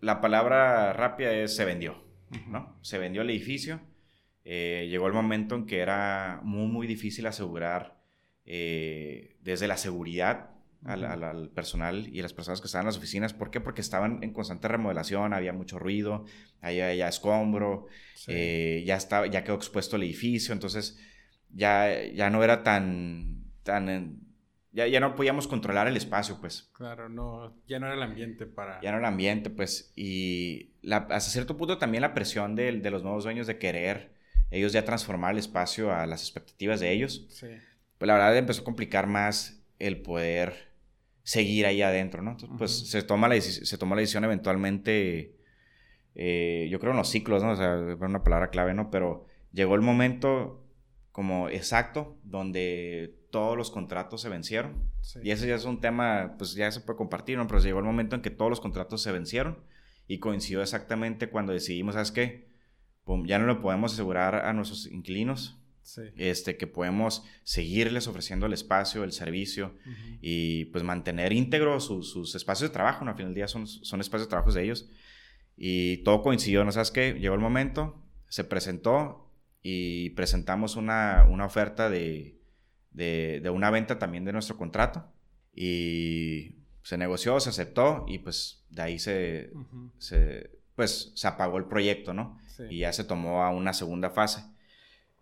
la 0.00 0.20
palabra 0.20 0.92
rápida 0.92 1.32
es 1.32 1.56
se 1.56 1.64
vendió, 1.64 2.04
¿no? 2.48 2.76
Se 2.82 2.98
vendió 2.98 3.22
el 3.22 3.30
edificio. 3.30 3.80
Eh, 4.44 4.88
llegó 4.90 5.06
el 5.06 5.12
momento 5.12 5.54
en 5.54 5.66
que 5.66 5.78
era 5.78 6.40
muy, 6.42 6.66
muy 6.66 6.86
difícil 6.86 7.26
asegurar 7.26 8.02
eh, 8.44 9.36
desde 9.40 9.68
la 9.68 9.76
seguridad 9.76 10.50
al, 10.84 11.50
personal 11.50 12.08
y 12.12 12.18
a 12.18 12.22
las 12.22 12.32
personas 12.32 12.60
que 12.60 12.66
estaban 12.66 12.84
en 12.84 12.88
las 12.88 12.96
oficinas. 12.96 13.32
¿Por 13.32 13.50
qué? 13.50 13.60
Porque 13.60 13.80
estaban 13.80 14.22
en 14.22 14.32
constante 14.32 14.68
remodelación, 14.68 15.32
había 15.32 15.52
mucho 15.52 15.78
ruido, 15.78 16.24
había 16.60 16.92
ya 16.94 17.08
escombro, 17.08 17.86
eh, 18.26 18.82
ya, 18.86 18.96
estaba, 18.96 19.26
ya 19.26 19.44
quedó 19.44 19.54
expuesto 19.54 19.96
el 19.96 20.02
edificio, 20.02 20.52
entonces 20.52 20.98
ya, 21.52 22.04
ya 22.12 22.30
no 22.30 22.42
era 22.42 22.62
tan... 22.62 23.44
tan 23.62 24.20
ya, 24.72 24.86
ya 24.86 25.00
no 25.00 25.14
podíamos 25.14 25.46
controlar 25.46 25.86
el 25.86 25.96
espacio, 25.96 26.38
pues. 26.40 26.70
Claro, 26.72 27.08
no, 27.08 27.54
ya 27.66 27.78
no 27.78 27.86
era 27.86 27.94
el 27.94 28.02
ambiente 28.02 28.46
para... 28.46 28.80
Ya 28.80 28.90
no 28.90 28.98
era 28.98 29.08
el 29.08 29.12
ambiente, 29.12 29.50
pues. 29.50 29.92
Y 29.96 30.72
hasta 30.90 31.20
cierto 31.20 31.56
punto 31.56 31.78
también 31.78 32.00
la 32.00 32.14
presión 32.14 32.54
de, 32.56 32.72
de 32.72 32.90
los 32.90 33.02
nuevos 33.02 33.24
dueños 33.24 33.46
de 33.46 33.58
querer 33.58 34.12
ellos 34.52 34.72
ya 34.72 34.84
transformar 34.84 35.32
el 35.32 35.38
espacio 35.38 35.92
a 35.92 36.06
las 36.06 36.22
expectativas 36.22 36.78
de 36.78 36.92
ellos. 36.92 37.26
Sí. 37.30 37.48
Pues 37.98 38.06
la 38.06 38.14
verdad 38.14 38.36
empezó 38.36 38.60
a 38.60 38.64
complicar 38.64 39.06
más 39.06 39.64
el 39.78 40.02
poder 40.02 40.72
seguir 41.22 41.66
ahí 41.66 41.82
adentro, 41.82 42.22
¿no? 42.22 42.32
Entonces, 42.32 42.56
pues 42.58 42.90
se 42.90 43.02
toma, 43.02 43.28
la, 43.28 43.40
se 43.40 43.78
tomó 43.78 43.94
la 43.94 44.00
decisión 44.02 44.24
eventualmente, 44.24 45.36
eh, 46.14 46.68
yo 46.70 46.78
creo 46.80 46.92
en 46.92 46.98
los 46.98 47.08
ciclos, 47.08 47.42
¿no? 47.42 47.52
O 47.52 47.56
sea, 47.56 47.76
es 47.76 48.00
una 48.00 48.22
palabra 48.22 48.50
clave, 48.50 48.74
¿no? 48.74 48.90
Pero 48.90 49.26
llegó 49.52 49.74
el 49.74 49.80
momento 49.80 50.61
como 51.12 51.50
exacto 51.50 52.18
donde 52.24 53.14
todos 53.30 53.56
los 53.56 53.70
contratos 53.70 54.20
se 54.22 54.28
vencieron. 54.28 54.90
Y 55.22 55.30
ese 55.30 55.46
ya 55.46 55.54
es 55.54 55.64
un 55.64 55.80
tema, 55.80 56.34
pues 56.38 56.54
ya 56.54 56.70
se 56.72 56.80
puede 56.80 56.96
compartir, 56.96 57.36
¿no? 57.38 57.46
Pero 57.46 57.60
llegó 57.60 57.78
el 57.78 57.84
momento 57.84 58.16
en 58.16 58.22
que 58.22 58.30
todos 58.30 58.50
los 58.50 58.60
contratos 58.60 59.02
se 59.02 59.12
vencieron 59.12 59.58
y 60.08 60.18
coincidió 60.18 60.62
exactamente 60.62 61.28
cuando 61.28 61.52
decidimos, 61.52 61.94
¿sabes 61.94 62.12
qué? 62.12 62.50
ya 63.24 63.38
no 63.38 63.46
lo 63.46 63.60
podemos 63.60 63.92
asegurar 63.94 64.46
a 64.46 64.52
nuestros 64.52 64.86
inquilinos, 64.86 65.58
este, 66.16 66.56
que 66.56 66.68
podemos 66.68 67.24
seguirles 67.42 68.06
ofreciendo 68.06 68.46
el 68.46 68.52
espacio, 68.52 69.02
el 69.02 69.10
servicio 69.10 69.74
y 70.20 70.66
pues 70.66 70.84
mantener 70.84 71.32
íntegro 71.32 71.80
sus 71.80 72.34
espacios 72.34 72.70
de 72.70 72.74
trabajo. 72.74 73.04
¿no? 73.04 73.10
Al 73.10 73.16
final 73.16 73.30
del 73.30 73.34
día 73.34 73.48
son, 73.48 73.66
son 73.66 74.00
espacios 74.00 74.28
de 74.28 74.30
trabajo 74.30 74.52
de 74.52 74.62
ellos. 74.62 74.88
Y 75.56 75.98
todo 75.98 76.22
coincidió, 76.22 76.64
¿no 76.64 76.72
sabes 76.72 76.90
qué? 76.90 77.14
Llegó 77.14 77.34
el 77.34 77.40
momento, 77.40 78.02
se 78.28 78.44
presentó 78.44 79.21
y 79.62 80.10
presentamos 80.10 80.76
una, 80.76 81.26
una 81.30 81.46
oferta 81.46 81.88
de, 81.88 82.38
de, 82.90 83.40
de, 83.42 83.50
una 83.50 83.70
venta 83.70 83.98
también 83.98 84.24
de 84.24 84.32
nuestro 84.32 84.56
contrato. 84.56 85.06
Y 85.54 86.56
se 86.82 86.98
negoció, 86.98 87.38
se 87.40 87.50
aceptó 87.50 88.04
y 88.08 88.18
pues 88.18 88.64
de 88.70 88.82
ahí 88.82 88.98
se, 88.98 89.52
se 89.98 90.50
pues 90.74 91.12
se 91.14 91.28
apagó 91.28 91.58
el 91.58 91.66
proyecto, 91.66 92.14
¿no? 92.14 92.38
Y 92.70 92.80
ya 92.80 92.92
se 92.92 93.04
tomó 93.04 93.42
a 93.42 93.50
una 93.50 93.72
segunda 93.72 94.10
fase. 94.10 94.44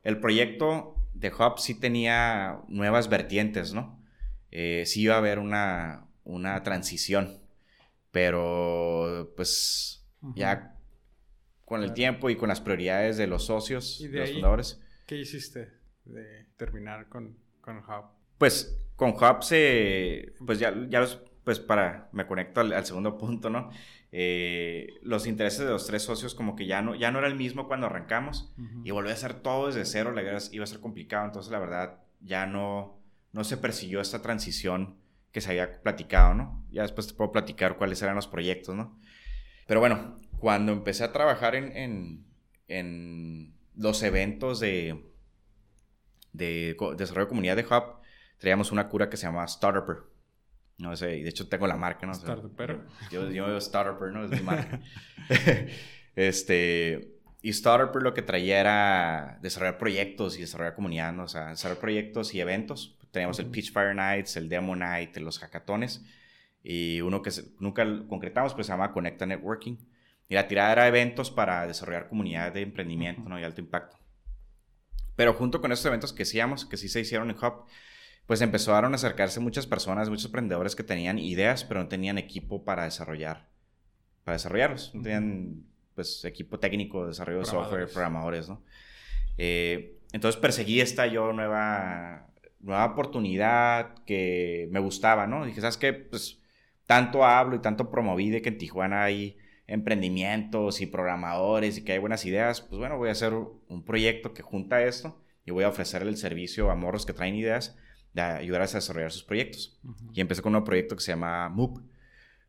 El 0.03 0.21
proyecto 0.21 0.97
de 1.15 1.29
Hub 1.29 1.59
sí 1.59 1.79
tenía 1.79 2.61
nuevas 2.69 3.09
vertientes, 3.09 3.75
¿no? 3.75 4.01
Eh, 4.51 4.85
sí 4.87 5.03
iba 5.03 5.15
a 5.15 5.19
haber 5.19 5.39
una, 5.39 6.07
una 6.25 6.63
transición, 6.63 7.41
pero 8.11 9.33
pues 9.37 10.05
ya 10.35 10.77
con 11.71 11.85
el 11.85 11.93
tiempo 11.93 12.29
y 12.31 12.35
con 12.35 12.49
las 12.49 12.61
prioridades 12.61 13.17
de 13.17 13.29
los 13.29 13.47
socios, 13.47 14.03
de, 14.03 14.19
los 14.19 14.33
fundadores. 14.33 14.83
¿Qué 15.07 15.17
hiciste 15.17 15.73
de 16.05 16.47
terminar 16.57 17.09
con, 17.09 17.39
con 17.61 17.77
Hub? 17.77 18.07
Pues 18.39 18.77
con 18.97 19.11
Hub 19.11 19.45
se, 19.45 20.33
pues 20.45 20.59
ya, 20.59 20.75
ya 20.89 21.07
pues 21.45 21.61
para, 21.61 22.09
me 22.11 22.27
conecto 22.27 22.61
al 22.61 22.85
segundo 22.85 23.17
punto, 23.17 23.51
¿no? 23.51 23.71
Eh, 24.11 24.99
los 25.03 25.29
intereses 25.29 25.61
de 25.61 25.71
los 25.71 25.87
tres 25.87 26.03
socios 26.03 26.35
como 26.35 26.57
que 26.57 26.67
ya 26.67 26.83
no, 26.83 26.97
ya 26.97 27.13
no 27.13 27.21
era 27.21 27.29
el 27.29 27.37
mismo 27.37 27.69
cuando 27.69 27.87
arrancamos 27.87 28.53
y 28.83 28.91
volver 28.91 29.13
a 29.13 29.15
hacer 29.15 29.35
todo 29.35 29.69
desde 29.69 29.85
cero 29.85 30.11
la 30.11 30.23
verdad 30.23 30.43
iba 30.51 30.65
a 30.65 30.67
ser 30.67 30.81
complicado, 30.81 31.25
entonces 31.25 31.53
la 31.53 31.61
verdad 31.61 32.01
ya 32.19 32.47
no, 32.47 33.01
no 33.31 33.45
se 33.45 33.57
persiguió 33.57 34.01
esta 34.01 34.23
transición 34.23 34.97
que 35.31 35.41
se 35.41 35.51
había 35.51 35.81
platicado, 35.83 36.35
¿no? 36.35 36.67
Ya 36.73 36.83
después 36.83 37.07
te 37.07 37.15
puedo 37.15 37.31
platicar 37.31 37.77
cuáles 37.77 38.03
eran 38.03 38.17
los 38.17 38.27
proyectos, 38.27 38.75
¿no? 38.75 38.99
Pero 39.69 39.79
bueno, 39.79 40.17
cuando 40.41 40.73
empecé 40.73 41.05
a 41.05 41.13
trabajar 41.13 41.55
en, 41.55 41.77
en, 41.77 42.25
en 42.67 43.55
los 43.77 44.03
eventos 44.03 44.59
de, 44.59 45.05
de 46.33 46.77
desarrollo 46.97 47.27
de 47.27 47.29
comunidad 47.29 47.57
de 47.57 47.65
Hub, 47.65 48.01
traíamos 48.39 48.73
una 48.73 48.89
cura 48.89 49.09
que 49.09 49.17
se 49.17 49.27
llama 49.27 49.47
Startuper. 49.47 49.99
No 50.79 50.97
sé, 50.97 51.19
y 51.19 51.23
de 51.23 51.29
hecho 51.29 51.47
tengo 51.47 51.67
la 51.67 51.77
marca, 51.77 52.07
¿no? 52.07 52.13
Startup, 52.13 52.57
Yo, 53.11 53.31
yo 53.31 53.47
veo 53.47 53.59
Startup, 53.59 54.01
¿no? 54.11 54.25
Es 54.25 54.31
mi 54.31 54.41
marca. 54.41 54.81
este, 56.17 57.19
y 57.43 57.51
Startup 57.51 57.95
lo 58.01 58.15
que 58.15 58.23
traía 58.23 58.61
era 58.61 59.39
desarrollar 59.43 59.77
proyectos 59.77 60.39
y 60.39 60.41
desarrollar 60.41 60.75
comunidad, 60.75 61.13
¿no? 61.13 61.25
O 61.25 61.29
sea, 61.29 61.51
desarrollar 61.51 61.81
proyectos 61.81 62.33
y 62.35 62.41
eventos. 62.41 62.97
Teníamos 63.11 63.39
el 63.41 63.47
Pitch 63.47 63.73
Fire 63.73 63.95
Nights, 63.95 64.37
el 64.37 64.49
Demo 64.49 64.75
Night, 64.75 65.15
los 65.19 65.39
hackatones. 65.39 66.03
Y 66.63 67.03
uno 67.03 67.21
que 67.21 67.31
nunca 67.59 67.85
concretamos, 68.09 68.55
pues 68.55 68.67
se 68.67 68.73
llama 68.73 68.93
Conecta 68.93 69.27
Networking. 69.27 69.77
Y 70.31 70.35
la 70.35 70.47
tirada 70.47 70.71
era 70.71 70.87
eventos 70.87 71.33
para 71.33 71.67
desarrollar 71.67 72.09
comunidad 72.09 72.53
de 72.53 72.63
emprendimiento, 72.63 73.29
¿no? 73.29 73.39
Y 73.41 73.43
alto 73.43 73.61
impacto. 73.61 73.99
Pero 75.17 75.35
junto 75.35 75.61
con 75.61 75.73
esos 75.73 75.85
eventos 75.85 76.13
que 76.13 76.23
hacíamos, 76.23 76.65
que 76.65 76.77
sí 76.77 76.89
se 76.89 77.01
hicieron 77.01 77.31
en 77.31 77.37
Hub, 77.37 77.65
pues 78.27 78.41
empezaron 78.41 78.93
a 78.93 78.95
acercarse 78.95 79.41
muchas 79.41 79.67
personas, 79.67 80.09
muchos 80.09 80.27
emprendedores 80.27 80.77
que 80.77 80.85
tenían 80.85 81.19
ideas, 81.19 81.65
pero 81.65 81.81
no 81.81 81.89
tenían 81.89 82.17
equipo 82.17 82.65
para 82.65 82.85
desarrollar, 82.85 83.49
para 84.23 84.37
desarrollarlos. 84.37 84.95
No 84.95 85.03
tenían, 85.03 85.65
pues, 85.97 86.25
equipo 86.25 86.61
técnico 86.61 87.03
de 87.03 87.09
desarrollo 87.09 87.41
de 87.41 87.47
software, 87.47 87.89
programadores, 87.89 88.49
¿no? 88.49 88.63
Eh, 89.37 89.99
entonces 90.13 90.41
perseguí 90.41 90.81
esta 90.81 91.09
yo 91.09 91.33
nueva, 91.33 92.29
nueva 92.61 92.85
oportunidad 92.85 93.95
que 94.05 94.69
me 94.71 94.79
gustaba, 94.79 95.27
¿no? 95.27 95.45
Dije, 95.45 95.61
¿sabes 95.61 95.77
qué? 95.77 95.93
Pues, 95.93 96.41
tanto 96.87 97.25
hablo 97.25 97.57
y 97.57 97.59
tanto 97.59 97.91
promoví 97.91 98.31
de 98.31 98.41
que 98.43 98.51
en 98.51 98.59
Tijuana 98.59 99.03
hay 99.03 99.37
emprendimientos 99.71 100.81
y 100.81 100.87
programadores 100.87 101.79
y 101.79 101.85
que 101.85 101.93
hay 101.93 101.99
buenas 101.99 102.27
ideas, 102.27 102.61
pues 102.61 102.79
bueno, 102.79 102.99
voy 102.99 103.09
a 103.09 103.13
hacer 103.13 103.33
un 103.33 103.85
proyecto 103.85 104.35
que 104.35 104.43
junta 104.43 104.83
esto 104.83 105.23
y 105.47 105.53
voy 105.53 105.65
a 105.65 105.69
ofrecerle 105.69 106.11
el 106.11 106.17
servicio 106.17 106.71
a 106.71 106.75
morros 106.75 107.07
que 107.07 107.13
traen 107.13 107.37
ideas 107.37 107.77
de 108.13 108.23
ayudarles 108.23 108.75
a 108.75 108.79
desarrollar 108.79 109.13
sus 109.13 109.23
proyectos. 109.23 109.81
Y 110.13 110.21
empecé 110.21 110.43
con 110.43 110.55
un 110.57 110.65
proyecto 110.65 110.97
que 110.97 111.03
se 111.03 111.13
llama 111.13 111.49
MOOP. 111.49 111.79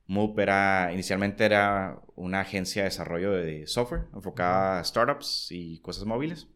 MOOP 0.07 0.39
era, 0.39 0.89
inicialmente 0.91 1.45
era 1.45 2.01
una 2.15 2.41
agencia 2.41 2.81
de 2.81 2.89
desarrollo 2.89 3.31
de 3.31 3.67
software 3.67 4.07
enfocada 4.13 4.79
a 4.79 4.83
startups 4.83 5.47
y 5.51 5.79
cosas 5.79 6.05
móviles. 6.05 6.47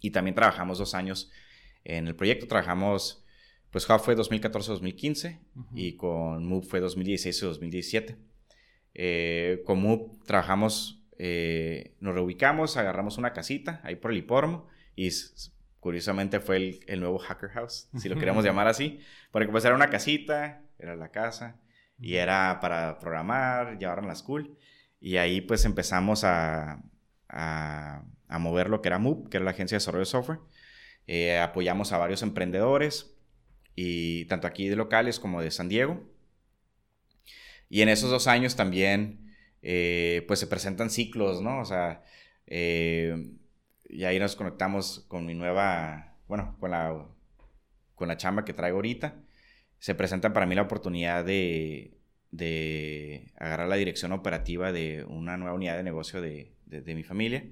Y 0.00 0.10
también 0.10 0.34
trabajamos 0.34 0.78
dos 0.78 0.94
años 0.94 1.30
en 1.84 2.08
el 2.08 2.14
proyecto. 2.14 2.46
Trabajamos, 2.46 3.24
pues 3.70 3.88
Hub 3.88 4.00
fue 4.00 4.16
2014-2015 4.16 5.40
y 5.74 5.96
con 5.96 6.44
MOOP 6.44 6.66
fue 6.66 6.82
2016-2017. 6.82 8.31
Eh, 8.94 9.62
con 9.64 9.80
MOOP 9.80 10.24
trabajamos, 10.24 11.02
eh, 11.18 11.94
nos 12.00 12.14
reubicamos, 12.14 12.76
agarramos 12.76 13.18
una 13.18 13.32
casita 13.32 13.80
ahí 13.84 13.96
por 13.96 14.10
el 14.10 14.18
hipódromo 14.18 14.68
y 14.94 15.08
curiosamente 15.80 16.40
fue 16.40 16.80
el, 16.86 17.00
nuevo 17.00 17.18
Hacker 17.18 17.50
House, 17.50 17.88
si 17.96 18.08
lo 18.08 18.16
queremos 18.16 18.44
llamar 18.44 18.68
así, 18.68 19.00
porque 19.30 19.48
pues 19.48 19.64
era 19.64 19.74
una 19.74 19.90
casita, 19.90 20.62
era 20.78 20.94
la 20.94 21.10
casa, 21.10 21.60
y 21.98 22.16
era 22.16 22.58
para 22.60 22.98
programar, 22.98 23.78
llevarla 23.78 24.04
a 24.04 24.08
la 24.08 24.14
school, 24.14 24.56
y 25.00 25.16
ahí 25.16 25.40
pues 25.40 25.64
empezamos 25.64 26.22
a, 26.24 26.82
a, 27.28 28.04
mover 28.38 28.70
lo 28.70 28.80
que 28.80 28.88
era 28.88 28.98
MOOP, 28.98 29.28
que 29.28 29.38
era 29.38 29.44
la 29.44 29.50
agencia 29.50 29.76
de 29.76 29.80
desarrollo 29.80 30.02
de 30.02 30.06
software, 30.06 30.38
eh, 31.06 31.38
apoyamos 31.38 31.92
a 31.92 31.98
varios 31.98 32.22
emprendedores, 32.22 33.16
y 33.74 34.26
tanto 34.26 34.46
aquí 34.46 34.68
de 34.68 34.76
locales 34.76 35.18
como 35.18 35.40
de 35.40 35.50
San 35.50 35.68
Diego, 35.68 36.11
y 37.72 37.80
en 37.80 37.88
esos 37.88 38.10
dos 38.10 38.26
años 38.26 38.54
también, 38.54 39.32
eh, 39.62 40.26
pues 40.28 40.38
se 40.38 40.46
presentan 40.46 40.90
ciclos, 40.90 41.40
¿no? 41.40 41.58
O 41.58 41.64
sea, 41.64 42.02
eh, 42.46 43.30
y 43.88 44.04
ahí 44.04 44.18
nos 44.18 44.36
conectamos 44.36 45.06
con 45.08 45.24
mi 45.24 45.32
nueva, 45.32 46.18
bueno, 46.28 46.54
con 46.60 46.72
la, 46.72 47.08
con 47.94 48.08
la 48.08 48.18
chamba 48.18 48.44
que 48.44 48.52
traigo 48.52 48.76
ahorita. 48.76 49.16
Se 49.78 49.94
presenta 49.94 50.34
para 50.34 50.44
mí 50.44 50.54
la 50.54 50.60
oportunidad 50.60 51.24
de, 51.24 51.96
de 52.30 53.32
agarrar 53.38 53.68
la 53.68 53.76
dirección 53.76 54.12
operativa 54.12 54.70
de 54.70 55.06
una 55.08 55.38
nueva 55.38 55.54
unidad 55.54 55.78
de 55.78 55.82
negocio 55.82 56.20
de, 56.20 56.52
de, 56.66 56.94
mi 56.94 57.04
familia. 57.04 57.42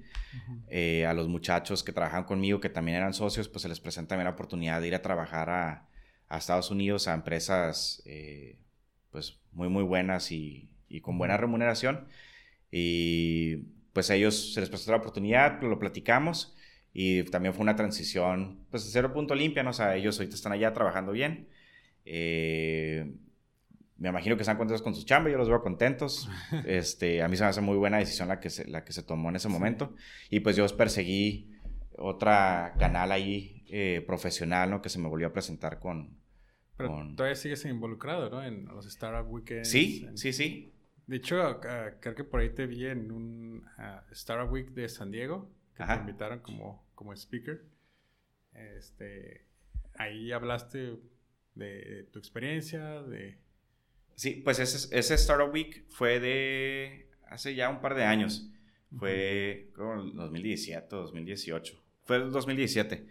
Eh, 0.67 1.07
a 1.07 1.15
los 1.15 1.29
muchachos 1.29 1.83
que 1.83 1.93
trabajan 1.93 2.25
conmigo, 2.25 2.59
que 2.59 2.69
también 2.69 2.97
eran 2.97 3.15
socios, 3.15 3.49
pues 3.49 3.63
se 3.63 3.69
les 3.69 3.79
presenta 3.79 4.09
también 4.09 4.25
la 4.25 4.33
oportunidad 4.33 4.81
de 4.81 4.87
ir 4.87 4.93
a 4.93 5.01
trabajar 5.01 5.49
a, 5.49 5.89
a 6.27 6.37
Estados 6.37 6.69
Unidos, 6.69 7.07
a 7.07 7.15
empresas 7.15 8.03
eh, 8.05 8.59
pues 9.11 9.39
muy, 9.51 9.69
muy 9.69 9.83
buenas 9.83 10.31
y, 10.31 10.69
y 10.87 11.01
con 11.01 11.17
buena 11.17 11.37
remuneración. 11.37 12.07
Y 12.71 13.57
pues 13.93 14.09
a 14.09 14.15
ellos 14.15 14.53
se 14.53 14.61
les 14.61 14.69
presentó 14.69 14.91
la 14.91 14.99
oportunidad, 14.99 15.61
lo 15.61 15.79
platicamos 15.79 16.55
y 16.93 17.23
también 17.23 17.53
fue 17.53 17.63
una 17.63 17.75
transición, 17.75 18.65
pues 18.69 18.85
de 18.85 18.91
cero 18.91 19.13
punto 19.13 19.35
limpia, 19.35 19.63
¿no? 19.63 19.69
O 19.69 19.73
sea, 19.73 19.95
ellos 19.95 20.17
ahorita 20.17 20.35
están 20.35 20.51
allá 20.51 20.73
trabajando 20.73 21.11
bien. 21.11 21.47
Eh, 22.05 23.13
me 23.97 24.09
imagino 24.09 24.35
que 24.35 24.41
están 24.41 24.57
contentos 24.57 24.81
con 24.81 24.95
su 24.95 25.05
chamba, 25.05 25.29
yo 25.29 25.37
los 25.37 25.47
veo 25.47 25.61
contentos. 25.61 26.29
Este, 26.65 27.21
a 27.21 27.27
mí 27.27 27.37
se 27.37 27.43
me 27.43 27.49
hace 27.49 27.61
muy 27.61 27.77
buena 27.77 27.97
decisión 27.97 28.27
la 28.27 28.39
que 28.39 28.49
se, 28.49 28.67
la 28.67 28.83
que 28.83 28.93
se 28.93 29.03
tomó 29.03 29.29
en 29.29 29.35
ese 29.35 29.47
momento. 29.47 29.95
Y 30.29 30.41
pues 30.41 30.55
yo 30.55 30.65
perseguí 30.75 31.51
otra 31.97 32.75
canal 32.79 33.11
ahí 33.11 33.63
eh, 33.67 34.03
profesional, 34.05 34.69
¿no? 34.69 34.81
Que 34.81 34.89
se 34.89 34.99
me 34.99 35.07
volvió 35.07 35.27
a 35.27 35.33
presentar 35.33 35.79
con, 35.79 36.17
Pero 36.77 37.13
todavía 37.15 37.35
sigues 37.35 37.63
involucrado, 37.65 38.29
¿no? 38.29 38.43
En 38.43 38.65
los 38.65 38.85
Startup 38.87 39.29
Weekends. 39.31 39.69
Sí, 39.69 40.07
sí, 40.15 40.33
sí. 40.33 40.73
De 41.05 41.17
hecho, 41.17 41.59
creo 41.99 42.15
que 42.15 42.23
por 42.23 42.39
ahí 42.39 42.49
te 42.49 42.65
vi 42.65 42.85
en 42.85 43.11
un 43.11 43.65
ah, 43.77 44.03
Startup 44.11 44.51
Week 44.51 44.69
de 44.71 44.87
San 44.89 45.11
Diego, 45.11 45.51
que 45.75 45.83
te 45.83 45.93
invitaron 45.93 46.39
como, 46.39 46.87
como 46.95 47.13
speaker. 47.13 47.63
Este, 48.53 49.45
ahí 49.95 50.31
hablaste 50.31 50.97
de 51.55 52.07
tu 52.11 52.19
experiencia, 52.19 53.01
de... 53.03 53.37
Sí, 54.15 54.41
pues 54.43 54.59
ese, 54.59 54.97
ese 54.97 55.13
Startup 55.15 55.51
Week 55.51 55.85
fue 55.89 56.19
de 56.19 57.09
hace 57.27 57.55
ya 57.55 57.69
un 57.69 57.81
par 57.81 57.95
de 57.95 58.03
años. 58.03 58.49
Fue 58.97 59.69
como 59.73 60.03
2017 60.03 60.95
o 60.95 60.99
2018. 60.99 61.81
Fue 62.03 62.17
el 62.17 62.31
2017. 62.31 63.07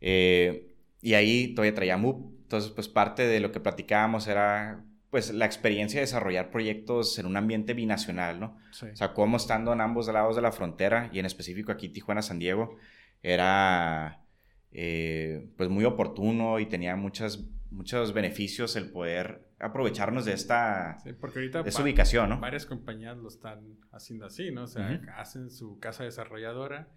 Eh, 0.00 0.74
y 1.00 1.14
ahí 1.14 1.54
todavía 1.54 1.74
traía 1.74 1.96
MOOP. 1.96 2.39
Entonces, 2.50 2.72
pues 2.72 2.88
parte 2.88 3.28
de 3.28 3.38
lo 3.38 3.52
que 3.52 3.60
platicábamos 3.60 4.26
era 4.26 4.84
pues 5.08 5.32
la 5.32 5.46
experiencia 5.46 6.00
de 6.00 6.06
desarrollar 6.06 6.50
proyectos 6.50 7.16
en 7.20 7.26
un 7.26 7.36
ambiente 7.36 7.74
binacional, 7.74 8.40
¿no? 8.40 8.58
O 8.72 8.96
sea, 8.96 9.14
como 9.14 9.36
estando 9.36 9.72
en 9.72 9.80
ambos 9.80 10.08
lados 10.08 10.34
de 10.34 10.42
la 10.42 10.50
frontera 10.50 11.10
y 11.12 11.20
en 11.20 11.26
específico 11.26 11.70
aquí 11.70 11.90
Tijuana, 11.90 12.22
San 12.22 12.40
Diego, 12.40 12.76
era 13.22 14.24
eh, 14.72 15.48
pues 15.56 15.68
muy 15.70 15.84
oportuno 15.84 16.58
y 16.58 16.66
tenía 16.66 16.96
muchas, 16.96 17.38
muchos 17.70 18.12
beneficios 18.12 18.74
el 18.74 18.90
poder 18.90 19.46
aprovecharnos 19.60 20.24
de 20.24 20.32
esta 20.32 20.98
porque 21.20 21.38
ahorita 21.38 21.60
ubicación, 21.80 22.30
¿no? 22.30 22.40
Varias 22.40 22.66
compañías 22.66 23.16
lo 23.16 23.28
están 23.28 23.78
haciendo 23.92 24.26
así, 24.26 24.50
¿no? 24.50 24.64
O 24.64 24.66
sea, 24.66 25.00
hacen 25.16 25.50
su 25.50 25.78
casa 25.78 26.02
desarrolladora 26.02 26.88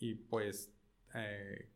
y 0.00 0.16
pues 0.16 0.72
eh, 1.14 1.70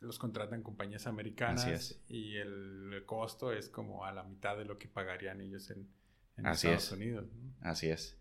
los 0.00 0.18
contratan 0.18 0.62
compañías 0.62 1.06
americanas 1.06 2.00
y 2.08 2.36
el 2.36 3.02
costo 3.06 3.52
es 3.52 3.68
como 3.68 4.04
a 4.04 4.12
la 4.12 4.22
mitad 4.22 4.56
de 4.56 4.64
lo 4.64 4.78
que 4.78 4.88
pagarían 4.88 5.40
ellos 5.40 5.70
en, 5.70 5.88
Estados 6.36 6.92
Unidos. 6.92 7.26
Así 7.60 7.88
es. 7.88 8.16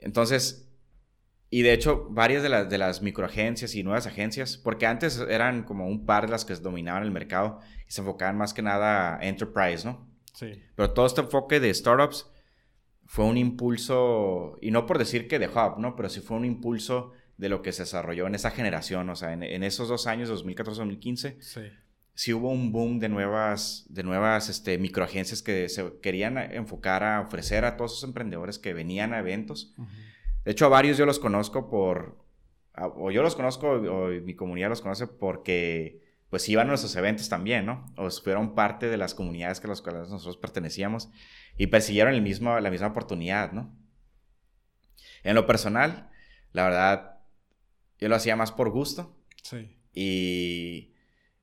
Entonces, 0.00 0.70
y 1.50 1.60
de 1.62 1.74
hecho, 1.74 2.06
varias 2.08 2.42
de 2.42 2.48
las, 2.48 2.70
de 2.70 2.78
las 2.78 3.02
microagencias 3.02 3.74
y 3.74 3.82
nuevas 3.82 4.06
agencias, 4.06 4.56
porque 4.56 4.86
antes 4.86 5.18
eran 5.18 5.64
como 5.64 5.86
un 5.86 6.06
par 6.06 6.30
las 6.30 6.46
que 6.46 6.54
dominaban 6.54 7.02
el 7.02 7.10
mercado 7.10 7.60
y 7.86 7.92
se 7.92 8.00
enfocaban 8.00 8.38
más 8.38 8.54
que 8.54 8.62
nada 8.62 9.18
a 9.18 9.20
enterprise, 9.20 9.86
¿no? 9.86 10.08
Sí. 10.32 10.62
Pero 10.76 10.94
todo 10.94 11.04
este 11.04 11.20
enfoque 11.20 11.60
de 11.60 11.74
startups 11.74 12.30
fue 13.04 13.26
un 13.26 13.36
impulso, 13.36 14.56
y 14.62 14.70
no 14.70 14.86
por 14.86 14.96
decir 14.96 15.28
que 15.28 15.38
de 15.38 15.48
Hub, 15.48 15.78
¿no? 15.78 15.96
Pero 15.96 16.08
sí 16.08 16.20
fue 16.20 16.38
un 16.38 16.44
impulso 16.46 17.12
de 17.40 17.48
lo 17.48 17.62
que 17.62 17.72
se 17.72 17.84
desarrolló 17.84 18.26
en 18.26 18.34
esa 18.34 18.50
generación, 18.50 19.08
o 19.08 19.16
sea, 19.16 19.32
en, 19.32 19.62
esos 19.62 19.88
dos 19.88 20.06
años, 20.06 20.30
2014-2015, 20.30 21.40
sí. 21.40 21.60
sí. 22.12 22.32
hubo 22.34 22.50
un 22.50 22.70
boom 22.70 22.98
de 22.98 23.08
nuevas, 23.08 23.86
de 23.88 24.02
nuevas 24.02 24.50
este, 24.50 24.76
microagencias 24.76 25.42
que 25.42 25.70
se 25.70 25.90
querían 26.02 26.36
enfocar 26.36 27.02
a 27.02 27.22
ofrecer 27.22 27.64
a 27.64 27.78
todos 27.78 27.92
esos 27.92 28.04
emprendedores 28.04 28.58
que 28.58 28.74
venían 28.74 29.14
a 29.14 29.20
eventos. 29.20 29.74
De 30.44 30.52
hecho, 30.52 30.66
a 30.66 30.68
varios 30.68 30.98
yo 30.98 31.06
los 31.06 31.18
conozco 31.18 31.70
por, 31.70 32.22
o 32.76 33.10
yo 33.10 33.22
los 33.22 33.34
conozco, 33.36 33.70
o 33.70 34.08
mi 34.08 34.34
comunidad 34.34 34.68
los 34.68 34.82
conoce 34.82 35.06
porque 35.06 36.02
pues 36.28 36.46
iban 36.50 36.66
a 36.66 36.68
nuestros 36.68 36.94
eventos 36.94 37.30
también, 37.30 37.64
¿no? 37.64 37.86
O 37.96 38.10
fueron 38.10 38.54
parte 38.54 38.88
de 38.88 38.98
las 38.98 39.14
comunidades 39.14 39.60
que 39.60 39.66
a 39.66 39.70
las 39.70 39.80
cuales 39.80 40.10
nosotros 40.10 40.36
pertenecíamos 40.36 41.10
y 41.56 41.68
persiguieron 41.68 42.12
el 42.12 42.20
mismo, 42.20 42.60
la 42.60 42.70
misma 42.70 42.88
oportunidad, 42.88 43.52
¿no? 43.52 43.74
En 45.22 45.34
lo 45.34 45.46
personal, 45.46 46.10
la 46.52 46.64
verdad, 46.64 47.19
yo 48.00 48.08
lo 48.08 48.16
hacía 48.16 48.36
más 48.36 48.52
por 48.52 48.70
gusto. 48.70 49.16
Sí. 49.42 49.76
Y 49.92 50.94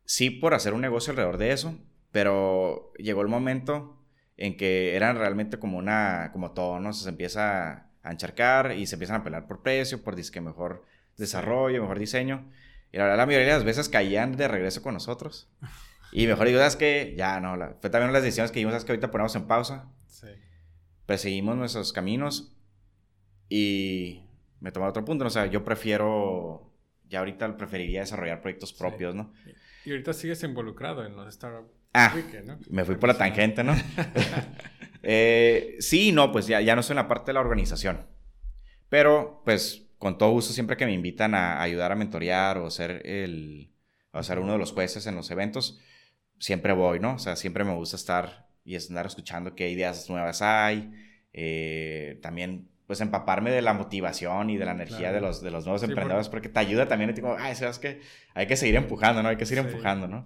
sí 0.05 0.29
por 0.29 0.53
hacer 0.53 0.73
un 0.73 0.81
negocio 0.81 1.11
alrededor 1.11 1.37
de 1.37 1.51
eso, 1.51 1.77
pero 2.11 2.91
llegó 2.97 3.21
el 3.21 3.27
momento 3.27 4.03
en 4.37 4.55
que 4.57 4.95
eran 4.95 5.17
realmente 5.17 5.59
como 5.59 5.77
una, 5.77 6.29
como 6.31 6.51
todo, 6.51 6.79
¿no? 6.79 6.93
Se 6.93 7.09
empieza 7.09 7.89
a 8.03 8.11
encharcar 8.11 8.73
y 8.73 8.87
se 8.87 8.95
empiezan 8.95 9.17
a 9.21 9.23
pelear 9.23 9.47
por 9.47 9.61
precio, 9.61 10.03
por 10.03 10.15
disque 10.15 10.41
mejor 10.41 10.85
desarrollo, 11.17 11.81
mejor 11.81 11.99
diseño. 11.99 12.49
Y 12.91 12.97
la 12.97 13.03
verdad, 13.03 13.17
la 13.17 13.25
mayoría 13.25 13.47
de 13.47 13.53
las 13.53 13.63
veces 13.63 13.89
caían 13.89 14.37
de 14.37 14.47
regreso 14.47 14.81
con 14.81 14.93
nosotros. 14.93 15.49
Y 16.13 16.25
mejor 16.25 16.47
digo, 16.47 16.59
¿sabes 16.59 16.77
qué? 16.77 17.15
Ya 17.17 17.41
no, 17.41 17.57
fue 17.81 17.89
también 17.89 18.13
las 18.13 18.23
decisiones 18.23 18.51
que 18.51 18.59
dimos, 18.59 18.71
¿sabes 18.71 18.85
que 18.85 18.93
Ahorita 18.93 19.11
ponemos 19.11 19.35
en 19.35 19.45
pausa. 19.45 19.91
Sí. 20.07 20.27
Perseguimos 21.05 21.57
nuestros 21.57 21.91
caminos 21.91 22.55
y 23.49 24.26
me 24.59 24.71
tomó 24.71 24.87
otro 24.87 25.05
punto. 25.05 25.25
O 25.25 25.29
sea, 25.29 25.45
yo 25.45 25.63
prefiero, 25.63 26.73
ya 27.09 27.19
ahorita 27.19 27.57
preferiría 27.57 28.01
desarrollar 28.01 28.41
proyectos 28.41 28.73
propios, 28.73 29.15
¿no? 29.15 29.33
Y 29.85 29.91
ahorita 29.91 30.13
sigues 30.13 30.43
involucrado 30.43 31.05
en 31.05 31.15
los 31.15 31.33
startups. 31.33 31.71
Ah, 31.93 32.13
¿no? 32.45 32.59
me 32.69 32.85
fui 32.85 32.95
por 32.95 33.09
la 33.09 33.17
tangente, 33.17 33.63
¿no? 33.63 33.73
eh, 35.03 35.77
sí, 35.79 36.11
no, 36.11 36.31
pues 36.31 36.45
ya, 36.45 36.61
ya 36.61 36.75
no 36.75 36.83
soy 36.83 36.93
en 36.93 36.97
la 36.97 37.07
parte 37.07 37.27
de 37.27 37.33
la 37.33 37.39
organización. 37.39 38.05
Pero, 38.89 39.41
pues, 39.45 39.87
con 39.97 40.17
todo 40.17 40.31
gusto, 40.31 40.53
siempre 40.53 40.77
que 40.77 40.85
me 40.85 40.93
invitan 40.93 41.33
a 41.33 41.61
ayudar 41.61 41.91
a 41.91 41.95
mentorear 41.95 42.57
o 42.59 42.69
ser 42.69 43.01
el, 43.05 43.71
o 44.11 44.21
ser 44.21 44.39
uno 44.39 44.53
de 44.53 44.59
los 44.59 44.73
jueces 44.73 45.07
en 45.07 45.15
los 45.15 45.31
eventos, 45.31 45.79
siempre 46.39 46.73
voy, 46.73 46.99
¿no? 46.99 47.15
O 47.15 47.19
sea, 47.19 47.35
siempre 47.35 47.63
me 47.63 47.73
gusta 47.73 47.95
estar 47.95 48.47
y 48.63 48.75
estar 48.75 49.05
escuchando 49.05 49.55
qué 49.55 49.69
ideas 49.69 50.09
nuevas 50.09 50.41
hay. 50.41 50.91
Eh, 51.33 52.19
también 52.21 52.69
pues 52.87 53.01
empaparme 53.01 53.51
de 53.51 53.61
la 53.61 53.73
motivación 53.73 54.49
y 54.49 54.57
de 54.57 54.65
la 54.65 54.71
energía 54.71 55.11
de, 55.11 55.19
los, 55.19 55.41
de 55.41 55.51
los 55.51 55.65
nuevos 55.65 55.83
emprendedores, 55.83 56.29
porque 56.29 56.47
te 56.47 56.59
ayuda 56.59 56.87
también, 56.87 57.09
y 57.09 57.13
digo, 57.13 57.35
ay, 57.37 57.53
sabes 57.53 57.79
que 57.79 57.99
hay 58.33 58.47
que 58.47 58.55
seguir 58.55 58.75
empujando, 58.75 59.21
¿no? 59.21 59.27
Hay 59.27 59.35
que 59.35 59.45
seguir 59.45 59.65
empujando, 59.65 60.07
¿no? 60.07 60.25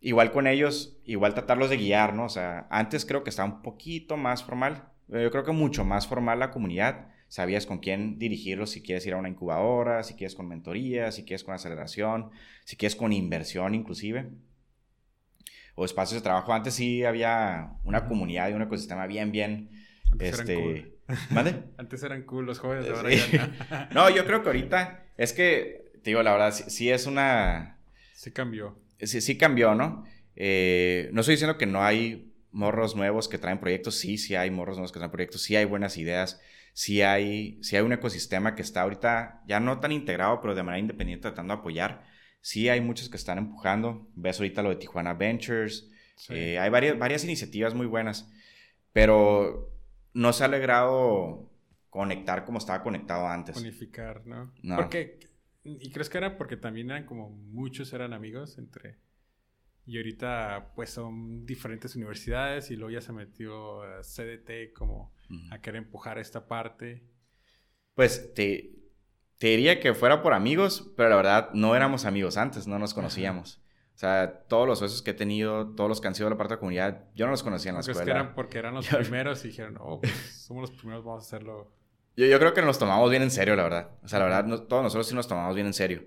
Igual 0.00 0.30
con 0.30 0.46
ellos, 0.46 0.96
igual 1.04 1.34
tratarlos 1.34 1.70
de 1.70 1.76
guiar, 1.76 2.14
¿no? 2.14 2.26
O 2.26 2.28
sea, 2.28 2.68
antes 2.70 3.04
creo 3.04 3.24
que 3.24 3.30
estaba 3.30 3.52
un 3.52 3.62
poquito 3.62 4.16
más 4.16 4.44
formal, 4.44 4.84
yo 5.08 5.28
creo 5.32 5.42
que 5.42 5.50
mucho 5.50 5.84
más 5.84 6.06
formal 6.06 6.38
la 6.38 6.52
comunidad, 6.52 7.08
sabías 7.26 7.66
con 7.66 7.78
quién 7.80 8.16
dirigirlos, 8.16 8.70
si 8.70 8.80
quieres 8.80 9.04
ir 9.04 9.14
a 9.14 9.16
una 9.16 9.28
incubadora, 9.28 10.04
si 10.04 10.14
quieres 10.14 10.36
con 10.36 10.46
mentoría, 10.46 11.10
si 11.10 11.24
quieres 11.24 11.42
con 11.42 11.54
aceleración, 11.54 12.30
si 12.64 12.76
quieres 12.76 12.94
con 12.94 13.12
inversión 13.12 13.74
inclusive, 13.74 14.30
o 15.74 15.84
espacios 15.84 16.20
de 16.20 16.24
trabajo. 16.24 16.52
Antes 16.52 16.74
sí 16.74 17.04
había 17.04 17.72
una 17.82 18.06
comunidad 18.06 18.50
y 18.50 18.52
un 18.52 18.62
ecosistema 18.62 19.08
bien, 19.08 19.32
bien, 19.32 19.70
este 20.20 20.97
¿Vale? 21.30 21.64
Antes 21.78 22.02
eran 22.02 22.22
cool 22.22 22.46
los 22.46 22.58
jóvenes, 22.58 22.88
ahora 22.90 23.10
ya 23.10 23.88
no. 23.92 24.10
yo 24.10 24.24
creo 24.26 24.42
que 24.42 24.48
ahorita 24.48 25.06
es 25.16 25.32
que, 25.32 25.90
te 26.02 26.10
digo, 26.10 26.22
la 26.22 26.32
verdad, 26.32 26.52
sí, 26.52 26.90
es 26.90 27.06
una... 27.06 27.78
Sí 28.14 28.30
cambió. 28.30 28.78
Sí, 29.00 29.20
sí 29.20 29.38
cambió, 29.38 29.74
¿no? 29.74 30.04
Eh, 30.36 31.08
no 31.12 31.20
estoy 31.20 31.34
diciendo 31.34 31.58
que 31.58 31.66
no 31.66 31.82
hay 31.82 32.32
morros 32.50 32.96
nuevos 32.96 33.28
que 33.28 33.38
traen 33.38 33.58
proyectos, 33.58 33.96
sí, 33.96 34.18
sí 34.18 34.34
hay 34.34 34.50
morros 34.50 34.76
nuevos 34.76 34.92
que 34.92 34.98
traen 34.98 35.10
proyectos, 35.10 35.42
sí 35.42 35.56
hay 35.56 35.64
buenas 35.64 35.96
ideas, 35.96 36.40
sí 36.72 37.02
hay, 37.02 37.58
sí 37.62 37.76
hay 37.76 37.82
un 37.82 37.92
ecosistema 37.92 38.54
que 38.54 38.62
está 38.62 38.82
ahorita 38.82 39.42
ya 39.46 39.60
no 39.60 39.80
tan 39.80 39.92
integrado, 39.92 40.40
pero 40.40 40.54
de 40.54 40.62
manera 40.62 40.80
independiente 40.80 41.22
tratando 41.22 41.54
de 41.54 41.60
apoyar. 41.60 42.04
Sí 42.40 42.68
hay 42.68 42.80
muchos 42.80 43.08
que 43.08 43.16
están 43.16 43.38
empujando. 43.38 44.08
Ves 44.14 44.38
ahorita 44.38 44.62
lo 44.62 44.70
de 44.70 44.76
Tijuana 44.76 45.14
Ventures. 45.14 45.90
Eh, 46.30 46.58
hay 46.58 46.70
varias, 46.70 46.98
varias 46.98 47.24
iniciativas 47.24 47.74
muy 47.74 47.86
buenas. 47.86 48.30
Pero 48.92 49.77
no 50.18 50.32
se 50.32 50.42
ha 50.42 50.48
logrado 50.48 51.48
conectar 51.90 52.44
como 52.44 52.58
estaba 52.58 52.82
conectado 52.82 53.28
antes. 53.28 53.56
Unificar, 53.56 54.26
¿no? 54.26 54.52
no. 54.62 54.74
Porque, 54.74 55.20
y 55.62 55.92
crees 55.92 56.10
que 56.10 56.18
era 56.18 56.36
porque 56.36 56.56
también 56.56 56.90
eran 56.90 57.06
como 57.06 57.30
muchos 57.30 57.92
eran 57.92 58.12
amigos 58.12 58.58
entre... 58.58 58.98
Y 59.86 59.96
ahorita 59.96 60.72
pues 60.74 60.90
son 60.90 61.46
diferentes 61.46 61.94
universidades 61.94 62.70
y 62.72 62.76
luego 62.76 62.90
ya 62.90 63.00
se 63.00 63.12
metió 63.12 63.80
CDT 64.02 64.74
como 64.74 65.14
a 65.50 65.60
querer 65.60 65.84
empujar 65.84 66.18
esta 66.18 66.48
parte. 66.48 67.04
Pues 67.94 68.34
te, 68.34 68.74
te 69.38 69.46
diría 69.46 69.78
que 69.78 69.94
fuera 69.94 70.20
por 70.20 70.34
amigos, 70.34 70.92
pero 70.96 71.08
la 71.08 71.16
verdad 71.16 71.50
no 71.54 71.76
éramos 71.76 72.04
amigos 72.04 72.36
antes, 72.36 72.66
no 72.66 72.78
nos 72.80 72.92
conocíamos. 72.92 73.62
O 73.98 74.00
sea, 74.00 74.44
todos 74.46 74.68
los 74.68 74.78
socios 74.78 75.02
que 75.02 75.10
he 75.10 75.14
tenido, 75.14 75.74
todos 75.74 75.88
los 75.88 76.00
que 76.00 76.06
han 76.06 76.14
sido 76.14 76.28
de 76.28 76.30
la 76.30 76.38
parte 76.38 76.52
de 76.52 76.56
la 76.58 76.60
comunidad, 76.60 77.04
yo 77.16 77.26
no 77.26 77.32
los 77.32 77.42
conocía 77.42 77.70
en 77.70 77.74
la 77.74 77.80
escuela. 77.80 78.00
Es 78.00 78.04
que 78.04 78.10
eran 78.12 78.32
porque 78.32 78.58
eran 78.60 78.74
los 78.74 78.86
primeros 78.96 79.44
y 79.44 79.48
dijeron, 79.48 79.76
oh, 79.80 80.00
pues 80.00 80.14
somos 80.46 80.70
los 80.70 80.70
primeros, 80.70 81.04
vamos 81.04 81.24
a 81.24 81.26
hacerlo. 81.26 81.72
Yo, 82.16 82.26
yo 82.26 82.38
creo 82.38 82.54
que 82.54 82.62
nos 82.62 82.78
tomamos 82.78 83.10
bien 83.10 83.24
en 83.24 83.32
serio, 83.32 83.56
la 83.56 83.64
verdad. 83.64 83.90
O 84.04 84.06
sea, 84.06 84.20
la 84.20 84.26
verdad, 84.26 84.66
todos 84.68 84.84
nosotros 84.84 85.08
sí 85.08 85.16
nos 85.16 85.26
tomamos 85.26 85.56
bien 85.56 85.66
en 85.66 85.74
serio. 85.74 86.04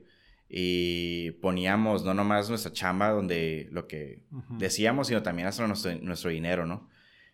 Y 0.48 1.32
poníamos 1.42 2.06
no 2.06 2.14
nomás 2.14 2.48
nuestra 2.48 2.72
chamba 2.72 3.10
donde 3.10 3.68
lo 3.74 3.88
que 3.88 4.24
decíamos, 4.52 5.08
sino 5.08 5.22
también 5.22 5.50
hasta 5.50 5.68
nuestro, 5.68 5.94
nuestro 5.96 6.30
dinero, 6.30 6.66
¿no? 6.66 6.88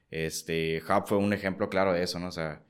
Este, 0.09 0.81
Hub 0.89 1.05
fue 1.05 1.19
un 1.19 1.33
ejemplo 1.33 1.69
claro 1.69 1.93
de 1.93 2.01
eso, 2.01 2.17
¿no? 2.17 2.29
O 2.29 2.31
sea, 2.31 2.63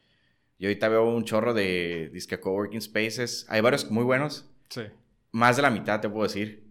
yo 0.60 0.68
ahorita 0.68 0.90
veo 0.90 1.06
un 1.06 1.24
chorro 1.24 1.54
de 1.54 2.10
disque 2.12 2.38
coworking 2.38 2.82
spaces. 2.82 3.46
Hay 3.48 3.62
varios 3.62 3.90
muy 3.90 4.04
buenos. 4.04 4.52
Sí. 4.68 4.82
Más 5.32 5.56
de 5.56 5.62
la 5.62 5.70
mitad, 5.70 6.02
te 6.02 6.10
puedo 6.10 6.24
decir 6.24 6.67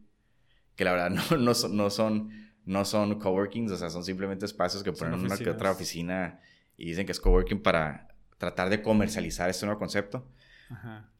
que 0.77 0.85
la 0.85 0.93
verdad 0.93 1.11
no, 1.31 1.37
no, 1.37 1.55
son, 1.55 1.77
no 1.77 1.91
son, 1.91 2.31
no 2.65 2.85
son 2.85 3.19
coworkings, 3.19 3.73
o 3.73 3.77
sea, 3.77 3.91
son 3.91 4.05
simplemente 4.05 4.47
espacios 4.47 4.83
que 4.83 4.93
ponen 4.93 5.21
una 5.21 5.37
que 5.37 5.51
otra 5.51 5.71
oficina 5.71 6.41
y 6.77 6.87
dicen 6.87 7.07
que 7.07 7.13
es 7.13 7.21
coworking 7.21 7.63
para 7.63 8.09
tratar 8.39 8.71
de 8.71 8.83
comercializar 8.83 9.51
este 9.51 9.67
nuevo 9.67 9.79
concepto. 9.79 10.29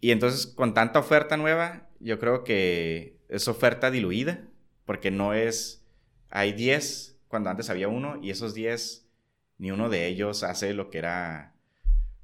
Y 0.01 0.11
entonces, 0.11 0.47
con 0.47 0.75
tanta 0.75 0.99
oferta 0.99 1.37
nueva, 1.37 1.89
yo 2.01 2.19
creo 2.19 2.43
que 2.43 3.21
es 3.29 3.47
oferta 3.49 3.91
diluida, 3.91 4.41
porque 4.85 5.11
no 5.11 5.35
es, 5.35 5.85
hay 6.31 6.53
10 6.53 7.17
cuando 7.29 7.51
antes 7.51 7.71
había 7.71 7.89
uno 7.89 8.19
y 8.23 8.31
esos 8.31 8.55
10, 8.55 9.09
ni 9.59 9.71
uno 9.71 9.89
de 9.89 10.07
ellos 10.07 10.43
hace 10.43 10.75
lo 10.75 10.91
que 10.91 10.99
era... 10.99 11.55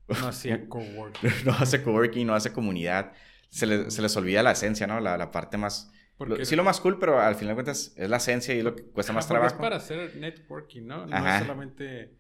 No 0.09 0.14
hacía 0.28 0.68
coworking. 0.68 1.30
no 1.45 1.53
hace 1.53 1.83
coworking, 1.83 2.26
no 2.26 2.35
hace 2.35 2.53
comunidad. 2.53 3.12
Se, 3.51 3.66
les 3.66 4.16
olvida 4.16 4.43
la 4.43 4.53
esencia, 4.53 4.87
¿no? 4.87 5.01
La, 5.01 5.30
parte 5.30 5.57
más... 5.59 5.93
sí, 6.42 6.56
lo 6.56 6.64
más 6.64 6.80
cool, 6.80 6.98
pero 6.98 7.20
al 7.20 7.34
final 7.34 7.50
de 7.50 7.54
cuentas 7.54 7.92
es 7.96 8.08
la 8.08 8.16
esencia 8.16 8.54
y 8.54 8.62
lo 8.62 8.74
que 8.74 8.84
cuesta 8.84 9.12
más 9.12 9.26
trabajo. 9.26 9.54
Es 9.54 9.60
para 9.60 9.76
hacer 9.76 10.16
networking, 10.16 10.86
¿no? 10.86 11.06
No 11.06 11.28
es 11.28 11.40
solamente... 11.40 12.18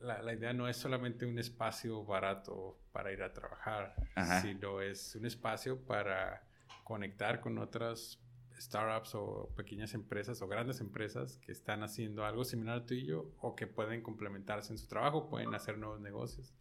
La, 0.00 0.22
la, 0.22 0.32
idea 0.32 0.54
no 0.54 0.66
es 0.66 0.78
solamente 0.78 1.26
un 1.26 1.38
espacio 1.38 2.02
barato 2.06 2.80
para 2.90 3.12
ir 3.12 3.22
a 3.22 3.34
trabajar, 3.34 3.94
sino 4.40 4.80
es 4.80 5.14
un 5.14 5.26
espacio 5.26 5.78
para 5.84 6.42
conectar 6.84 7.40
con 7.40 7.58
otras 7.58 8.18
startups 8.58 9.14
o 9.14 9.52
pequeñas 9.56 9.94
empresas 9.94 10.40
o 10.42 10.48
grandes 10.48 10.80
empresas 10.80 11.38
que 11.38 11.52
están 11.52 11.82
haciendo 11.82 12.24
algo 12.24 12.44
similar 12.44 12.76
al 12.76 12.86
tuyo 12.86 13.32
o 13.40 13.54
que 13.54 13.66
pueden 13.66 14.02
complementarse 14.02 14.72
en 14.72 14.78
su 14.78 14.86
trabajo, 14.86 15.28
pueden 15.28 15.54
hacer 15.54 15.78
nuevos 15.78 16.00
negocios. 16.00 16.54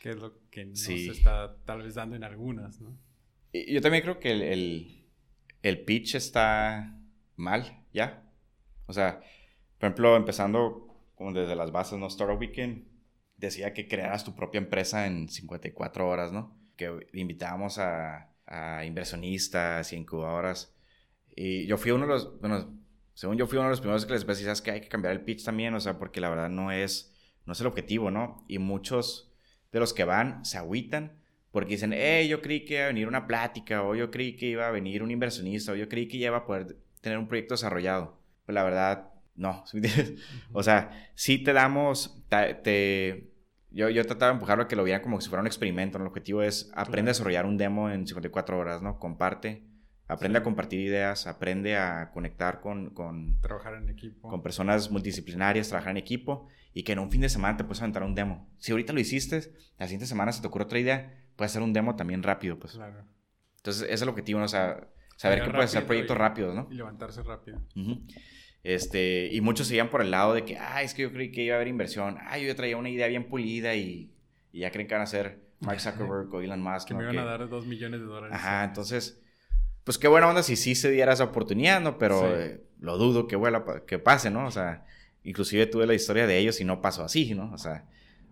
Que 0.00 0.10
es 0.10 0.16
lo 0.16 0.38
que 0.50 0.66
no 0.66 0.76
se 0.76 1.08
está 1.08 1.56
tal 1.64 1.82
vez 1.82 1.94
dando 1.94 2.16
en 2.16 2.24
algunas, 2.24 2.80
¿no? 2.80 2.96
yo 3.52 3.80
también 3.80 4.02
creo 4.02 4.20
que 4.20 4.30
el, 4.30 4.42
el, 4.42 4.99
pitch 5.84 6.14
está 6.14 6.98
mal, 7.36 7.84
¿ya? 7.92 8.22
O 8.86 8.92
sea, 8.92 9.20
por 9.78 9.88
ejemplo, 9.88 10.16
empezando 10.16 10.86
como 11.14 11.32
desde 11.32 11.56
las 11.56 11.72
bases, 11.72 11.98
¿no? 11.98 12.06
Startup 12.06 12.38
Weekend 12.38 12.86
decía 13.36 13.72
que 13.72 13.88
crearas 13.88 14.24
tu 14.24 14.34
propia 14.34 14.58
empresa 14.58 15.06
en 15.06 15.28
54 15.28 16.08
horas, 16.08 16.32
¿no? 16.32 16.56
Que 16.76 17.08
invitábamos 17.12 17.78
a, 17.78 18.30
a 18.46 18.84
inversionistas 18.84 19.92
y 19.92 19.96
incubadoras 19.96 20.74
y 21.36 21.66
yo 21.66 21.78
fui 21.78 21.90
uno 21.90 22.06
de 22.06 22.12
los, 22.12 22.40
bueno, 22.40 22.78
según 23.14 23.36
yo 23.36 23.46
fui 23.46 23.58
uno 23.58 23.68
de 23.68 23.70
los 23.70 23.80
primeros 23.80 24.06
que 24.06 24.12
les 24.12 24.26
decía, 24.26 24.52
que 24.62 24.70
hay 24.70 24.80
que 24.80 24.88
cambiar 24.88 25.12
el 25.12 25.22
pitch 25.22 25.44
también, 25.44 25.74
o 25.74 25.80
sea, 25.80 25.98
porque 25.98 26.20
la 26.20 26.28
verdad 26.28 26.48
no 26.48 26.70
es, 26.70 27.14
no 27.46 27.52
es 27.52 27.60
el 27.60 27.66
objetivo, 27.66 28.10
¿no? 28.10 28.44
Y 28.48 28.58
muchos 28.58 29.32
de 29.72 29.80
los 29.80 29.94
que 29.94 30.04
van 30.04 30.44
se 30.44 30.58
agüitan 30.58 31.19
porque 31.52 31.74
dicen, 31.74 31.92
eh, 31.92 32.26
yo 32.28 32.40
creí 32.40 32.64
que 32.64 32.74
iba 32.74 32.84
a 32.84 32.88
venir 32.88 33.08
una 33.08 33.26
plática, 33.26 33.82
o 33.82 33.94
yo 33.94 34.10
creí 34.10 34.36
que 34.36 34.46
iba 34.46 34.68
a 34.68 34.70
venir 34.70 35.02
un 35.02 35.10
inversionista, 35.10 35.72
o 35.72 35.76
yo 35.76 35.88
creí 35.88 36.08
que 36.08 36.18
ya 36.18 36.28
iba 36.28 36.38
a 36.38 36.46
poder 36.46 36.76
tener 37.00 37.18
un 37.18 37.28
proyecto 37.28 37.54
desarrollado. 37.54 38.20
Pues 38.46 38.54
la 38.54 38.62
verdad, 38.62 39.12
no, 39.34 39.64
O 40.52 40.62
sea, 40.62 41.10
sí 41.14 41.38
te 41.38 41.52
damos, 41.52 42.24
te, 42.28 43.32
yo, 43.70 43.88
yo 43.88 44.06
trataba 44.06 44.32
de 44.32 44.36
empujarlo 44.36 44.64
a 44.64 44.68
que 44.68 44.76
lo 44.76 44.84
vieran 44.84 45.02
como 45.02 45.20
si 45.20 45.28
fuera 45.28 45.40
un 45.40 45.46
experimento, 45.46 45.98
¿no? 45.98 46.04
El 46.04 46.08
objetivo 46.08 46.42
es, 46.42 46.70
aprende 46.74 47.10
a 47.10 47.12
desarrollar 47.12 47.46
un 47.46 47.56
demo 47.56 47.90
en 47.90 48.06
54 48.06 48.58
horas, 48.58 48.82
¿no? 48.82 48.98
Comparte 48.98 49.70
Aprende 50.10 50.40
a 50.40 50.42
compartir 50.42 50.80
ideas, 50.80 51.28
aprende 51.28 51.76
a 51.76 52.10
conectar 52.10 52.60
con, 52.60 52.90
con... 52.90 53.40
Trabajar 53.40 53.74
en 53.74 53.88
equipo. 53.88 54.28
Con 54.28 54.42
personas 54.42 54.90
multidisciplinarias, 54.90 55.68
trabajar 55.68 55.92
en 55.92 55.98
equipo 55.98 56.48
y 56.74 56.82
que 56.82 56.92
en 56.92 56.98
un 56.98 57.12
fin 57.12 57.20
de 57.20 57.28
semana 57.28 57.56
te 57.56 57.62
puedes 57.62 57.80
aventar 57.80 58.02
un 58.02 58.16
demo. 58.16 58.50
Si 58.58 58.72
ahorita 58.72 58.92
lo 58.92 58.98
hiciste, 58.98 59.52
la 59.78 59.86
siguiente 59.86 60.06
semana 60.06 60.32
se 60.32 60.40
te 60.40 60.48
ocurre 60.48 60.64
otra 60.64 60.80
idea, 60.80 61.16
puedes 61.40 61.52
hacer 61.52 61.62
un 61.62 61.72
demo 61.72 61.96
también 61.96 62.22
rápido, 62.22 62.58
pues. 62.58 62.74
Claro. 62.74 63.02
Entonces, 63.56 63.84
ese 63.84 63.94
es 63.94 64.02
el 64.02 64.10
objetivo, 64.10 64.38
¿no? 64.38 64.44
O 64.44 64.48
sea, 64.48 64.88
saber 65.16 65.42
que 65.42 65.50
puedes 65.50 65.70
hacer 65.70 65.86
proyectos 65.86 66.18
rápidos, 66.18 66.54
¿no? 66.54 66.68
Y 66.70 66.74
levantarse 66.74 67.22
rápido. 67.22 67.62
Este, 68.62 69.30
y 69.32 69.40
muchos 69.40 69.68
seguían 69.68 69.88
por 69.88 70.02
el 70.02 70.10
lado 70.10 70.34
de 70.34 70.44
que, 70.44 70.58
ah, 70.58 70.82
es 70.82 70.92
que 70.92 71.02
yo 71.02 71.12
creí 71.12 71.32
que 71.32 71.42
iba 71.42 71.54
a 71.54 71.56
haber 71.56 71.68
inversión. 71.68 72.18
Ah, 72.20 72.36
yo 72.36 72.54
traía 72.54 72.76
una 72.76 72.90
idea 72.90 73.06
bien 73.06 73.26
pulida 73.26 73.74
y, 73.74 74.12
y 74.52 74.60
ya 74.60 74.70
creen 74.70 74.86
que 74.86 74.94
van 74.94 75.02
a 75.02 75.06
ser 75.06 75.40
Mark 75.60 75.80
Zuckerberg 75.80 76.34
o 76.34 76.42
Elon 76.42 76.60
Musk. 76.60 76.88
Que 76.88 76.94
me 76.94 77.04
iban 77.04 77.18
a 77.18 77.24
dar 77.24 77.48
dos 77.48 77.64
millones 77.64 78.00
de 78.00 78.06
dólares. 78.06 78.36
Ajá, 78.36 78.64
entonces 78.64 79.22
pues 79.84 79.98
qué 79.98 80.08
buena 80.08 80.28
onda 80.28 80.42
si 80.42 80.56
sí 80.56 80.74
se 80.74 80.90
diera 80.90 81.14
esa 81.14 81.24
oportunidad, 81.24 81.80
¿no? 81.80 81.98
Pero 81.98 82.36
eh, 82.36 82.62
lo 82.80 82.98
dudo 82.98 83.26
que, 83.26 83.36
vuela, 83.36 83.64
que 83.86 83.98
pase, 83.98 84.30
¿no? 84.30 84.46
O 84.46 84.50
sea, 84.50 84.84
inclusive 85.24 85.66
tuve 85.66 85.86
la 85.86 85.94
historia 85.94 86.26
de 86.26 86.38
ellos 86.38 86.60
y 86.60 86.64
no 86.64 86.80
pasó 86.82 87.02
así, 87.02 87.34
¿no? 87.34 87.50
O 87.52 87.58
sea, 87.58 87.86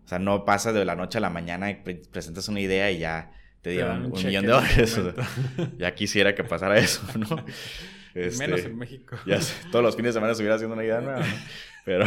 o 0.08 0.10
sea 0.10 0.18
no 0.18 0.46
pasa 0.46 0.72
de 0.72 0.86
la 0.86 0.96
noche 0.96 1.18
a 1.18 1.20
la 1.20 1.28
mañana 1.28 1.70
y 1.70 1.74
presentas 1.74 2.48
una 2.48 2.60
idea 2.60 2.90
y 2.90 3.00
ya 3.00 3.30
te 3.60 3.72
dieron 3.72 4.06
un, 4.06 4.12
millón 4.12 4.46
de 4.46 4.52
dólares. 4.52 4.98
ya 5.76 5.94
quisiera 5.94 6.34
que 6.34 6.44
pasara 6.44 6.78
eso, 6.78 7.02
¿no? 7.18 7.44
Este, 8.14 8.38
Menos 8.38 8.64
en 8.64 8.78
México. 8.78 9.16
Ya 9.26 9.38
todos 9.70 9.84
los 9.84 9.94
fines 9.94 10.14
de 10.14 10.14
semana 10.14 10.32
estuviera 10.32 10.54
haciendo 10.54 10.74
una 10.74 10.82
idea 10.82 11.02
nueva, 11.02 11.20
¿no? 11.20 11.26
Pero 11.84 12.06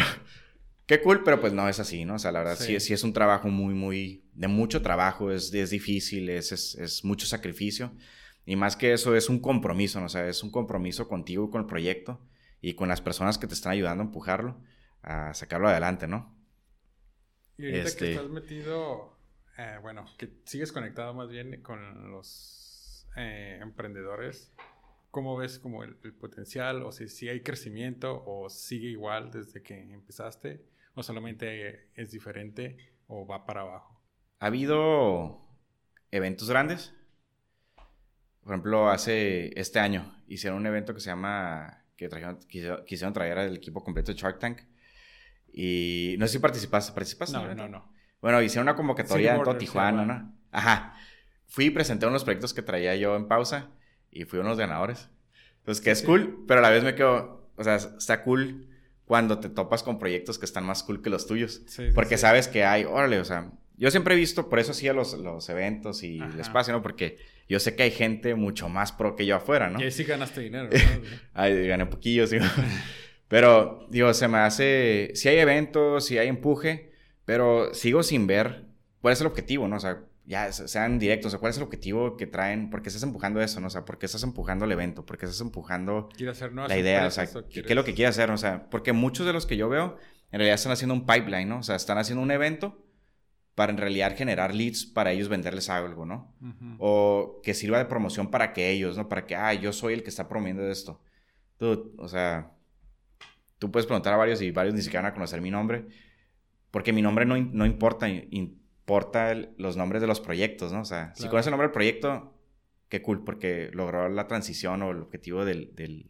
qué 0.88 1.00
cool, 1.00 1.24
pero 1.24 1.40
pues 1.40 1.54
no 1.54 1.70
es 1.70 1.80
así, 1.80 2.04
¿no? 2.04 2.16
O 2.16 2.20
sea, 2.20 2.32
la 2.32 2.40
verdad 2.40 2.58
sí, 2.58 2.80
sí, 2.80 2.92
es 2.92 3.04
un 3.04 3.14
trabajo 3.14 3.50
muy, 3.50 3.76
muy, 3.76 4.26
de 4.34 4.48
mucho 4.48 4.82
trabajo, 4.82 5.32
es, 5.32 5.54
es 5.54 5.70
difícil, 5.70 6.28
es, 6.30 6.52
es, 6.52 6.76
es 6.76 7.06
mucho 7.06 7.28
sacrificio. 7.28 7.94
Y 8.48 8.56
más 8.56 8.76
que 8.76 8.94
eso, 8.94 9.16
es 9.16 9.30
un 9.30 9.40
compromiso, 9.40 10.00
¿no? 10.00 10.08
O 10.08 10.10
sea, 10.10 10.28
es 10.28 10.42
un 10.42 10.50
compromiso 10.50 11.08
contigo 11.08 11.46
y 11.46 11.52
con 11.52 11.62
el 11.62 11.68
proyecto 11.68 12.20
y 12.62 12.74
con 12.74 12.90
las 12.90 13.00
personas 13.00 13.38
que 13.38 13.46
te 13.46 13.54
están 13.54 13.74
ayudando 13.74 14.02
a 14.02 14.08
empujarlo, 14.08 14.60
a 15.04 15.36
sacarlo 15.36 15.70
adelante, 15.70 16.08
¿no? 16.08 16.41
Y 17.62 17.66
ahorita 17.66 17.84
que 17.84 17.88
este 17.88 18.12
estás 18.12 18.30
metido, 18.30 19.18
eh, 19.58 19.78
bueno, 19.82 20.06
que 20.18 20.30
sigues 20.46 20.72
conectado 20.72 21.14
más 21.14 21.30
bien 21.30 21.62
con 21.62 22.12
los 22.12 23.08
eh, 23.16 23.60
emprendedores, 23.62 24.52
¿cómo 25.12 25.38
ves 25.38 25.60
como 25.60 25.84
el, 25.84 25.96
potencial? 25.96 26.84
O 26.84 26.92
si, 26.92 27.08
si 27.08 27.30
hay 27.30 27.42
crecimiento 27.42 28.24
o 28.26 28.50
sigue 28.50 28.88
igual 28.88 29.32
desde 29.32 29.62
que 29.62 29.80
empezaste, 29.80 30.66
o 30.96 31.04
solamente 31.04 31.90
es 31.96 32.12
diferente 32.12 32.78
o 33.08 33.26
va 33.26 33.46
para 33.46 33.62
abajo. 33.62 34.02
¿Ha 34.40 34.48
habido 34.48 35.42
eventos 36.10 36.50
grandes? 36.50 36.94
Por 38.42 38.54
ejemplo, 38.54 38.90
hace 38.90 39.58
este 39.60 39.80
año 39.80 40.24
hicieron 40.28 40.60
un 40.60 40.66
evento 40.66 40.94
que 40.94 41.00
se 41.00 41.12
llama, 41.12 41.86
que 41.96 42.10
trajeron, 42.10 42.40
quisieron, 42.86 43.14
traer 43.14 43.38
al 43.38 43.56
equipo 43.56 43.84
completo 43.84 44.12
de 44.12 44.18
Shark 44.18 44.40
Tank. 44.40 44.62
Y 45.54 46.16
no 46.18 46.28
sé 46.28 46.34
si 46.34 46.40
participaste, 46.40 46.94
¿participaste? 46.94 47.38
No, 47.38 47.54
no, 47.54 47.68
no. 47.68 47.94
Bueno, 48.22 48.42
hicieron 48.42 48.68
una 48.68 48.76
convocatoria 48.76 49.36
en 49.36 49.44
todo 49.44 49.58
Tijuana, 49.58 50.06
¿no? 50.06 50.34
Ajá. 50.52 50.96
Fui 51.48 51.66
y 51.66 51.70
presenté 51.72 52.06
unos 52.06 52.24
proyectos 52.24 52.54
que 52.54 52.62
traía 52.62 52.96
yo 52.96 53.16
en 53.16 53.28
pausa 53.28 53.72
y 54.10 54.26
fui 54.26 54.40
uno 54.40 54.50
de 54.50 54.52
los 54.52 54.60
ganadores. 54.60 55.10
Entonces, 55.58 55.84
que 55.84 55.92
es 55.92 56.02
cool, 56.04 56.46
pero 56.48 56.60
a 56.60 56.64
la 56.64 56.70
vez 56.70 56.84
me 56.84 56.96
quedo, 56.96 57.52
o 57.56 57.64
sea, 57.64 57.76
está 57.76 58.24
cool 58.24 58.68
cuando 59.06 59.40
te 59.40 59.50
topas 59.50 59.84
con 59.84 60.00
proyectos 60.00 60.40
que 60.40 60.46
están 60.46 60.66
más 60.66 60.84
cool 60.84 61.02
que 61.02 61.10
los 61.10 61.28
tuyos. 61.28 61.62
porque 61.94 62.18
sabes 62.18 62.48
que 62.48 62.64
hay, 62.64 62.86
órale, 62.86 63.20
o 63.20 63.26
sea, 63.26 63.52
yo 63.76 63.92
siempre 63.92 64.14
he 64.14 64.18
visto, 64.18 64.48
por 64.48 64.60
eso 64.60 64.72
hacía 64.72 64.94
los, 64.94 65.14
los 65.14 65.50
eventos 65.50 66.04
y 66.04 66.20
el 66.20 66.40
espacio, 66.40 66.72
¿no? 66.72 66.82
Porque 66.82 67.18
yo 67.50 67.60
sé 67.60 67.76
que 67.76 67.84
hay 67.84 67.92
gente 67.92 68.36
mucho 68.36 68.70
más 68.70 68.92
pro 68.92 69.16
que 69.16 69.26
yo 69.26 69.36
afuera, 69.36 69.70
¿no? 69.70 69.80
Y 69.80 69.84
ahí 69.84 69.92
sí 69.92 70.04
ganaste 70.04 70.42
dinero, 70.42 70.70
¿no? 70.72 71.10
ahí 71.34 71.68
gané 71.68 71.86
poquillo, 71.88 72.26
sí. 72.28 72.38
pero, 73.32 73.88
digo, 73.90 74.14
se 74.14 74.28
me 74.28 74.40
hace... 74.40 75.12
Sí 75.16 75.30
hay 75.30 75.38
eventos, 75.38 76.06
sí 76.06 76.18
hay 76.18 76.28
empuje, 76.28 76.92
pero 77.24 77.74
sigo 77.74 78.04
sin 78.04 78.28
ver 78.28 78.66
cuál 79.00 79.14
es 79.14 79.22
el 79.22 79.28
objetivo, 79.28 79.70
¿no? 79.70 79.78
O 79.78 79.80
sea, 79.80 80.04
ya 80.26 80.52
sean 80.52 81.00
directos, 81.00 81.28
o 81.28 81.30
sea, 81.30 81.40
cuál 81.40 81.52
es 81.52 81.56
el 81.56 81.64
objetivo 81.64 82.18
que 82.18 82.28
traen, 82.28 82.70
por 82.70 82.82
qué 82.82 82.90
estás 82.90 83.04
empujando 83.04 83.42
eso, 83.42 83.62
¿no? 83.62 83.68
O 83.68 83.70
sea, 83.70 83.86
por 83.86 83.98
qué 84.00 84.06
estás 84.06 84.24
empujando 84.24 84.66
el 84.66 84.74
evento, 84.74 85.06
por 85.06 85.18
qué 85.18 85.28
estás 85.28 85.40
empujando 85.40 86.10
hacer 86.30 86.52
la 86.52 86.78
idea, 86.78 87.08
o 87.08 87.12
sea, 87.12 87.26
¿qué, 87.26 87.62
es 87.62 87.74
lo 87.74 87.86
que 87.86 87.94
quieres 87.94 88.18
hacer? 88.18 88.32
O 88.32 88.38
sea, 88.38 88.70
porque 88.70 88.92
muchos 88.92 89.26
de 89.26 89.32
los 89.32 89.46
que 89.46 89.56
yo 89.56 89.70
veo, 89.70 89.98
en 90.34 90.40
realidad 90.40 90.56
están 90.56 90.74
haciendo 90.74 90.94
un 90.94 91.06
pipeline, 91.06 91.48
¿no? 91.48 91.60
O 91.60 91.64
sea, 91.64 91.78
están 91.78 92.00
haciendo 92.00 92.22
un 92.22 92.32
evento 92.32 92.86
para 93.56 93.72
en 93.72 93.78
realidad 93.78 94.18
generar 94.18 94.54
leads 94.54 94.86
para 94.86 95.14
ellos 95.14 95.30
venderles 95.30 95.70
algo, 95.70 96.06
¿no? 96.06 96.36
O 96.80 97.40
que 97.44 97.54
sirva 97.54 97.78
de 97.78 97.86
promoción 97.86 98.30
para 98.30 98.52
que 98.52 98.72
ellos, 98.72 98.98
¿no? 98.98 99.08
Para 99.08 99.26
que, 99.26 99.38
ah, 99.38 99.54
yo 99.54 99.72
soy 99.72 99.94
el 99.94 100.04
que 100.04 100.10
está 100.10 100.28
promoviendo 100.28 100.70
esto. 100.70 101.02
O 101.98 102.10
sea, 102.10 102.52
tú 103.62 103.72
puedes 103.72 103.86
preguntar 103.86 104.12
a 104.16 104.18
varios 104.18 104.42
y 104.42 104.50
varios 104.50 104.74
ni 104.74 104.82
siquiera 104.82 105.04
van 105.04 105.12
a 105.12 105.14
conocer 105.14 105.40
mi 105.40 105.52
nombre, 105.52 105.86
porque 106.72 106.92
mi 106.94 107.04
nombre 107.04 107.28
no, 107.28 107.38
no 107.38 107.68
importa, 107.68 108.10
importa 108.10 109.36
los 109.58 109.78
nombres 109.78 110.02
de 110.02 110.08
los 110.08 110.20
proyectos, 110.20 110.74
¿no? 110.74 110.82
O 110.82 110.86
sea, 110.86 111.14
si 111.14 111.28
conoces 111.28 111.46
el 111.46 111.52
nombre 111.52 111.68
del 111.68 111.72
proyecto, 111.72 112.34
qué 112.90 113.04
cool, 113.04 113.24
porque 113.24 113.70
logró 113.72 114.10
la 114.10 114.26
transición 114.26 114.82
o 114.82 114.90
el 114.90 114.98
objetivo 114.98 115.46
del, 115.46 115.76
del, 115.76 116.10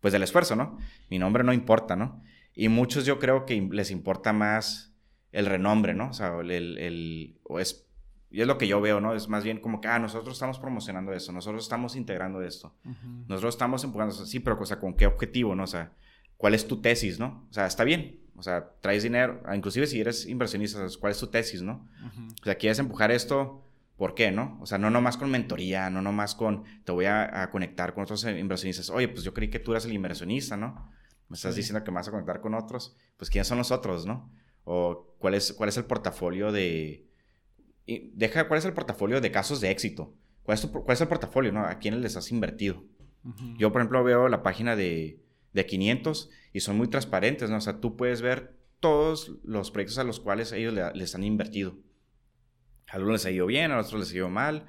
pues 0.00 0.14
del 0.14 0.22
esfuerzo, 0.22 0.56
¿no? 0.56 0.78
Mi 1.10 1.18
nombre 1.18 1.44
no 1.44 1.52
importa, 1.52 1.94
¿no? 1.94 2.22
Y 2.54 2.70
muchos 2.70 3.04
yo 3.04 3.18
creo 3.18 3.44
que 3.44 3.60
les 3.70 3.90
importa 3.90 4.32
más 4.32 4.96
el 5.30 5.44
renombre, 5.44 5.92
¿no? 5.92 6.08
O 6.08 6.14
sea, 6.14 6.40
el, 6.40 6.50
el, 6.50 7.38
o 7.42 7.60
es, 7.60 7.86
y 8.30 8.40
es 8.40 8.46
lo 8.46 8.56
que 8.56 8.66
yo 8.66 8.80
veo, 8.80 8.98
¿no? 8.98 9.14
Es 9.14 9.28
más 9.28 9.44
bien 9.44 9.60
como 9.60 9.82
que, 9.82 9.88
ah, 9.88 9.98
nosotros 9.98 10.36
estamos 10.36 10.58
promocionando 10.58 11.12
eso, 11.12 11.32
nosotros 11.32 11.64
estamos 11.64 11.96
integrando 11.96 12.40
esto, 12.40 12.74
nosotros 13.26 13.56
estamos 13.56 13.84
empujando 13.84 14.14
eso, 14.14 14.24
sí, 14.24 14.40
pero, 14.40 14.58
o 14.58 14.64
sea, 14.64 14.78
¿con 14.80 14.94
qué 14.94 15.04
objetivo, 15.04 15.54
no? 15.54 15.64
O 15.64 15.66
sea, 15.66 15.92
¿cuál 16.38 16.54
es 16.54 16.66
tu 16.66 16.80
tesis, 16.80 17.18
no? 17.18 17.46
O 17.50 17.52
sea, 17.52 17.66
está 17.66 17.84
bien, 17.84 18.20
o 18.34 18.42
sea, 18.42 18.70
traes 18.80 19.02
dinero, 19.02 19.42
ah, 19.44 19.54
inclusive 19.54 19.86
si 19.86 20.00
eres 20.00 20.26
inversionista, 20.26 20.86
¿cuál 20.98 21.12
es 21.12 21.18
tu 21.18 21.26
tesis, 21.26 21.60
no? 21.60 21.86
O 22.40 22.44
sea, 22.44 22.54
quieres 22.54 22.78
empujar 22.78 23.10
esto, 23.10 23.68
¿por 23.96 24.14
qué, 24.14 24.30
no? 24.30 24.58
O 24.62 24.66
sea, 24.66 24.78
no 24.78 24.88
nomás 24.88 25.18
con 25.18 25.30
mentoría, 25.30 25.90
no 25.90 26.00
nomás 26.00 26.34
con, 26.34 26.64
te 26.84 26.92
voy 26.92 27.04
a, 27.04 27.50
conectar 27.50 27.92
con 27.92 28.04
otros 28.04 28.24
inversionistas, 28.24 28.88
oye, 28.88 29.08
pues 29.08 29.22
yo 29.22 29.34
creí 29.34 29.50
que 29.50 29.58
tú 29.58 29.72
eras 29.72 29.84
el 29.84 29.92
inversionista, 29.92 30.56
¿no? 30.56 30.90
Me 31.28 31.34
estás 31.34 31.54
diciendo 31.54 31.84
que 31.84 31.90
me 31.90 31.96
vas 31.96 32.08
a 32.08 32.10
conectar 32.10 32.40
con 32.40 32.54
otros, 32.54 32.96
pues 33.18 33.28
¿quiénes 33.28 33.46
son 33.46 33.58
los 33.58 33.70
otros, 33.70 34.06
no? 34.06 34.32
o 34.70 35.14
cuál 35.18 35.32
es, 35.32 35.54
cuál 35.54 35.70
es 35.70 35.78
el 35.78 35.86
portafolio 35.86 36.52
de... 36.52 37.06
deja 37.86 38.46
cuál 38.48 38.58
es 38.58 38.66
el 38.66 38.74
portafolio 38.74 39.22
de 39.22 39.30
casos 39.30 39.62
de 39.62 39.70
éxito. 39.70 40.14
¿Cuál 40.42 40.58
es, 40.58 40.66
cuál 40.66 40.92
es 40.92 41.00
el 41.00 41.08
portafolio, 41.08 41.52
no? 41.52 41.64
¿A 41.64 41.78
quiénes 41.78 42.00
les 42.00 42.16
has 42.18 42.30
invertido? 42.30 42.84
Yo, 43.56 43.72
por 43.72 43.80
ejemplo, 43.80 44.04
veo 44.04 44.28
la 44.28 44.42
página 44.42 44.76
de, 44.76 45.22
de 45.52 45.66
500 45.66 46.30
y 46.52 46.60
son 46.60 46.76
muy 46.76 46.88
transparentes, 46.88 47.50
¿no? 47.50 47.56
O 47.56 47.60
sea, 47.60 47.80
tú 47.80 47.96
puedes 47.96 48.22
ver 48.22 48.56
todos 48.80 49.32
los 49.44 49.70
proyectos 49.70 49.98
a 49.98 50.04
los 50.04 50.20
cuales 50.20 50.52
ellos 50.52 50.74
les 50.94 51.14
han 51.14 51.24
invertido. 51.24 51.76
A 52.88 52.96
algunos 52.96 53.14
les 53.14 53.26
ha 53.26 53.30
ido 53.30 53.46
bien, 53.46 53.70
a 53.70 53.78
otros 53.78 54.00
les 54.00 54.12
ha 54.12 54.16
ido 54.16 54.28
mal. 54.28 54.66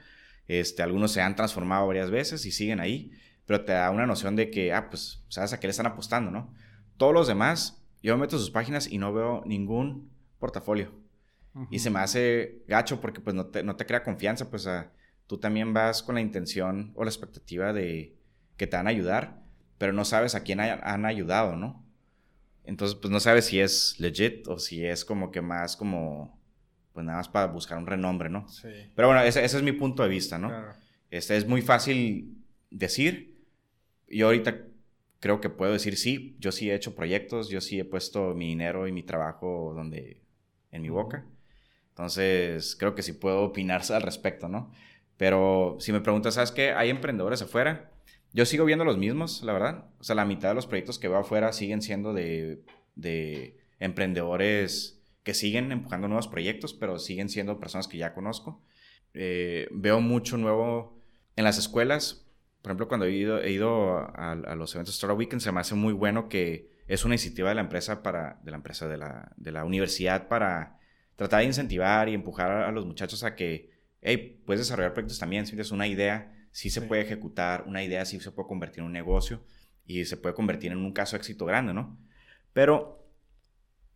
Este, 0.47 0.81
algunos 0.81 1.11
se 1.11 1.21
han 1.21 1.35
transformado 1.35 1.87
varias 1.87 2.09
veces 2.09 2.45
y 2.45 2.51
siguen 2.51 2.79
ahí, 2.79 3.11
pero 3.45 3.63
te 3.63 3.71
da 3.73 3.91
una 3.91 4.05
noción 4.05 4.35
de 4.35 4.49
que, 4.49 4.73
ah, 4.73 4.89
pues, 4.89 5.23
sabes 5.29 5.53
a 5.53 5.59
qué 5.59 5.67
le 5.67 5.71
están 5.71 5.85
apostando, 5.85 6.31
¿no? 6.31 6.53
Todos 6.97 7.13
los 7.13 7.27
demás, 7.27 7.85
yo 8.01 8.15
me 8.15 8.21
meto 8.21 8.35
a 8.35 8.39
sus 8.39 8.51
páginas 8.51 8.87
y 8.91 8.97
no 8.97 9.13
veo 9.13 9.43
ningún 9.45 10.11
portafolio. 10.39 10.91
Y 11.71 11.79
se 11.79 11.89
me 11.89 11.99
hace 11.99 12.63
gacho 12.67 13.01
porque, 13.01 13.19
pues, 13.19 13.35
no 13.35 13.47
te, 13.47 13.63
no 13.63 13.75
te 13.75 13.85
crea 13.85 14.03
confianza, 14.03 14.49
pues, 14.49 14.67
tú 15.27 15.37
también 15.37 15.73
vas 15.73 16.01
con 16.01 16.15
la 16.15 16.21
intención 16.21 16.93
o 16.95 17.03
la 17.03 17.09
expectativa 17.09 17.73
de 17.73 18.15
que 18.55 18.65
te 18.65 18.77
van 18.77 18.87
a 18.87 18.91
ayudar, 18.91 19.38
pero 19.79 19.93
no 19.93 20.05
sabes 20.05 20.35
a 20.35 20.43
quién 20.43 20.59
han 20.59 21.05
ayudado, 21.05 21.55
¿no? 21.55 21.83
Entonces, 22.65 22.95
pues 22.95 23.09
no 23.11 23.19
sabes 23.19 23.45
si 23.45 23.59
es 23.59 23.95
legit 23.99 24.47
o 24.47 24.59
si 24.59 24.85
es 24.85 25.03
como 25.03 25.31
que 25.31 25.41
más 25.41 25.75
como, 25.75 26.39
pues 26.93 27.03
nada 27.05 27.17
más 27.17 27.29
para 27.29 27.47
buscar 27.47 27.79
un 27.79 27.87
renombre, 27.87 28.29
¿no? 28.29 28.47
Sí. 28.49 28.67
Pero 28.93 29.07
bueno, 29.07 29.23
ese, 29.23 29.43
es 29.43 29.63
mi 29.63 29.71
punto 29.71 30.03
de 30.03 30.09
vista, 30.09 30.37
¿no? 30.37 30.49
Claro. 30.49 30.73
Este 31.09 31.35
es 31.37 31.47
muy 31.47 31.63
fácil 31.63 32.43
decir. 32.69 33.39
Yo 34.07 34.27
ahorita 34.27 34.65
creo 35.21 35.39
que 35.39 35.49
puedo 35.49 35.71
decir 35.71 35.97
sí, 35.97 36.35
yo 36.39 36.51
sí 36.51 36.69
he 36.69 36.75
hecho 36.75 36.93
proyectos, 36.93 37.49
yo 37.49 37.61
sí 37.61 37.79
he 37.79 37.85
puesto 37.85 38.35
mi 38.35 38.47
dinero 38.47 38.87
y 38.87 38.91
mi 38.91 39.03
trabajo 39.03 39.73
donde, 39.75 40.21
en 40.71 40.81
mi 40.81 40.89
boca. 40.89 41.25
Entonces, 41.89 42.75
creo 42.75 42.95
que 42.95 43.01
sí 43.01 43.13
puedo 43.13 43.43
opinar 43.43 43.81
al 43.89 44.01
respecto, 44.01 44.49
¿no? 44.49 44.71
Pero 45.15 45.77
si 45.79 45.93
me 45.93 46.01
preguntas, 46.01 46.33
¿sabes 46.33 46.51
qué? 46.51 46.71
Hay 46.71 46.89
emprendedores 46.89 47.41
afuera 47.41 47.91
yo 48.33 48.45
sigo 48.45 48.65
viendo 48.65 48.85
los 48.85 48.97
mismos, 48.97 49.41
la 49.43 49.53
verdad. 49.53 49.85
O 49.99 50.03
sea, 50.03 50.15
la 50.15 50.25
mitad 50.25 50.49
de 50.49 50.55
los 50.55 50.67
proyectos 50.67 50.99
que 50.99 51.07
veo 51.07 51.19
afuera 51.19 51.51
siguen 51.53 51.81
siendo 51.81 52.13
de, 52.13 52.63
emprendedores 53.79 55.01
que 55.23 55.33
siguen 55.33 55.71
empujando 55.71 56.07
nuevos 56.07 56.27
proyectos, 56.27 56.73
pero 56.73 56.99
siguen 56.99 57.29
siendo 57.29 57.59
personas 57.59 57.87
que 57.87 57.97
ya 57.97 58.13
conozco. 58.13 58.63
Eh, 59.13 59.67
veo 59.71 60.01
mucho 60.01 60.37
nuevo 60.37 61.01
en 61.35 61.43
las 61.43 61.57
escuelas. 61.57 62.25
Por 62.61 62.71
ejemplo, 62.71 62.87
cuando 62.87 63.05
he 63.05 63.11
ido, 63.11 63.41
he 63.41 63.51
ido 63.51 63.97
a, 64.15 64.35
los 64.55 64.75
eventos 64.75 64.95
Startup 64.95 65.17
Weekend, 65.17 65.41
se 65.41 65.51
me 65.51 65.59
hace 65.61 65.75
muy 65.75 65.93
bueno 65.93 66.29
que 66.29 66.71
es 66.87 67.05
una 67.05 67.15
iniciativa 67.15 67.49
de 67.49 67.55
la 67.55 67.61
empresa 67.61 68.03
para, 68.03 68.39
de 68.43 68.51
la 68.51 68.57
empresa, 68.57 68.87
de 68.87 68.97
la, 68.97 69.31
de 69.37 69.51
la 69.51 69.63
universidad 69.63 70.27
para 70.27 70.79
tratar 71.15 71.41
de 71.41 71.47
incentivar 71.47 72.09
y 72.09 72.13
empujar 72.13 72.51
a, 72.51 72.71
los 72.71 72.85
muchachos 72.85 73.23
a 73.23 73.35
que, 73.35 73.71
hey, 74.01 74.41
puedes 74.45 74.61
desarrollar 74.61 74.93
proyectos 74.93 75.19
también, 75.19 75.45
si 75.45 75.51
tienes 75.51 75.71
una 75.71 75.87
idea, 75.87 76.33
sí 76.51 76.69
se 76.69 76.81
puede 76.81 77.01
ejecutar, 77.01 77.63
una 77.67 77.83
idea 77.83 78.05
sí 78.05 78.19
se 78.19 78.31
puede 78.31 78.47
convertir 78.47 78.79
en 78.79 78.85
un 78.85 78.93
negocio 78.93 79.41
y 79.85 80.05
se 80.05 80.17
puede 80.17 80.35
convertir 80.35 80.71
en 80.71 80.79
un 80.79 80.93
caso 80.93 81.15
de 81.15 81.19
éxito 81.19 81.45
grande, 81.45 81.73
¿no? 81.73 81.97
Pero 82.53 82.99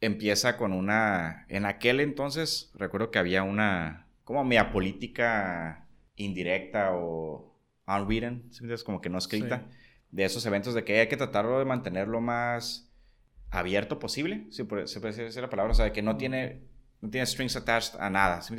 empieza 0.02 0.58
con 0.58 0.74
una, 0.74 1.46
en 1.50 1.66
aquel 1.66 2.00
entonces 2.00 2.72
recuerdo 2.76 3.12
que 3.12 3.20
había 3.20 3.44
una, 3.44 4.08
como 4.24 4.44
media 4.44 4.72
política 4.72 5.88
indirecta 6.16 6.92
o 6.94 7.56
unwritten, 7.88 8.52
¿sí? 8.52 8.66
como 8.86 9.02
que 9.02 9.10
no 9.10 9.18
escrita, 9.18 9.68
de 10.12 10.26
esos 10.26 10.46
eventos 10.46 10.74
de 10.74 10.84
que 10.84 11.00
hay 11.00 11.08
que 11.08 11.18
tratarlo 11.18 11.60
de 11.60 11.66
mantenerlo 11.66 12.22
más 12.22 12.92
abierto 13.50 14.00
posible, 14.00 14.48
si 14.50 14.66
se 14.86 15.00
puede 15.00 15.14
decir 15.14 15.42
la 15.42 15.50
palabra, 15.50 15.72
o 15.72 15.76
sea, 15.76 15.94
que 15.94 16.02
no 16.02 16.18
tiene, 16.18 16.62
no 17.02 17.10
tiene 17.10 17.26
strings 17.26 17.56
attached 17.56 18.00
a 18.00 18.10
nada, 18.10 18.42
¿sí? 18.42 18.56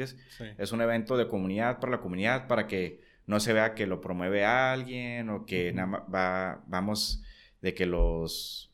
Es 0.58 0.72
un 0.72 0.80
evento 0.80 1.16
de 1.16 1.28
comunidad 1.28 1.80
para 1.80 1.92
la 1.92 2.00
comunidad 2.00 2.46
para 2.46 2.66
que 2.66 3.02
no 3.26 3.40
se 3.40 3.52
vea 3.52 3.74
que 3.74 3.86
lo 3.86 4.00
promueve 4.00 4.44
alguien 4.44 5.30
o 5.30 5.46
que 5.46 5.72
nada 5.72 6.04
va, 6.12 6.62
vamos 6.66 7.22
de 7.62 7.74
que 7.74 7.86
los, 7.86 8.72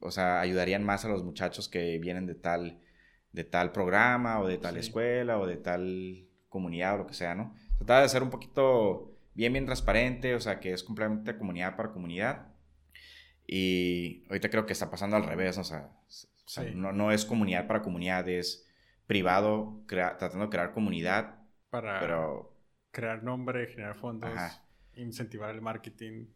o 0.00 0.10
sea, 0.10 0.40
ayudarían 0.40 0.84
más 0.84 1.04
a 1.04 1.08
los 1.08 1.24
muchachos 1.24 1.68
que 1.68 1.98
vienen 1.98 2.26
de 2.26 2.34
tal, 2.34 2.80
de 3.32 3.44
tal 3.44 3.72
programa 3.72 4.40
o 4.40 4.46
de 4.46 4.58
tal 4.58 4.76
escuela 4.76 5.38
o 5.38 5.46
de 5.46 5.56
tal 5.56 6.26
comunidad 6.48 6.94
o 6.94 6.98
lo 6.98 7.06
que 7.06 7.14
sea, 7.14 7.34
¿no? 7.34 7.54
Tratar 7.78 8.02
de 8.02 8.08
ser 8.08 8.22
un 8.22 8.30
poquito 8.30 9.16
bien, 9.34 9.52
bien 9.52 9.66
transparente, 9.66 10.34
o 10.34 10.40
sea, 10.40 10.60
que 10.60 10.72
es 10.72 10.84
completamente 10.84 11.36
comunidad 11.36 11.76
para 11.76 11.92
comunidad. 11.92 12.48
Y 13.46 14.24
ahorita 14.28 14.50
creo 14.50 14.66
que 14.66 14.72
está 14.72 14.90
pasando 14.90 15.16
al 15.16 15.24
revés, 15.24 15.58
o 15.58 15.64
sea, 15.64 15.90
no, 16.74 16.92
no, 16.92 17.10
es 17.10 17.24
comunidad 17.24 17.66
para 17.66 17.82
comunidad, 17.82 18.28
es 18.28 18.66
privado 19.06 19.82
tratando 19.88 20.44
de 20.44 20.50
crear 20.50 20.72
comunidad, 20.72 21.36
para... 21.70 21.98
pero 21.98 22.49
crear 22.90 23.22
nombre, 23.22 23.66
generar 23.66 23.94
fondos, 23.94 24.30
incentivar 24.94 25.54
el 25.54 25.60
marketing. 25.60 26.26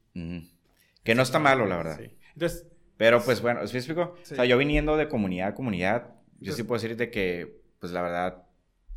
Que 1.03 1.15
no 1.15 1.23
está 1.23 1.39
malo, 1.39 1.67
la 1.67 1.77
verdad. 1.77 2.01
Entonces, 2.33 2.67
Pero 2.97 3.23
pues 3.23 3.41
bueno, 3.43 3.63
¿es 3.63 3.75
explico? 3.75 4.17
O 4.21 4.25
sea, 4.25 4.45
yo 4.45 4.57
viniendo 4.59 4.97
de 4.97 5.09
comunidad 5.09 5.49
a 5.49 5.55
comunidad, 5.55 6.15
yo 6.39 6.53
sí 6.53 6.63
puedo 6.63 6.81
decirte 6.81 7.11
que, 7.11 7.63
pues 7.79 7.93
la 7.93 8.03
verdad, 8.03 8.47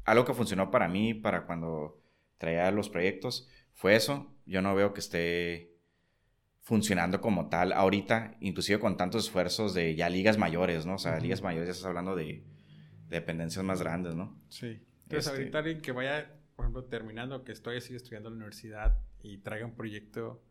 algo 0.06 0.26
que 0.26 0.34
funcionó 0.34 0.72
para 0.72 0.88
mí, 0.88 1.14
para 1.14 1.46
cuando 1.46 2.02
traía 2.38 2.72
los 2.72 2.90
proyectos, 2.90 3.50
fue 3.74 3.96
eso. 3.96 4.34
Yo 4.46 4.62
no 4.62 4.76
veo 4.76 4.94
que 4.94 5.02
esté 5.02 5.74
funcionando 6.62 7.22
como 7.22 7.50
tal 7.50 7.72
ahorita, 7.72 8.36
inclusive 8.40 8.80
con 8.80 8.98
tantos 8.98 9.26
esfuerzos 9.26 9.74
de 9.74 9.96
ya 9.96 10.10
ligas 10.10 10.38
mayores, 10.38 10.86
¿no? 10.86 10.96
O 10.96 10.98
sea, 10.98 11.20
ligas 11.20 11.42
mayores 11.42 11.68
ya 11.68 11.72
estás 11.72 11.88
hablando 11.88 12.16
de, 12.16 12.44
dependencias 13.10 13.64
más 13.64 13.82
grandes, 13.82 14.16
¿no? 14.16 14.38
Sí. 14.50 14.80
Entonces, 15.04 15.28
este 15.28 15.30
ahorita 15.30 15.58
alguien 15.60 15.82
que 15.82 15.92
vaya 15.92 16.37
por 16.58 16.66
ejemplo, 16.66 16.86
terminando, 16.86 17.44
que 17.44 17.52
estoy 17.52 17.78
así 17.78 17.96
estudiando 17.96 18.30
en 18.30 18.34
la 18.34 18.38
universidad 18.38 19.00
y 19.22 19.38
traiga 19.38 19.68
un 19.68 19.76
proyecto, 19.76 20.44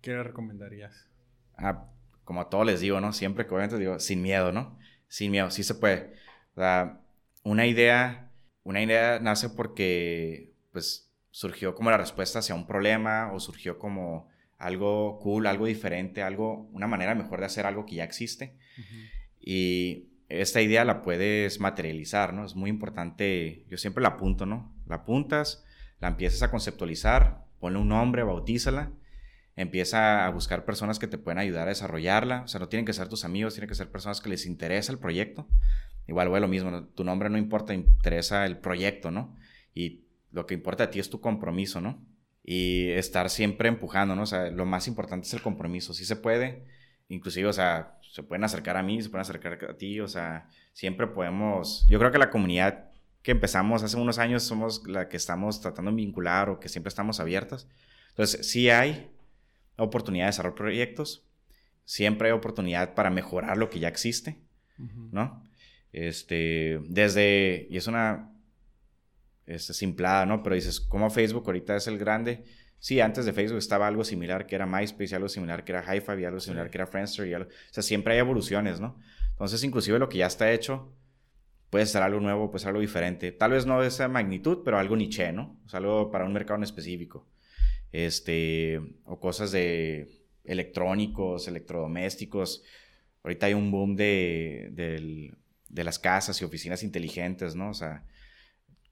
¿qué 0.00 0.12
le 0.12 0.22
recomendarías? 0.22 1.10
Ah, 1.58 1.90
como 2.24 2.40
a 2.40 2.48
todos 2.48 2.64
les 2.64 2.80
digo, 2.80 3.02
¿no? 3.02 3.12
Siempre 3.12 3.46
que 3.46 3.50
obviamente 3.50 3.78
digo, 3.78 4.00
sin 4.00 4.22
miedo, 4.22 4.50
¿no? 4.50 4.78
Sin 5.08 5.30
miedo, 5.30 5.50
sí 5.50 5.62
se 5.62 5.74
puede. 5.74 6.14
O 6.54 6.60
sea, 6.60 7.02
una 7.44 7.66
idea, 7.66 8.32
una 8.64 8.82
idea 8.82 9.20
nace 9.20 9.50
porque, 9.50 10.54
pues, 10.72 11.12
surgió 11.30 11.74
como 11.74 11.90
la 11.90 11.98
respuesta 11.98 12.38
hacia 12.38 12.54
un 12.54 12.66
problema 12.66 13.30
o 13.34 13.38
surgió 13.38 13.78
como 13.78 14.30
algo 14.56 15.18
cool, 15.18 15.46
algo 15.46 15.66
diferente, 15.66 16.22
algo, 16.22 16.62
una 16.72 16.86
manera 16.86 17.14
mejor 17.14 17.40
de 17.40 17.46
hacer 17.46 17.66
algo 17.66 17.84
que 17.84 17.96
ya 17.96 18.04
existe. 18.04 18.56
Y 19.38 20.08
esta 20.28 20.60
idea 20.60 20.84
la 20.84 21.02
puedes 21.02 21.60
materializar, 21.60 22.32
¿no? 22.32 22.44
Es 22.44 22.56
muy 22.56 22.70
importante, 22.70 23.64
yo 23.68 23.78
siempre 23.78 24.02
la 24.02 24.10
apunto, 24.10 24.46
¿no? 24.46 24.74
La 24.86 24.96
apuntas, 24.96 25.64
la 26.00 26.08
empiezas 26.08 26.42
a 26.42 26.50
conceptualizar, 26.50 27.44
ponle 27.60 27.78
un 27.78 27.88
nombre, 27.88 28.22
bautízala, 28.22 28.92
empieza 29.54 30.26
a 30.26 30.30
buscar 30.30 30.64
personas 30.64 30.98
que 30.98 31.06
te 31.06 31.18
pueden 31.18 31.38
ayudar 31.38 31.66
a 31.66 31.70
desarrollarla, 31.70 32.42
o 32.42 32.48
sea, 32.48 32.60
no 32.60 32.68
tienen 32.68 32.84
que 32.84 32.92
ser 32.92 33.08
tus 33.08 33.24
amigos, 33.24 33.54
tienen 33.54 33.68
que 33.68 33.74
ser 33.74 33.90
personas 33.90 34.20
que 34.20 34.28
les 34.28 34.46
interesa 34.46 34.92
el 34.92 34.98
proyecto. 34.98 35.48
Igual, 36.06 36.28
güey, 36.28 36.40
lo 36.40 36.48
mismo, 36.48 36.86
tu 36.88 37.04
nombre 37.04 37.30
no 37.30 37.38
importa, 37.38 37.74
interesa 37.74 38.46
el 38.46 38.58
proyecto, 38.58 39.10
¿no? 39.10 39.34
Y 39.74 40.04
lo 40.30 40.46
que 40.46 40.54
importa 40.54 40.84
a 40.84 40.90
ti 40.90 41.00
es 41.00 41.08
tu 41.08 41.20
compromiso, 41.20 41.80
¿no? 41.80 42.04
Y 42.44 42.90
estar 42.90 43.30
siempre 43.30 43.68
empujando, 43.68 44.14
¿no? 44.14 44.22
O 44.22 44.26
sea, 44.26 44.50
lo 44.50 44.66
más 44.66 44.86
importante 44.88 45.26
es 45.26 45.34
el 45.34 45.42
compromiso, 45.42 45.94
si 45.94 46.04
se 46.04 46.16
puede, 46.16 46.64
inclusive, 47.08 47.48
o 47.48 47.52
sea, 47.52 47.98
se 48.10 48.22
pueden 48.22 48.44
acercar 48.44 48.76
a 48.76 48.82
mí, 48.82 49.02
se 49.02 49.08
pueden 49.08 49.22
acercar 49.22 49.58
a 49.64 49.76
ti, 49.76 50.00
o 50.00 50.08
sea, 50.08 50.48
siempre 50.72 51.06
podemos, 51.06 51.86
yo 51.88 51.98
creo 51.98 52.10
que 52.10 52.18
la 52.18 52.30
comunidad 52.30 52.90
que 53.22 53.32
empezamos 53.32 53.82
hace 53.82 53.96
unos 53.96 54.18
años 54.18 54.42
somos 54.44 54.86
la 54.86 55.08
que 55.08 55.16
estamos 55.16 55.60
tratando 55.60 55.90
de 55.90 55.96
vincular 55.96 56.48
o 56.48 56.60
que 56.60 56.68
siempre 56.68 56.88
estamos 56.88 57.18
abiertas. 57.18 57.68
Entonces, 58.10 58.48
sí 58.48 58.70
hay 58.70 59.10
oportunidad 59.76 60.26
de 60.26 60.28
desarrollar 60.28 60.56
proyectos, 60.56 61.26
siempre 61.84 62.28
hay 62.28 62.32
oportunidad 62.32 62.94
para 62.94 63.10
mejorar 63.10 63.56
lo 63.58 63.68
que 63.68 63.80
ya 63.80 63.88
existe, 63.88 64.38
¿no? 64.78 65.42
Este, 65.92 66.80
desde, 66.88 67.66
y 67.70 67.76
es 67.76 67.86
una 67.86 68.32
este, 69.46 69.74
simplada, 69.74 70.26
¿no? 70.26 70.42
Pero 70.42 70.54
dices, 70.54 70.80
¿cómo 70.80 71.10
Facebook 71.10 71.44
ahorita 71.46 71.76
es 71.76 71.86
el 71.86 71.98
grande? 71.98 72.44
Sí, 72.78 73.00
antes 73.00 73.24
de 73.24 73.32
Facebook 73.32 73.58
estaba 73.58 73.86
algo 73.86 74.04
similar 74.04 74.46
que 74.46 74.54
era 74.54 74.66
MySpace, 74.66 75.14
algo 75.16 75.28
similar 75.28 75.64
que 75.64 75.72
era 75.72 75.82
hi 75.82 76.02
y 76.20 76.24
algo 76.24 76.40
similar 76.40 76.70
que 76.70 76.78
era 76.78 76.86
Friendster, 76.86 77.26
y 77.26 77.34
algo, 77.34 77.48
o 77.48 77.72
sea, 77.72 77.82
siempre 77.82 78.14
hay 78.14 78.20
evoluciones, 78.20 78.80
¿no? 78.80 78.98
Entonces, 79.30 79.62
inclusive 79.64 79.98
lo 79.98 80.08
que 80.08 80.18
ya 80.18 80.26
está 80.26 80.52
hecho, 80.52 80.92
puede 81.70 81.86
ser 81.86 82.02
algo 82.02 82.20
nuevo, 82.20 82.50
pues 82.50 82.64
algo 82.66 82.80
diferente. 82.80 83.32
Tal 83.32 83.50
vez 83.50 83.66
no 83.66 83.80
de 83.80 83.88
esa 83.88 84.08
magnitud, 84.08 84.62
pero 84.64 84.78
algo 84.78 84.96
niche, 84.96 85.32
¿no? 85.32 85.58
O 85.66 85.68
sea, 85.68 85.78
algo 85.78 86.10
para 86.10 86.24
un 86.24 86.32
mercado 86.32 86.56
en 86.58 86.64
específico. 86.64 87.26
Este, 87.92 88.80
o 89.04 89.20
cosas 89.20 89.52
de 89.52 90.22
electrónicos, 90.44 91.48
electrodomésticos. 91.48 92.62
Ahorita 93.22 93.46
hay 93.46 93.54
un 93.54 93.70
boom 93.70 93.96
de, 93.96 95.32
de 95.68 95.84
las 95.84 95.98
casas 95.98 96.40
y 96.40 96.44
oficinas 96.44 96.82
inteligentes, 96.82 97.54
¿no? 97.54 97.70
O 97.70 97.74
sea, 97.74 98.04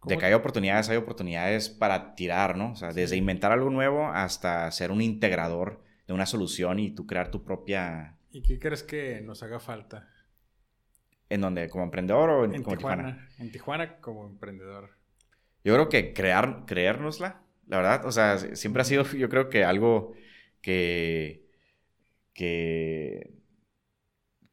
de 0.06 0.18
que 0.18 0.26
hay 0.26 0.32
oportunidades, 0.32 0.88
hay 0.88 0.96
oportunidades 0.96 1.68
para 1.68 2.14
tirar, 2.14 2.56
¿no? 2.56 2.72
O 2.72 2.76
sea, 2.76 2.92
desde 2.92 3.16
inventar 3.16 3.52
algo 3.52 3.70
nuevo 3.70 4.08
hasta 4.08 4.70
ser 4.70 4.90
un 4.90 5.02
integrador 5.02 5.82
de 6.06 6.12
una 6.12 6.26
solución 6.26 6.78
y 6.78 6.90
tú 6.90 7.06
crear 7.06 7.30
tu 7.30 7.44
propia... 7.44 8.16
¿Y 8.30 8.42
qué 8.42 8.58
crees 8.58 8.82
que 8.82 9.20
nos 9.20 9.42
haga 9.42 9.60
falta? 9.60 10.08
¿En 11.28 11.40
dónde? 11.40 11.68
¿Como 11.68 11.84
emprendedor 11.84 12.30
o 12.30 12.44
en, 12.44 12.62
como 12.62 12.76
Tijuana, 12.76 13.28
En 13.38 13.50
Tijuana 13.50 13.96
como 14.00 14.26
emprendedor. 14.26 14.90
Yo 15.64 15.74
creo 15.74 15.88
que 15.88 16.12
crear, 16.12 16.64
creérnosla, 16.66 17.40
la 17.66 17.76
verdad. 17.78 18.06
O 18.06 18.12
sea, 18.12 18.38
siempre 18.38 18.82
ha 18.82 18.84
sido, 18.84 19.04
yo 19.16 19.28
creo 19.28 19.48
que 19.48 19.64
algo 19.64 20.12
que, 20.60 21.48
que, 22.32 23.32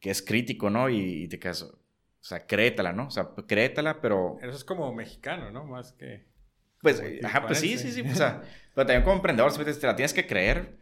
que 0.00 0.10
es 0.10 0.22
crítico, 0.22 0.70
¿no? 0.70 0.88
Y, 0.88 1.28
te 1.28 1.38
quedas, 1.38 1.70
o 2.22 2.24
sea, 2.24 2.46
créetela, 2.46 2.92
¿no? 2.92 3.08
O 3.08 3.10
sea, 3.10 3.30
créetela, 3.46 4.00
pero... 4.00 4.38
Eso 4.40 4.56
es 4.56 4.64
como 4.64 4.94
mexicano, 4.94 5.50
¿no? 5.50 5.64
Más 5.64 5.92
que... 5.92 6.24
Pues, 6.80 7.02
ajá, 7.22 7.46
pues 7.46 7.58
sí, 7.60 7.76
sí, 7.78 7.92
sí, 7.92 8.00
o 8.00 8.14
sea, 8.14 8.42
pero 8.74 8.86
también 8.86 9.02
como 9.02 9.16
emprendedor, 9.16 9.52
te 9.52 9.86
la 9.86 9.94
tienes 9.94 10.12
que 10.12 10.26
creer, 10.26 10.78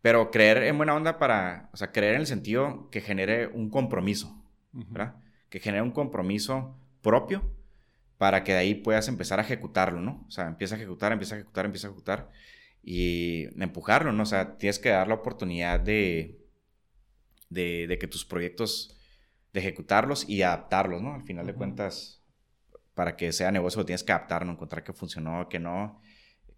pero 0.00 0.30
creer 0.30 0.62
en 0.62 0.76
buena 0.76 0.94
onda 0.94 1.18
para, 1.18 1.68
o 1.72 1.76
sea, 1.76 1.92
creer 1.92 2.14
en 2.14 2.20
el 2.20 2.26
sentido 2.26 2.88
que 2.90 3.02
genere 3.02 3.48
un 3.48 3.68
compromiso, 3.68 4.42
¿verdad? 4.72 5.16
Que 5.50 5.60
genere 5.60 5.82
un 5.82 5.90
compromiso 5.90 6.78
propio 7.02 7.50
para 8.18 8.44
que 8.44 8.52
de 8.52 8.58
ahí 8.58 8.74
puedas 8.74 9.08
empezar 9.08 9.38
a 9.38 9.42
ejecutarlo, 9.42 10.00
¿no? 10.00 10.24
O 10.26 10.30
sea, 10.30 10.46
empieza 10.46 10.74
a 10.74 10.78
ejecutar, 10.78 11.12
empieza 11.12 11.34
a 11.34 11.38
ejecutar, 11.38 11.66
empieza 11.66 11.86
a 11.86 11.90
ejecutar 11.90 12.30
y 12.82 13.48
empujarlo, 13.62 14.12
¿no? 14.12 14.22
O 14.22 14.26
sea, 14.26 14.56
tienes 14.56 14.78
que 14.78 14.90
dar 14.90 15.08
la 15.08 15.14
oportunidad 15.14 15.80
de, 15.80 16.38
de, 17.50 17.98
que 17.98 18.06
tus 18.06 18.24
proyectos, 18.24 18.96
de 19.54 19.60
ejecutarlos 19.60 20.28
y 20.28 20.42
adaptarlos, 20.42 21.00
¿no? 21.00 21.14
Al 21.14 21.22
final 21.22 21.46
de 21.46 21.54
cuentas, 21.54 22.20
para 22.92 23.16
que 23.16 23.32
sea 23.32 23.52
negocio, 23.52 23.84
tienes 23.86 24.02
que 24.02 24.10
adaptar, 24.10 24.44
¿no? 24.44 24.52
Encontrar 24.52 24.82
que 24.82 24.92
funcionó, 24.92 25.48
que 25.48 25.60
no, 25.60 26.00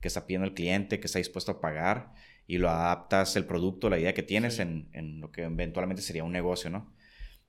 que 0.01 0.09
está 0.09 0.26
pidiendo 0.26 0.47
el 0.49 0.55
cliente, 0.55 0.99
que 0.99 1.07
está 1.07 1.18
dispuesto 1.18 1.53
a 1.53 1.61
pagar 1.61 2.14
y 2.47 2.57
lo 2.57 2.70
adaptas 2.70 3.36
el 3.36 3.44
producto, 3.44 3.90
la 3.90 3.99
idea 3.99 4.14
que 4.14 4.22
tienes 4.22 4.59
en, 4.61 4.88
en, 4.92 5.20
lo 5.20 5.30
que 5.30 5.42
eventualmente 5.42 6.01
sería 6.01 6.24
un 6.24 6.32
negocio, 6.32 6.70
¿no? 6.70 6.94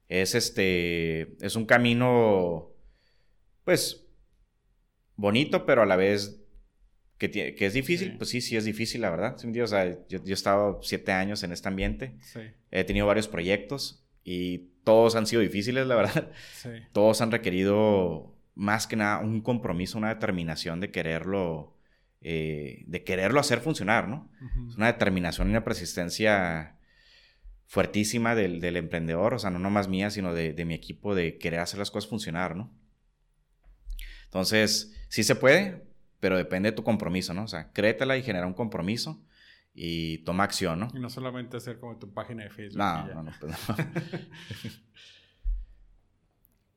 Es 0.10 0.36
este, 0.36 1.38
es 1.44 1.56
un 1.56 1.66
camino, 1.66 2.74
pues, 3.64 4.06
bonito, 5.16 5.66
pero 5.66 5.82
a 5.82 5.86
la 5.86 5.96
vez 5.96 6.44
que, 7.18 7.56
es 7.58 7.74
difícil, 7.74 8.18
pues 8.18 8.30
sí, 8.32 8.42
sí 8.42 8.58
es 8.58 8.66
difícil, 8.66 9.00
la 9.00 9.10
verdad. 9.10 9.36
O 9.36 9.68
sea, 9.68 9.86
yo, 10.10 10.24
yo 10.24 10.30
he 10.30 10.34
estado 10.34 10.82
siete 10.84 11.14
años 11.14 11.42
en 11.44 11.54
este 11.54 11.70
ambiente. 11.70 12.18
He 12.70 12.84
tenido 12.84 13.08
varios 13.08 13.30
proyectos 13.30 14.06
y 14.26 14.72
todos 14.88 15.18
han 15.18 15.28
sido 15.28 15.42
difíciles, 15.42 15.86
la 15.86 15.96
verdad. 15.96 16.32
Todos 16.94 17.20
han 17.20 17.30
requerido 17.30 18.34
más 18.56 18.88
que 18.88 18.96
nada 18.96 19.20
un 19.20 19.42
compromiso, 19.42 19.98
una 19.98 20.08
determinación 20.08 20.80
de 20.80 20.92
quererlo, 20.92 21.76
eh, 22.22 22.86
de 22.88 23.04
quererlo 23.04 23.42
hacer 23.42 23.60
funcionar, 23.60 24.08
¿no? 24.08 24.32
Es 24.70 24.78
una 24.78 24.86
determinación 24.86 25.50
y 25.50 25.52
una 25.52 25.66
persistencia 25.66 26.78
fuertísima 27.66 28.34
del, 28.34 28.62
del, 28.62 28.78
emprendedor, 28.78 29.34
o 29.34 29.40
sea, 29.40 29.50
no 29.50 29.60
nomás 29.60 29.90
mía, 29.90 30.10
sino 30.10 30.34
de, 30.34 30.54
de 30.54 30.64
mi 30.64 30.74
equipo, 30.74 31.16
de 31.16 31.38
querer 31.38 31.60
hacer 31.60 31.80
las 31.80 31.92
cosas 31.92 32.10
funcionar, 32.10 32.56
¿no? 32.56 32.74
Entonces, 34.24 34.96
sí 35.10 35.26
se 35.26 35.36
puede, 35.36 35.84
pero 36.22 36.38
depende 36.38 36.72
de 36.72 36.78
tu 36.78 36.86
compromiso, 36.86 37.34
¿no? 37.34 37.44
O 37.44 37.50
sea, 37.50 37.74
créetela 37.74 38.16
y 38.16 38.24
genera 38.24 38.48
un 38.48 38.54
compromiso 38.54 39.22
y 39.80 40.18
toma 40.24 40.44
acción, 40.44 40.80
¿no? 40.80 40.88
Y 40.92 41.00
no 41.00 41.08
solamente 41.08 41.56
hacer 41.56 41.80
como 41.80 42.00
tu 42.00 42.12
página 42.12 42.44
de 42.44 42.50
Facebook. 42.50 42.80
No, 42.80 43.08
no, 43.14 43.22
no, 43.22 43.32
pues 43.40 43.70
no. 43.70 43.76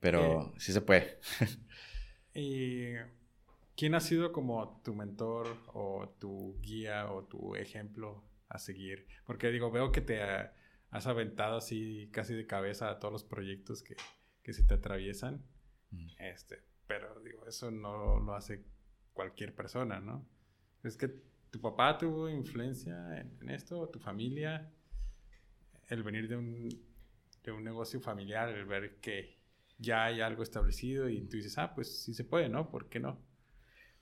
pero 0.00 0.52
sí 0.58 0.70
se 0.74 0.82
puede. 0.82 1.18
¿Y 2.34 2.92
quién 3.74 3.94
ha 3.94 4.00
sido 4.00 4.32
como 4.32 4.82
tu 4.84 4.94
mentor 4.94 5.56
o 5.68 6.14
tu 6.20 6.60
guía 6.60 7.10
o 7.10 7.24
tu 7.24 7.56
ejemplo 7.56 8.22
a 8.50 8.58
seguir? 8.58 9.06
Porque 9.24 9.48
digo, 9.48 9.70
veo 9.70 9.92
que 9.92 10.02
te 10.02 10.20
has 10.90 11.06
aventado 11.06 11.56
así 11.56 12.10
casi 12.12 12.34
de 12.34 12.46
cabeza 12.46 12.90
a 12.90 12.98
todos 12.98 13.12
los 13.12 13.24
proyectos 13.24 13.82
que, 13.82 13.96
que 14.42 14.52
se 14.52 14.62
te 14.62 14.74
atraviesan. 14.74 15.42
Mm. 15.90 16.08
Este, 16.18 16.64
pero 16.86 17.18
digo, 17.20 17.46
eso 17.46 17.70
no 17.70 18.20
lo 18.20 18.34
hace 18.34 18.62
cualquier 19.14 19.54
persona, 19.54 20.00
¿no? 20.00 20.28
Es 20.82 20.98
que 20.98 21.29
tu 21.50 21.60
papá 21.60 21.98
tuvo 21.98 22.28
influencia 22.28 23.26
en, 23.40 23.50
esto, 23.50 23.88
tu 23.88 23.98
familia, 23.98 24.70
el 25.88 26.02
venir 26.02 26.28
de 26.28 26.36
un, 26.36 26.68
de 27.42 27.52
un 27.52 27.64
negocio 27.64 28.00
familiar, 28.00 28.48
el 28.48 28.64
ver 28.66 28.96
que 29.00 29.38
ya 29.78 30.04
hay 30.04 30.20
algo 30.20 30.42
establecido 30.42 31.08
y 31.08 31.20
tú 31.22 31.36
dices, 31.36 31.58
ah, 31.58 31.74
pues 31.74 32.02
sí 32.02 32.14
se 32.14 32.24
puede, 32.24 32.48
¿no? 32.48 32.70
¿Por 32.70 32.88
qué 32.88 33.00
no? 33.00 33.18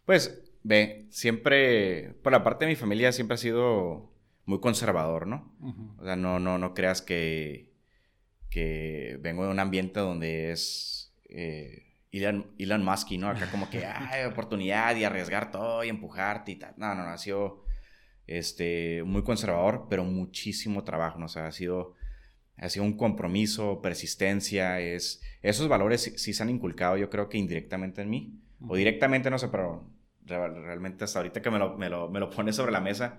Pues, 0.05 0.53
ve, 0.63 1.07
siempre, 1.11 2.15
por 2.23 2.33
la 2.33 2.43
parte 2.43 2.65
de 2.65 2.71
mi 2.71 2.77
familia 2.77 3.13
siempre 3.13 3.35
ha 3.35 3.39
sido 3.39 4.13
muy 4.45 4.61
conservador, 4.61 5.27
¿no? 5.27 5.55
O 5.99 6.05
sea, 6.05 6.17
no, 6.17 6.39
no, 6.41 6.59
no 6.59 6.75
creas 6.75 7.03
que, 7.03 7.73
que 8.51 9.19
vengo 9.21 9.45
de 9.45 9.51
un 9.51 9.61
ambiente 9.61 10.01
donde 10.01 10.51
es... 10.53 11.15
Eh, 11.29 11.88
Elon, 12.13 12.55
Elon 12.59 12.85
Musk, 12.85 13.13
¿no? 13.13 13.29
Acá 13.29 13.51
como 13.51 13.69
que 13.69 13.85
hay 13.87 14.25
oportunidad 14.25 14.97
y 14.97 15.05
arriesgar 15.05 15.51
todo 15.51 15.85
y 15.85 15.89
empujarte 15.89 16.53
y 16.53 16.57
tal. 16.57 16.75
No, 16.77 16.95
no, 16.95 17.05
no, 17.05 17.11
ha 17.11 17.19
sido 17.19 17.65
este, 18.27 19.03
muy 19.05 19.23
conservador, 19.23 19.87
pero 19.89 20.05
muchísimo 20.05 20.85
trabajo, 20.85 21.19
¿no? 21.19 21.27
O 21.27 21.29
sea, 21.29 21.47
ha 21.47 21.53
sido, 21.53 21.95
ha 22.57 22.69
sido 22.69 22.85
un 22.85 22.97
compromiso, 22.97 23.81
persistencia, 23.83 24.81
es, 24.81 25.23
esos 25.43 25.69
valores 25.69 26.13
sí, 26.17 26.33
se 26.33 26.43
han 26.43 26.51
inculcado, 26.51 26.97
yo 26.97 27.11
creo 27.11 27.29
que 27.29 27.39
indirectamente 27.39 28.03
en 28.03 28.11
mí, 28.11 28.41
o 28.67 28.77
directamente, 28.77 29.31
no 29.31 29.39
sé, 29.39 29.49
pero 29.49 29.89
realmente 30.25 31.05
hasta 31.05 31.21
ahorita 31.21 31.41
que 31.41 31.51
me 31.51 31.59
lo, 31.59 31.79
me 31.79 31.89
lo, 31.89 32.11
me 32.11 32.21
lo 32.21 32.29
pones 32.31 32.57
sobre 32.57 32.73
la 32.73 32.81
mesa, 32.81 33.19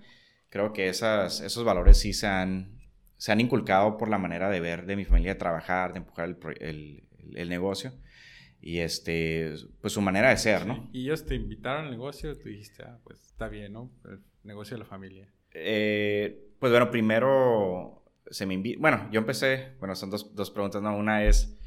creo 0.49 0.73
que 0.73 0.89
esas, 0.89 1.41
esos 1.41 1.63
valores 1.63 1.97
sí 1.97 2.13
se 2.13 2.27
han, 2.27 2.79
se 3.17 3.31
han 3.31 3.39
inculcado 3.39 3.97
por 3.97 4.09
la 4.09 4.17
manera 4.17 4.49
de 4.49 4.59
ver 4.59 4.85
de 4.85 4.95
mi 4.95 5.05
familia, 5.05 5.33
de 5.33 5.39
trabajar, 5.39 5.93
de 5.93 5.99
empujar 5.99 6.25
el, 6.25 6.37
el, 6.59 7.03
el 7.35 7.49
negocio 7.49 7.93
y 8.61 8.79
este, 8.79 9.53
pues 9.81 9.93
su 9.93 10.01
manera 10.01 10.29
de 10.29 10.37
ser, 10.37 10.65
¿no? 10.65 10.89
Y 10.91 11.03
ellos 11.03 11.25
te 11.25 11.35
invitaron 11.35 11.85
al 11.85 11.91
negocio, 11.91 12.37
tú 12.37 12.49
dijiste, 12.49 12.83
ah, 12.83 12.99
pues 13.03 13.23
está 13.25 13.47
bien, 13.47 13.73
¿no? 13.73 13.91
El 14.05 14.21
negocio 14.43 14.75
de 14.75 14.83
la 14.83 14.89
familia. 14.89 15.27
Eh, 15.53 16.51
pues 16.59 16.71
bueno, 16.71 16.91
primero 16.91 18.03
se 18.29 18.45
me 18.45 18.53
invita, 18.53 18.79
bueno, 18.79 19.09
yo 19.11 19.19
empecé, 19.19 19.75
bueno, 19.79 19.95
son 19.95 20.09
dos, 20.09 20.35
dos 20.35 20.51
preguntas, 20.51 20.81
¿no? 20.81 20.95
Una 20.95 21.23
es, 21.23 21.57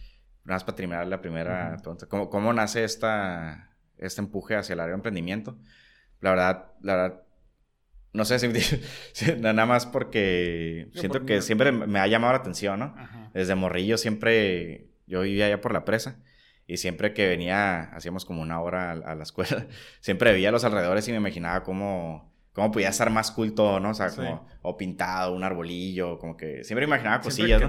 nada 0.45 0.57
más 0.57 0.65
para 0.65 0.77
terminar 0.77 1.07
la 1.07 1.21
primera 1.21 1.77
pregunta, 1.79 2.07
¿cómo, 2.07 2.29
¿cómo, 2.29 2.53
nace 2.53 2.85
esta, 2.85 3.75
este 3.97 4.21
empuje 4.21 4.55
hacia 4.55 4.75
el 4.75 4.81
área 4.81 4.91
de 4.91 4.97
emprendimiento? 4.97 5.59
La 6.21 6.31
verdad, 6.31 6.73
la 6.83 6.97
verdad, 6.97 7.23
no 8.13 8.27
sé, 8.27 8.39
si, 8.39 9.33
nada 9.41 9.67
más 9.67 9.87
porque 9.87 10.89
siento 10.95 11.25
que 11.25 11.41
siempre 11.41 11.73
me 11.73 11.99
ha 11.99 12.07
llamado 12.07 12.35
la 12.35 12.41
atención, 12.41 12.79
¿no? 12.79 12.95
Desde 13.33 13.55
morrillo 13.55 13.97
siempre, 13.97 14.91
yo 15.07 15.23
vivía 15.23 15.47
allá 15.47 15.63
por 15.63 15.73
la 15.73 15.87
presa 15.87 16.23
y 16.73 16.79
siempre 16.79 17.13
que 17.13 17.29
venía, 17.29 17.83
hacíamos 17.93 18.25
como 18.25 18.41
una 18.41 18.63
hora 18.63 18.93
a, 18.93 19.15
la 19.15 19.23
escuela, 19.23 19.67
siempre 20.01 20.33
veía 20.33 20.51
los 20.51 20.65
alrededores 20.65 21.07
y 21.07 21.11
me 21.11 21.19
imaginaba 21.19 21.63
cómo, 21.65 22.33
cómo 22.55 22.73
podía 22.73 22.89
estar 22.89 23.11
más 23.11 23.31
cool 23.31 23.55
todo, 23.55 23.79
¿no? 23.79 23.91
O 23.91 23.95
sea, 23.95 24.09
como, 24.09 24.49
o 24.63 24.75
pintado, 24.79 25.35
un 25.35 25.45
arbolillo, 25.45 26.19
como 26.19 26.35
que 26.35 26.65
siempre 26.65 26.87
imaginaba 26.87 27.21
cosillas, 27.21 27.61
¿no? 27.61 27.69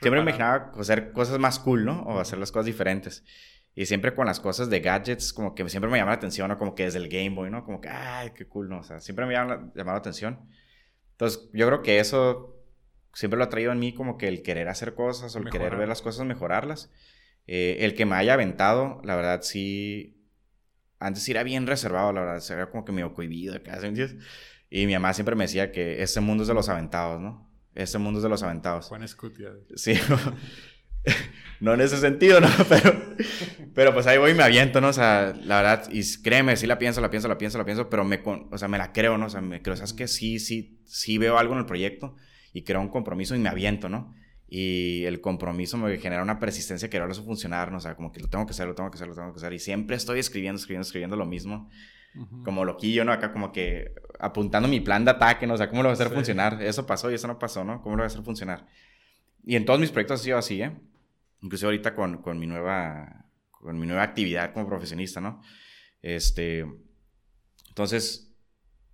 Siempre 0.00 0.20
imaginaba 0.20 0.72
hacer 0.76 1.12
cosas 1.12 1.38
más 1.38 1.60
cool, 1.60 1.84
¿no? 1.84 2.02
O 2.02 2.18
hacer 2.18 2.40
las 2.40 2.50
cosas 2.50 2.66
diferentes. 2.66 3.24
Y 3.76 3.86
siempre 3.86 4.16
con 4.16 4.26
las 4.26 4.40
cosas 4.40 4.68
de 4.68 4.80
gadgets, 4.80 5.32
como 5.32 5.54
que 5.54 5.68
siempre 5.68 5.88
me 5.88 5.98
llama 5.98 6.10
la 6.10 6.16
atención, 6.16 6.48
¿no? 6.48 6.58
Como 6.58 6.74
que 6.74 6.86
desde 6.86 6.98
el 6.98 7.08
Game 7.08 7.36
Boy, 7.36 7.50
¿no? 7.50 7.64
Como 7.64 7.80
que, 7.80 7.88
ay, 7.88 8.32
qué 8.34 8.48
cool, 8.48 8.68
¿no? 8.68 8.80
O 8.80 8.82
sea, 8.82 8.98
siempre 8.98 9.26
me 9.26 9.34
llama, 9.34 9.70
la 9.76 9.94
atención. 9.94 10.40
Entonces, 11.12 11.48
yo 11.52 11.68
creo 11.68 11.82
que 11.82 12.00
eso 12.00 12.64
siempre 13.12 13.38
lo 13.38 13.44
ha 13.44 13.48
traído 13.48 13.70
en 13.70 13.78
mí 13.78 13.94
como 13.94 14.18
que 14.18 14.26
el 14.26 14.42
querer 14.42 14.68
hacer 14.68 14.94
cosas 14.94 15.36
o 15.36 15.38
el 15.38 15.50
querer 15.50 15.76
ver 15.76 15.86
las 15.86 16.02
cosas, 16.02 16.26
mejorarlas. 16.26 16.90
Eh, 17.46 17.78
el 17.80 17.94
que 17.94 18.06
me 18.06 18.16
haya 18.16 18.34
aventado, 18.34 19.00
la 19.04 19.16
verdad 19.16 19.42
sí. 19.42 20.10
Antes 20.98 21.28
era 21.28 21.42
bien 21.42 21.66
reservado, 21.66 22.12
la 22.12 22.22
verdad. 22.22 22.42
Era 22.50 22.70
como 22.70 22.84
que 22.84 22.92
medio 22.92 23.12
cohibido 23.14 23.54
acá. 23.54 23.78
Y 24.70 24.86
mi 24.86 24.94
mamá 24.94 25.12
siempre 25.14 25.36
me 25.36 25.44
decía 25.44 25.70
que 25.70 26.02
este 26.02 26.20
mundo 26.20 26.42
es 26.42 26.48
de 26.48 26.54
los 26.54 26.68
aventados, 26.68 27.20
¿no? 27.20 27.50
Este 27.74 27.98
mundo 27.98 28.18
es 28.18 28.22
de 28.22 28.28
los 28.28 28.42
aventados. 28.42 28.86
Juan 28.86 29.02
Escutia. 29.02 29.50
Sí. 29.76 29.94
no 31.60 31.74
en 31.74 31.80
ese 31.80 31.98
sentido, 31.98 32.40
¿no? 32.40 32.48
Pero, 32.68 33.16
pero 33.74 33.92
pues 33.92 34.06
ahí 34.06 34.18
voy 34.18 34.30
y 34.30 34.34
me 34.34 34.42
aviento, 34.42 34.80
¿no? 34.80 34.88
O 34.88 34.92
sea, 34.92 35.34
la 35.42 35.56
verdad, 35.56 35.88
y 35.90 36.02
créeme, 36.22 36.56
sí 36.56 36.66
la 36.66 36.78
pienso, 36.78 37.00
la 37.00 37.10
pienso, 37.10 37.26
la 37.28 37.36
pienso, 37.36 37.58
la 37.58 37.64
pienso, 37.64 37.90
pero 37.90 38.04
me, 38.04 38.22
o 38.24 38.56
sea, 38.56 38.68
me 38.68 38.78
la 38.78 38.92
creo, 38.92 39.18
¿no? 39.18 39.26
O 39.26 39.30
sea, 39.30 39.40
me 39.40 39.62
creo, 39.62 39.76
¿sabes 39.76 39.92
que 39.92 40.06
Sí, 40.06 40.38
sí, 40.38 40.80
sí 40.84 41.18
veo 41.18 41.38
algo 41.38 41.54
en 41.54 41.60
el 41.60 41.66
proyecto 41.66 42.14
y 42.52 42.62
creo 42.62 42.80
un 42.80 42.88
compromiso 42.88 43.34
y 43.34 43.40
me 43.40 43.48
aviento, 43.48 43.88
¿no? 43.88 44.14
Y 44.46 45.04
el 45.04 45.20
compromiso 45.20 45.76
me 45.78 45.98
genera 45.98 46.22
una 46.22 46.38
persistencia 46.38 46.88
que 46.88 46.98
ahora 46.98 47.12
eso 47.12 47.24
funcionar, 47.24 47.72
¿no? 47.72 47.78
O 47.78 47.80
sea, 47.80 47.96
como 47.96 48.12
que 48.12 48.20
lo 48.20 48.28
tengo 48.28 48.46
que 48.46 48.52
hacer, 48.52 48.68
lo 48.68 48.74
tengo 48.74 48.90
que 48.90 48.96
hacer, 48.96 49.08
lo 49.08 49.14
tengo 49.14 49.32
que 49.32 49.38
hacer. 49.38 49.52
Y 49.52 49.58
siempre 49.58 49.96
estoy 49.96 50.18
escribiendo, 50.18 50.58
escribiendo, 50.58 50.86
escribiendo 50.86 51.16
lo 51.16 51.26
mismo. 51.26 51.70
Como 52.44 52.64
loquillo, 52.64 53.04
¿no? 53.04 53.10
Acá 53.10 53.32
como 53.32 53.50
que 53.50 53.92
apuntando 54.20 54.68
mi 54.68 54.78
plan 54.78 55.04
de 55.04 55.10
ataque, 55.10 55.48
¿no? 55.48 55.54
O 55.54 55.56
sea, 55.56 55.68
¿cómo 55.68 55.82
lo 55.82 55.88
voy 55.88 55.98
a 55.98 56.00
hacer 56.00 56.14
funcionar? 56.14 56.62
Eso 56.62 56.86
pasó 56.86 57.10
y 57.10 57.14
eso 57.14 57.26
no 57.26 57.40
pasó, 57.40 57.64
¿no? 57.64 57.82
¿Cómo 57.82 57.96
lo 57.96 58.02
voy 58.02 58.04
a 58.04 58.06
hacer 58.06 58.22
funcionar? 58.22 58.68
Y 59.42 59.56
en 59.56 59.64
todos 59.64 59.80
mis 59.80 59.90
proyectos 59.90 60.20
ha 60.20 60.24
sido 60.24 60.38
así, 60.38 60.62
¿eh? 60.62 60.76
Incluso 61.40 61.66
ahorita 61.66 61.96
con, 61.96 62.22
con 62.22 62.38
mi 62.38 62.46
nueva 62.46 63.24
con 63.64 63.80
mi 63.80 63.86
nueva 63.86 64.02
actividad 64.02 64.52
como 64.52 64.68
profesionista, 64.68 65.22
¿no? 65.22 65.40
Este, 66.02 66.66
entonces, 67.70 68.30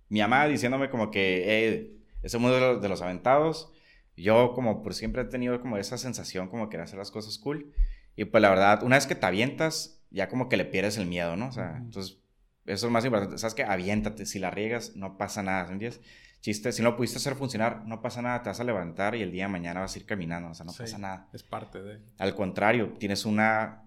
mi 0.07 0.21
mamá 0.21 0.47
diciéndome 0.47 0.89
como 0.89 1.11
que, 1.11 1.43
eh, 1.45 1.97
ese 2.23 2.37
mundo 2.37 2.55
de 2.55 2.61
los, 2.61 2.81
de 2.81 2.87
los 2.87 3.01
aventados, 3.01 3.73
yo 4.21 4.53
como 4.53 4.83
por 4.83 4.93
siempre 4.93 5.23
he 5.23 5.25
tenido 5.25 5.59
como 5.61 5.77
esa 5.77 5.97
sensación 5.97 6.47
como 6.47 6.69
que 6.69 6.77
hacer 6.77 6.97
las 6.99 7.11
cosas 7.11 7.37
cool. 7.37 7.73
Y 8.15 8.25
pues 8.25 8.41
la 8.41 8.49
verdad, 8.49 8.83
una 8.83 8.97
vez 8.97 9.07
que 9.07 9.15
te 9.15 9.25
avientas, 9.25 10.03
ya 10.09 10.27
como 10.27 10.49
que 10.49 10.57
le 10.57 10.65
pierdes 10.65 10.97
el 10.97 11.05
miedo, 11.05 11.35
¿no? 11.35 11.47
O 11.47 11.51
sea, 11.51 11.77
entonces, 11.77 12.19
eso 12.65 12.87
es 12.87 12.91
más 12.91 13.05
importante. 13.05 13.37
¿Sabes 13.37 13.53
que 13.53 13.63
Aviéntate. 13.63 14.25
Si 14.25 14.39
la 14.39 14.51
riegas, 14.51 14.95
no 14.95 15.17
pasa 15.17 15.41
nada, 15.43 15.71
¿entiendes? 15.71 16.01
chiste, 16.41 16.71
si 16.71 16.81
no 16.81 16.89
lo 16.89 16.97
pudiste 16.97 17.17
hacer 17.17 17.35
funcionar, 17.35 17.85
no 17.85 18.01
pasa 18.01 18.21
nada, 18.21 18.41
te 18.41 18.49
vas 18.49 18.59
a 18.59 18.63
levantar 18.63 19.15
y 19.15 19.21
el 19.21 19.31
día 19.31 19.45
de 19.45 19.51
mañana 19.51 19.81
vas 19.81 19.95
a 19.95 19.99
ir 19.99 20.05
caminando, 20.05 20.49
o 20.49 20.53
sea, 20.53 20.65
no 20.65 20.73
pasa 20.73 20.97
nada. 20.97 21.29
Es 21.33 21.43
parte 21.43 21.81
de... 21.81 21.99
Al 22.17 22.35
contrario, 22.35 22.93
tienes 22.97 23.25
una 23.25 23.83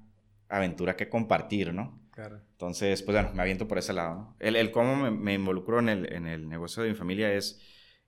aventura 0.49 0.97
que 0.97 1.09
compartir, 1.09 1.75
¿no? 1.75 2.01
Claro. 2.13 2.41
Entonces, 2.53 3.03
pues 3.03 3.17
bueno, 3.17 3.35
me 3.35 3.43
aviento 3.43 3.67
por 3.67 3.79
ese 3.79 3.93
lado, 3.93 4.15
¿no? 4.15 4.37
El, 4.39 4.55
el 4.55 4.71
cómo 4.71 4.95
me, 4.95 5.11
me 5.11 5.35
involucro 5.35 5.81
en 5.81 5.89
el, 5.89 6.13
en 6.13 6.27
el, 6.27 6.49
negocio 6.49 6.85
de 6.85 6.91
mi 6.91 6.95
familia 6.95 7.33
es, 7.33 7.61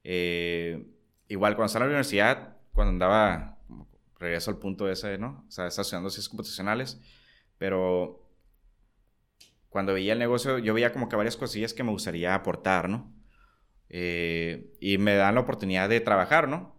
eh, 0.05 0.87
igual 1.29 1.55
cuando 1.57 1.67
estaba 1.67 1.85
en 1.85 1.91
la 1.91 1.95
universidad, 1.97 2.57
cuando 2.73 2.91
andaba, 2.91 3.59
regreso 4.19 4.51
al 4.51 4.59
punto 4.59 4.89
ese, 4.89 5.19
¿no? 5.19 5.45
O 5.49 5.51
sea, 5.51 5.67
estaba 5.67 5.83
estudiando 5.83 6.11
ciencias 6.11 6.29
computacionales, 6.29 7.01
pero 7.59 8.27
cuando 9.69 9.93
veía 9.93 10.13
el 10.13 10.19
negocio, 10.19 10.59
yo 10.59 10.75
veía 10.75 10.93
como 10.93 11.09
que 11.09 11.17
varias 11.17 11.37
cosillas 11.37 11.75
que 11.75 11.83
me 11.83 11.91
gustaría 11.91 12.35
aportar, 12.35 12.89
¿no? 12.89 13.13
Eh, 13.89 14.75
y 14.81 14.99
me 14.99 15.15
dan 15.15 15.35
la 15.35 15.43
oportunidad 15.43 15.89
de 15.89 16.01
trabajar, 16.01 16.49
¿no? 16.49 16.75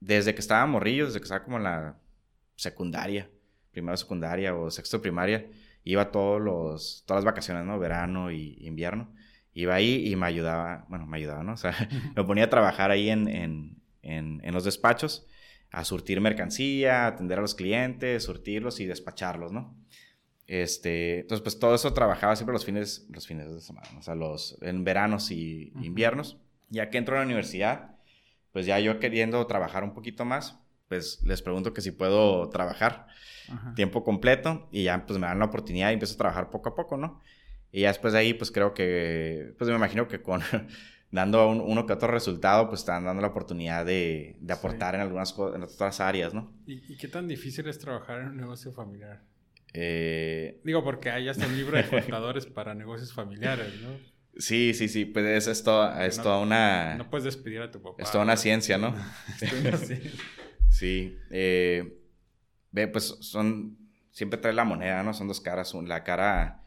Desde 0.00 0.34
que 0.34 0.40
estaba 0.40 0.64
morrillo, 0.66 1.06
desde 1.06 1.20
que 1.20 1.24
estaba 1.24 1.44
como 1.44 1.56
en 1.56 1.64
la 1.64 1.98
secundaria, 2.54 3.30
primero 3.70 3.96
secundaria 3.96 4.54
o 4.54 4.70
sexto 4.70 5.00
primaria, 5.00 5.50
iba 5.84 6.10
todos 6.10 6.40
los, 6.40 7.04
todas 7.06 7.24
las 7.24 7.32
vacaciones, 7.32 7.64
¿no? 7.64 7.78
Verano 7.78 8.30
y 8.30 8.58
invierno. 8.60 9.12
Iba 9.58 9.74
ahí 9.74 10.06
y 10.06 10.14
me 10.14 10.26
ayudaba, 10.26 10.86
bueno, 10.88 11.06
me 11.06 11.16
ayudaba, 11.16 11.42
¿no? 11.42 11.54
O 11.54 11.56
sea, 11.56 11.74
me 12.16 12.22
ponía 12.22 12.44
a 12.44 12.50
trabajar 12.50 12.92
ahí 12.92 13.10
en, 13.10 13.26
en, 13.26 13.82
en, 14.02 14.40
en 14.44 14.54
los 14.54 14.64
despachos, 14.64 15.26
a 15.72 15.84
surtir 15.84 16.20
mercancía, 16.20 17.06
atender 17.06 17.38
a 17.38 17.42
los 17.42 17.56
clientes, 17.56 18.22
surtirlos 18.22 18.78
y 18.78 18.86
despacharlos, 18.86 19.50
¿no? 19.50 19.76
Este, 20.46 21.20
entonces, 21.20 21.42
pues 21.42 21.58
todo 21.58 21.74
eso 21.74 21.92
trabajaba 21.92 22.36
siempre 22.36 22.52
los 22.52 22.64
fines, 22.64 23.06
los 23.10 23.26
fines 23.26 23.52
de 23.52 23.60
semana, 23.60 23.88
o 23.98 24.02
sea, 24.02 24.14
los, 24.14 24.56
en 24.62 24.84
veranos 24.84 25.30
y 25.32 25.72
inviernos. 25.82 26.38
Ya 26.70 26.88
que 26.88 26.98
entro 26.98 27.16
a 27.16 27.18
la 27.18 27.24
universidad, 27.26 27.96
pues 28.52 28.64
ya 28.64 28.78
yo 28.78 29.00
queriendo 29.00 29.44
trabajar 29.46 29.82
un 29.82 29.92
poquito 29.92 30.24
más, 30.24 30.58
pues 30.88 31.20
les 31.24 31.42
pregunto 31.42 31.74
que 31.74 31.80
si 31.80 31.90
puedo 31.90 32.48
trabajar 32.48 33.06
tiempo 33.74 34.04
completo 34.04 34.68
y 34.70 34.84
ya 34.84 35.04
pues 35.04 35.18
me 35.18 35.26
dan 35.26 35.38
la 35.38 35.46
oportunidad 35.46 35.90
y 35.90 35.94
empiezo 35.94 36.14
a 36.14 36.18
trabajar 36.18 36.50
poco 36.50 36.68
a 36.68 36.74
poco, 36.74 36.96
¿no? 36.96 37.20
Y 37.70 37.82
ya 37.82 37.88
después 37.88 38.12
de 38.12 38.20
ahí, 38.20 38.34
pues 38.34 38.50
creo 38.50 38.74
que, 38.74 39.54
pues 39.58 39.68
me 39.68 39.76
imagino 39.76 40.08
que 40.08 40.22
con 40.22 40.40
dando 41.10 41.48
uno 41.50 41.86
que 41.86 41.92
otro 41.92 42.08
resultado, 42.08 42.68
pues 42.68 42.80
están 42.80 43.04
dando 43.04 43.22
la 43.22 43.28
oportunidad 43.28 43.84
de, 43.84 44.36
de 44.40 44.52
aportar 44.52 44.94
en 44.94 45.00
algunas 45.00 45.34
en 45.54 45.62
otras 45.62 46.00
áreas, 46.00 46.34
¿no? 46.34 46.52
¿Y, 46.66 46.92
¿Y 46.92 46.96
qué 46.96 47.08
tan 47.08 47.28
difícil 47.28 47.68
es 47.68 47.78
trabajar 47.78 48.20
en 48.20 48.28
un 48.28 48.36
negocio 48.36 48.72
familiar? 48.72 49.22
Eh, 49.74 50.60
Digo, 50.64 50.82
porque 50.82 51.10
hay 51.10 51.28
hasta 51.28 51.46
un 51.46 51.56
libro 51.56 51.76
de 51.76 51.84
contadores 51.88 52.46
para 52.46 52.74
negocios 52.74 53.12
familiares, 53.12 53.80
¿no? 53.82 53.90
Sí, 54.38 54.72
sí, 54.72 54.88
sí, 54.88 55.04
pues 55.04 55.26
es, 55.26 55.48
es, 55.48 55.64
toda, 55.64 56.06
es 56.06 56.22
toda 56.22 56.38
una... 56.38 56.94
No 56.94 57.10
puedes 57.10 57.24
despedir 57.24 57.60
a 57.60 57.70
tu 57.70 57.82
papá. 57.82 58.02
Es 58.02 58.10
toda 58.12 58.22
una 58.22 58.36
ciencia, 58.36 58.78
¿no? 58.78 58.94
es 59.40 59.52
una 59.52 59.76
ciencia. 59.76 60.10
sí. 60.70 61.18
Eh, 61.30 61.98
ve, 62.70 62.86
pues 62.88 63.04
son... 63.20 63.76
Siempre 64.12 64.38
trae 64.38 64.52
la 64.52 64.64
moneda, 64.64 65.02
¿no? 65.02 65.12
Son 65.12 65.26
dos 65.26 65.40
caras. 65.40 65.74
La 65.74 66.04
cara 66.04 66.64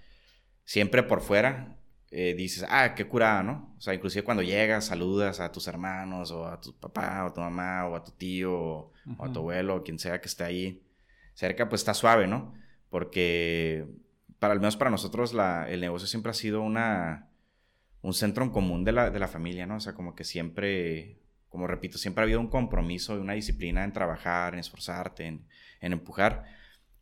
siempre 0.71 1.03
por 1.03 1.21
fuera 1.21 1.75
eh, 2.11 2.33
dices, 2.35 2.65
ah, 2.69 2.93
qué 2.95 3.07
curada, 3.07 3.43
¿no? 3.43 3.73
O 3.77 3.81
sea, 3.81 3.93
inclusive 3.93 4.23
cuando 4.23 4.43
llegas, 4.43 4.85
saludas 4.85 5.39
a 5.39 5.51
tus 5.51 5.67
hermanos 5.67 6.31
o 6.31 6.47
a 6.47 6.59
tu 6.59 6.73
papá 6.73 7.23
o 7.23 7.27
a 7.27 7.33
tu 7.33 7.41
mamá 7.41 7.87
o 7.87 7.95
a 7.95 8.03
tu 8.03 8.11
tío 8.11 8.53
o, 8.53 8.93
o 9.17 9.25
a 9.25 9.31
tu 9.31 9.39
abuelo 9.39 9.77
o 9.77 9.83
quien 9.83 9.97
sea 9.97 10.19
que 10.19 10.27
esté 10.27 10.43
ahí 10.43 10.83
cerca, 11.33 11.69
pues 11.69 11.81
está 11.81 11.93
suave, 11.93 12.27
¿no? 12.27 12.53
porque 12.91 13.87
para 14.37 14.53
al 14.53 14.59
menos 14.59 14.75
para 14.75 14.91
nosotros 14.91 15.33
el 15.69 15.79
negocio 15.79 16.07
siempre 16.07 16.29
ha 16.29 16.35
sido 16.35 16.61
una, 16.61 17.29
un 18.01 18.13
centro 18.13 18.43
en 18.43 18.51
común 18.51 18.83
de 18.83 18.91
la, 18.91 19.09
de 19.09 19.17
la 19.17 19.29
familia, 19.29 19.65
¿no? 19.65 19.77
O 19.77 19.79
sea, 19.79 19.93
como 19.93 20.13
que 20.13 20.25
siempre, 20.25 21.17
como 21.47 21.67
repito, 21.67 21.97
siempre 21.97 22.21
ha 22.21 22.25
habido 22.25 22.41
un 22.41 22.49
compromiso 22.49 23.15
y 23.15 23.21
una 23.21 23.33
disciplina 23.33 23.85
en 23.85 23.93
trabajar, 23.93 24.53
en 24.53 24.59
esforzarte, 24.59 25.25
en, 25.25 25.47
empujar, 25.79 26.45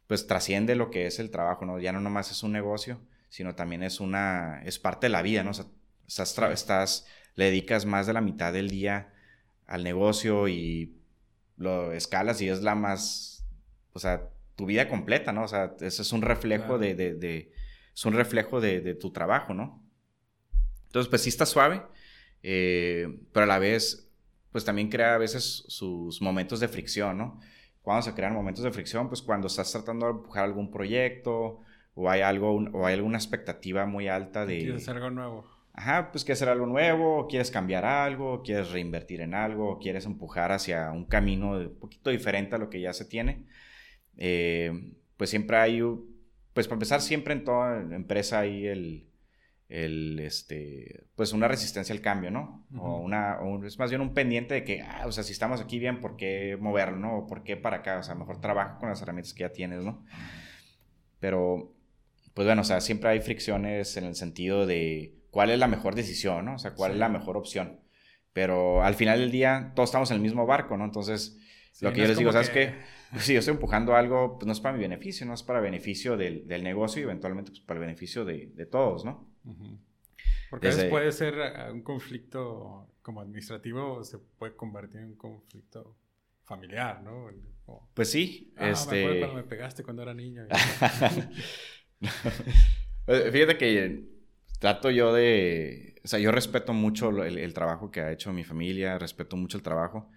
pues 0.06 0.28
trasciende 0.28 0.76
lo 0.76 0.92
que 0.92 1.08
es 1.08 1.18
el 1.18 1.32
trabajo, 1.32 1.66
¿no? 1.66 1.80
Ya 1.80 1.92
no 1.92 2.00
nomás 2.00 2.30
es 2.30 2.44
un 2.44 2.52
negocio, 2.52 3.02
sino 3.30 3.56
también 3.56 3.84
es 3.84 4.00
una, 4.00 4.62
es 4.66 4.80
parte 4.80 5.08
de 5.08 5.12
la 5.12 5.22
vida, 5.22 5.44
¿no? 5.44 5.52
O 5.52 5.54
sea, 5.54 5.66
estás, 6.08 6.38
estás 6.52 7.08
le 7.36 7.46
dedicas 7.46 7.86
más 7.86 8.08
de 8.08 8.14
la 8.14 8.22
mitad 8.22 8.52
del 8.52 8.70
día 8.70 9.14
al 9.66 9.84
negocio 9.84 10.48
y 10.48 10.98
lo 11.58 11.94
escalas 11.94 12.42
y 12.42 12.50
es 12.50 12.62
la 12.62 12.76
más, 12.76 13.46
o 13.94 14.00
sea, 14.00 14.30
tu 14.56 14.66
vida 14.66 14.90
completa, 14.90 15.32
¿no? 15.32 15.44
O 15.44 15.48
sea, 15.48 15.76
eso 15.80 16.02
es 16.02 16.12
un 16.12 16.22
reflejo 16.22 16.78
de, 16.78 16.96
de, 16.96 17.52
es 17.94 18.06
un 18.06 18.14
reflejo 18.14 18.60
de, 18.60 18.94
tu 18.96 19.12
trabajo, 19.12 19.54
¿no? 19.54 19.82
Entonces, 20.88 21.10
pues 21.10 21.22
sí 21.22 21.30
está 21.30 21.46
suave, 21.46 21.84
eh, 22.42 23.08
pero 23.32 23.44
a 23.44 23.48
la 23.48 23.60
vez, 23.60 24.10
pues 24.52 24.66
también 24.66 24.90
crea 24.90 25.16
a 25.16 25.18
veces 25.18 25.64
sus 25.68 26.22
momentos 26.22 26.60
de 26.60 26.68
fricción, 26.68 27.18
¿no? 27.18 27.40
Cuando 27.82 28.02
se 28.02 28.14
crean 28.14 28.34
momentos 28.34 28.64
de 28.64 28.72
fricción, 28.72 29.08
pues 29.08 29.22
cuando 29.22 29.48
estás 29.48 29.72
tratando 29.72 30.08
de 30.08 30.12
empujar 30.14 30.44
algún 30.44 30.72
proyecto 30.72 31.62
o 32.00 32.10
hay 32.10 32.22
algo, 32.22 32.56
o 32.74 32.86
hay 32.86 32.94
alguna 32.94 33.18
expectativa 33.18 33.86
muy 33.86 34.08
alta 34.08 34.46
de... 34.46 34.60
Quieres 34.60 34.84
hacer 34.84 34.96
algo 34.96 35.10
nuevo. 35.10 35.46
Ajá, 35.74 36.12
pues 36.12 36.24
quieres 36.24 36.42
hacer 36.42 36.50
algo 36.50 36.66
nuevo, 36.66 37.28
quieres 37.28 37.52
cambiar 37.52 37.84
algo, 37.84 38.42
quieres 38.42 38.72
reinvertir 38.72 39.20
en 39.22 39.34
algo, 39.34 39.80
quieres 39.80 40.06
empujar 40.06 40.52
hacia 40.54 40.92
un 40.92 41.06
camino 41.06 41.52
un 41.52 41.78
poquito 41.78 42.10
diferente 42.10 42.56
a 42.56 42.58
lo 42.58 42.70
que 42.70 42.80
ya 42.80 42.94
se 42.94 43.06
tiene. 43.06 43.46
Eh, 44.18 44.94
pues 45.18 45.30
siempre 45.30 45.58
hay, 45.58 45.82
pues 46.54 46.68
para 46.68 46.76
empezar, 46.76 47.02
siempre 47.02 47.34
en 47.34 47.44
toda 47.44 47.82
empresa 47.82 48.40
hay 48.40 48.66
el, 48.66 49.10
el, 49.68 50.20
este, 50.20 51.06
pues 51.16 51.34
una 51.34 51.50
resistencia 51.50 51.94
al 51.94 52.02
cambio, 52.02 52.32
¿no? 52.32 52.66
O 52.78 52.98
una, 53.00 53.38
es 53.66 53.78
más 53.78 53.90
bien 53.90 54.02
un 54.02 54.14
pendiente 54.14 54.54
de 54.54 54.64
que, 54.64 54.82
ah, 54.82 55.04
o 55.06 55.12
sea, 55.12 55.24
si 55.24 55.34
estamos 55.34 55.60
aquí 55.60 55.80
bien, 55.80 56.00
¿por 56.00 56.16
qué 56.16 56.58
moverlo, 56.60 56.98
no? 56.98 57.18
O 57.20 57.28
¿por 57.28 57.44
qué 57.44 57.58
para 57.58 57.78
acá? 57.78 58.00
O 58.00 58.04
sea, 58.04 58.16
mejor 58.16 58.40
trabaja 58.40 58.78
con 58.78 58.88
las 58.88 59.02
herramientas 59.02 59.34
que 59.34 59.42
ya 59.42 59.52
tienes, 59.52 59.84
¿no? 59.84 60.06
Pero, 61.20 61.76
pues 62.40 62.48
bueno, 62.48 62.62
o 62.62 62.64
sea, 62.64 62.80
siempre 62.80 63.10
hay 63.10 63.20
fricciones 63.20 63.98
en 63.98 64.06
el 64.06 64.16
sentido 64.16 64.66
de 64.66 65.14
cuál 65.30 65.50
es 65.50 65.60
la 65.60 65.68
mejor 65.68 65.94
decisión, 65.94 66.46
¿no? 66.46 66.56
O 66.56 66.58
sea, 66.58 66.74
cuál 66.74 66.94
es 66.94 66.98
la 66.98 67.10
mejor 67.10 67.36
opción. 67.36 67.82
Pero 68.32 68.82
al 68.82 68.96
final 68.96 69.20
del 69.20 69.30
día, 69.30 69.74
todos 69.76 69.90
estamos 69.90 70.10
en 70.12 70.16
el 70.16 70.22
mismo 70.22 70.46
barco, 70.46 70.78
¿no? 70.78 70.86
Entonces, 70.86 71.38
lo 71.82 71.92
que 71.92 72.00
yo 72.00 72.08
les 72.08 72.18
digo, 72.18 72.32
¿sabes 72.32 72.50
qué? 72.50 72.76
si 73.18 73.34
yo 73.34 73.40
estoy 73.40 73.56
empujando 73.56 73.94
algo, 73.94 74.38
pues 74.40 74.48
no 74.48 74.54
es 74.54 74.62
para 74.62 74.74
mi 74.74 74.82
beneficio, 74.82 75.26
no 75.26 75.34
es 75.34 75.44
para 75.44 75.60
beneficio 75.60 76.16
del, 76.16 76.48
del 76.48 76.64
negocio 76.64 77.02
y 77.02 77.04
eventualmente 77.04 77.52
pues, 77.52 77.60
para 77.60 77.78
el 77.78 77.88
beneficio 77.88 78.24
de, 78.24 78.54
de 78.56 78.66
todos, 78.66 79.04
¿no? 79.04 79.30
Porque 80.50 80.68
a 80.68 80.70
veces 80.70 80.86
puede 80.86 81.12
ser 81.12 81.34
eh, 81.40 81.74
un 81.74 81.82
conflicto 81.82 82.90
como 83.02 83.20
administrativo, 83.20 84.02
se 84.06 84.18
puede 84.18 84.56
convertir 84.56 85.02
en 85.02 85.08
un 85.08 85.18
conflicto 85.18 85.98
familiar, 86.46 87.04
¿no? 87.04 87.30
pues 87.94 88.10
sí. 88.10 88.54
Ah, 88.56 88.70
este... 88.70 88.96
me 88.96 89.02
acuerdo 89.02 89.20
cuando 89.20 89.36
me 89.36 89.44
pegaste 89.44 89.84
cuando 89.84 90.04
era 90.04 90.14
niño. 90.14 90.48
Fíjate 93.32 93.58
que 93.58 94.06
trato 94.60 94.92
yo 94.92 95.14
de... 95.14 95.96
O 96.04 96.08
sea, 96.08 96.20
yo 96.20 96.32
respeto 96.32 96.74
mucho 96.74 97.10
el, 97.24 97.38
el 97.38 97.54
trabajo 97.54 97.92
que 97.92 98.02
ha 98.02 98.12
hecho 98.12 98.32
mi 98.34 98.44
familia, 98.44 98.98
respeto 98.98 99.36
mucho 99.36 99.58
el 99.58 99.64
trabajo. 99.64 100.10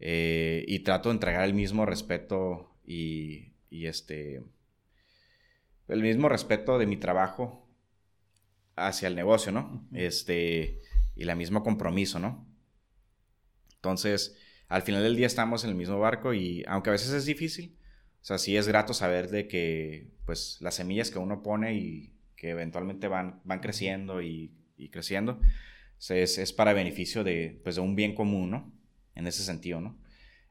Eh, 0.00 0.64
y 0.68 0.80
trato 0.80 1.08
de 1.08 1.14
entregar 1.14 1.44
el 1.44 1.54
mismo 1.54 1.84
respeto 1.84 2.70
y, 2.86 3.52
este, 3.70 4.42
el 5.88 6.02
mismo 6.02 6.28
respeto 6.28 6.78
de 6.78 6.86
mi 6.86 6.96
trabajo 6.96 7.68
hacia 8.76 9.08
el 9.08 9.16
negocio, 9.16 9.50
¿no? 9.50 9.86
Este, 9.92 10.80
y 11.16 11.24
la 11.24 11.34
mismo 11.34 11.64
compromiso, 11.64 12.18
¿no? 12.20 12.46
Entonces, 13.74 14.36
al 14.68 14.82
final 14.82 15.02
del 15.02 15.16
día 15.16 15.26
estamos 15.26 15.64
en 15.64 15.70
el 15.70 15.76
mismo 15.76 15.98
barco 15.98 16.32
y 16.32 16.64
aunque 16.68 16.90
a 16.90 16.92
veces 16.92 17.12
es 17.12 17.26
difícil, 17.26 17.76
o 18.20 18.24
sea, 18.24 18.38
sí 18.38 18.56
es 18.56 18.68
grato 18.68 18.94
saber 18.94 19.28
de 19.28 19.48
que, 19.48 20.10
pues, 20.26 20.58
las 20.60 20.74
semillas 20.74 21.10
que 21.10 21.18
uno 21.18 21.42
pone 21.42 21.74
y 21.74 22.14
que 22.36 22.50
eventualmente 22.50 23.08
van, 23.08 23.40
van 23.44 23.60
creciendo 23.60 24.22
y, 24.22 24.54
creciendo, 24.92 25.40
es, 26.08 26.38
es, 26.38 26.52
para 26.52 26.72
beneficio 26.72 27.24
de, 27.24 27.60
pues, 27.62 27.76
de 27.76 27.80
un 27.80 27.96
bien 27.96 28.14
común, 28.14 28.50
¿no? 28.50 28.78
en 29.18 29.26
ese 29.26 29.42
sentido, 29.42 29.80
¿no? 29.80 29.98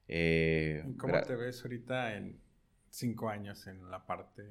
Eh, 0.10 0.84
¿Cómo 0.98 1.22
te 1.22 1.36
ves 1.36 1.64
ahorita 1.64 2.16
en 2.16 2.38
cinco 2.90 3.30
años 3.30 3.66
en 3.68 3.90
la 3.90 4.06
parte 4.06 4.44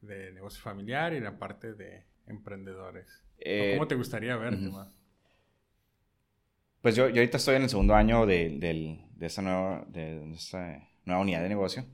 de 0.00 0.32
negocio 0.32 0.62
familiar 0.62 1.12
y 1.12 1.20
la 1.20 1.38
parte 1.38 1.74
de 1.74 2.04
emprendedores? 2.26 3.06
Eh, 3.38 3.74
¿Cómo 3.74 3.88
te 3.88 3.96
gustaría 3.96 4.36
verte 4.36 4.68
más? 4.68 4.96
Pues 6.82 6.94
yo, 6.94 7.08
yo, 7.08 7.16
ahorita 7.16 7.36
estoy 7.36 7.56
en 7.56 7.62
el 7.62 7.68
segundo 7.68 7.94
año 7.94 8.26
de, 8.26 8.58
de, 8.58 9.26
esa 9.26 9.42
nueva, 9.42 9.84
de 9.88 10.32
esta 10.32 10.88
nueva 11.04 11.20
unidad 11.20 11.42
de 11.42 11.48
negocio 11.48 11.84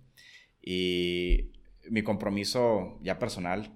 y 0.66 1.52
mi 1.88 2.02
compromiso 2.02 2.98
ya 3.00 3.18
personal 3.18 3.72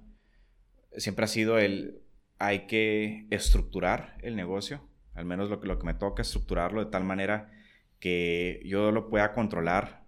siempre 0.99 1.25
ha 1.25 1.29
sido 1.29 1.59
el 1.59 2.03
hay 2.39 2.67
que 2.67 3.27
estructurar 3.31 4.19
el 4.23 4.35
negocio 4.35 4.87
al 5.15 5.25
menos 5.25 5.49
lo 5.49 5.61
que, 5.61 5.69
lo 5.69 5.79
que 5.79 5.87
me 5.87 5.95
toca, 5.95 6.23
estructurarlo 6.23 6.85
de 6.85 6.91
tal 6.91 7.05
manera 7.05 7.51
que 8.01 8.61
yo 8.65 8.91
lo 8.91 9.09
pueda 9.09 9.33
controlar 9.33 10.05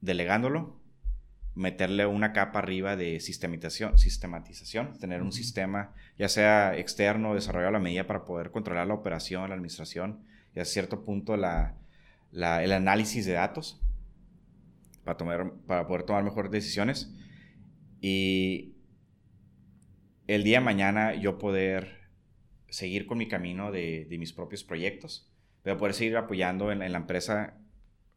delegándolo 0.00 0.80
meterle 1.54 2.06
una 2.06 2.32
capa 2.32 2.60
arriba 2.60 2.96
de 2.96 3.20
sistematización, 3.20 3.98
sistematización 3.98 4.98
tener 4.98 5.22
un 5.22 5.32
sistema, 5.32 5.94
ya 6.18 6.28
sea 6.28 6.76
externo, 6.76 7.34
desarrollado 7.34 7.68
a 7.68 7.72
la 7.72 7.80
medida 7.80 8.06
para 8.06 8.24
poder 8.24 8.50
controlar 8.50 8.86
la 8.86 8.94
operación, 8.94 9.48
la 9.48 9.54
administración 9.54 10.24
y 10.54 10.60
a 10.60 10.64
cierto 10.64 11.04
punto 11.04 11.36
la, 11.36 11.76
el 12.32 12.72
análisis 12.72 13.26
de 13.26 13.32
datos 13.32 13.80
para, 15.10 15.16
tomar, 15.16 15.52
para 15.66 15.86
poder 15.86 16.04
tomar 16.04 16.22
mejores 16.22 16.50
decisiones. 16.50 17.12
Y 18.00 18.76
el 20.26 20.44
día 20.44 20.58
de 20.58 20.64
mañana 20.64 21.14
yo 21.14 21.38
poder 21.38 22.10
seguir 22.68 23.06
con 23.06 23.18
mi 23.18 23.26
camino 23.26 23.72
de, 23.72 24.06
de 24.08 24.18
mis 24.18 24.32
propios 24.32 24.62
proyectos, 24.62 25.30
pero 25.62 25.76
poder 25.76 25.94
seguir 25.94 26.16
apoyando 26.16 26.70
en, 26.70 26.78
la 26.78 26.98
empresa 26.98 27.58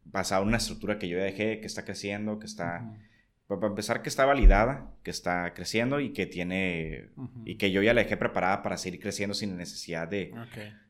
basado 0.06 0.44
en 0.44 0.50
una 0.50 0.58
estructura 0.58 1.00
que 1.00 1.08
yo 1.08 1.18
ya 1.18 1.24
dejé, 1.24 1.60
que 1.60 1.68
está 1.68 1.84
creciendo, 1.84 2.40
que 2.40 2.46
está... 2.46 3.00
Para 3.48 3.68
empezar, 3.68 4.02
que 4.02 4.10
está 4.10 4.26
validada, 4.26 4.96
que 5.04 5.12
está 5.12 5.54
creciendo 5.54 6.00
y 6.00 6.14
que 6.14 6.26
tiene... 6.26 7.10
Y 7.46 7.56
que 7.58 7.72
yo 7.72 7.84
ya 7.84 7.94
la 7.94 8.04
dejé 8.04 8.18
preparada 8.18 8.64
para 8.64 8.78
seguir 8.78 9.00
creciendo 9.00 9.34
sin 9.34 9.58
necesidad 9.58 10.08
de, 10.08 10.34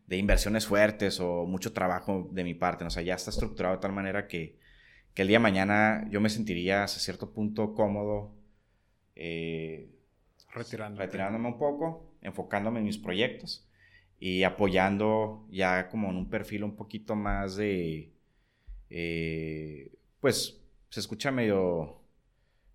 de 0.05 0.17
inversiones 0.17 0.67
fuertes 0.67 1.19
o 1.19 1.45
mucho 1.45 1.73
trabajo 1.73 2.29
de 2.31 2.43
mi 2.43 2.53
parte. 2.53 2.85
O 2.85 2.89
sea, 2.89 3.01
ya 3.01 3.15
está 3.15 3.31
estructurado 3.31 3.75
de 3.75 3.81
tal 3.81 3.91
manera 3.91 4.27
que, 4.27 4.59
que 5.13 5.21
el 5.21 5.27
día 5.27 5.37
de 5.37 5.43
mañana 5.43 6.07
yo 6.09 6.21
me 6.21 6.29
sentiría 6.29 6.83
hasta 6.83 6.99
cierto 6.99 7.31
punto 7.31 7.73
cómodo. 7.73 8.31
Eh, 9.15 9.89
retirándome 10.53 11.47
un 11.47 11.57
poco, 11.57 12.13
enfocándome 12.21 12.79
en 12.79 12.85
mis 12.85 12.97
proyectos 12.97 13.67
y 14.19 14.43
apoyando 14.43 15.45
ya 15.51 15.89
como 15.89 16.09
en 16.09 16.15
un 16.15 16.29
perfil 16.29 16.63
un 16.63 16.75
poquito 16.75 17.15
más 17.15 17.55
de, 17.55 18.13
eh, 18.89 19.91
pues 20.19 20.61
se 20.89 20.99
escucha 20.99 21.31
medio, 21.31 22.01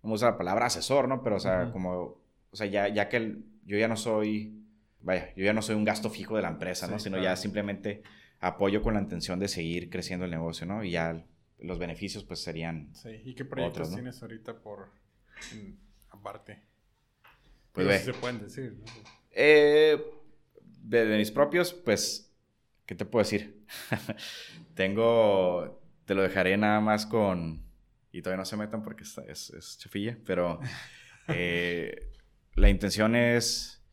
vamos 0.03 0.21
a 0.21 0.25
usar 0.25 0.31
la 0.33 0.37
palabra 0.37 0.65
asesor, 0.67 1.07
¿no? 1.07 1.23
Pero 1.23 1.37
o 1.37 1.39
sea, 1.39 1.71
como, 1.71 2.21
o 2.51 2.55
sea, 2.55 2.67
ya, 2.67 2.87
ya 2.89 3.09
que 3.09 3.37
yo 3.65 3.77
ya 3.77 3.87
no 3.87 3.95
soy, 3.95 4.61
vaya, 5.01 5.33
yo 5.35 5.45
ya 5.45 5.53
no 5.53 5.61
soy 5.61 5.75
un 5.75 5.85
gasto 5.85 6.09
fijo 6.09 6.35
de 6.35 6.41
la 6.41 6.49
empresa, 6.49 6.87
¿no? 6.87 6.99
Sino 6.99 7.21
ya 7.21 7.35
simplemente 7.35 8.03
apoyo 8.39 8.81
con 8.81 8.93
la 8.93 9.01
intención 9.01 9.39
de 9.39 9.47
seguir 9.47 9.89
creciendo 9.89 10.25
el 10.25 10.31
negocio, 10.31 10.67
¿no? 10.67 10.83
Y 10.83 10.91
ya 10.91 11.25
los 11.59 11.79
beneficios 11.79 12.23
pues 12.23 12.41
serían... 12.41 12.93
Sí, 12.95 13.21
¿y 13.25 13.35
qué 13.35 13.45
proyectos 13.45 13.93
tienes 13.93 14.21
ahorita 14.21 14.59
por 14.61 14.89
aparte? 16.09 16.61
Pues 17.71 17.87
ve. 17.87 17.99
se 17.99 18.13
pueden 18.13 18.39
decir, 18.39 18.77
¿no? 18.77 18.85
Eh, 19.31 20.01
de, 20.81 21.17
mis 21.17 21.31
propios, 21.31 21.73
pues, 21.73 22.33
¿qué 22.85 22.95
te 22.95 23.05
puedo 23.05 23.23
decir? 23.23 23.63
Tengo, 24.75 25.81
te 26.05 26.15
lo 26.15 26.21
dejaré 26.21 26.57
nada 26.57 26.79
más 26.79 27.05
con, 27.05 27.63
y 28.11 28.21
todavía 28.21 28.39
no 28.39 28.45
se 28.45 28.57
metan 28.57 28.83
porque 28.83 29.03
es, 29.03 29.49
es, 29.49 29.77
chafilla, 29.77 30.17
pero 30.25 30.59
eh, 31.27 32.11
la 32.55 32.69
intención 32.69 33.15
es, 33.15 33.83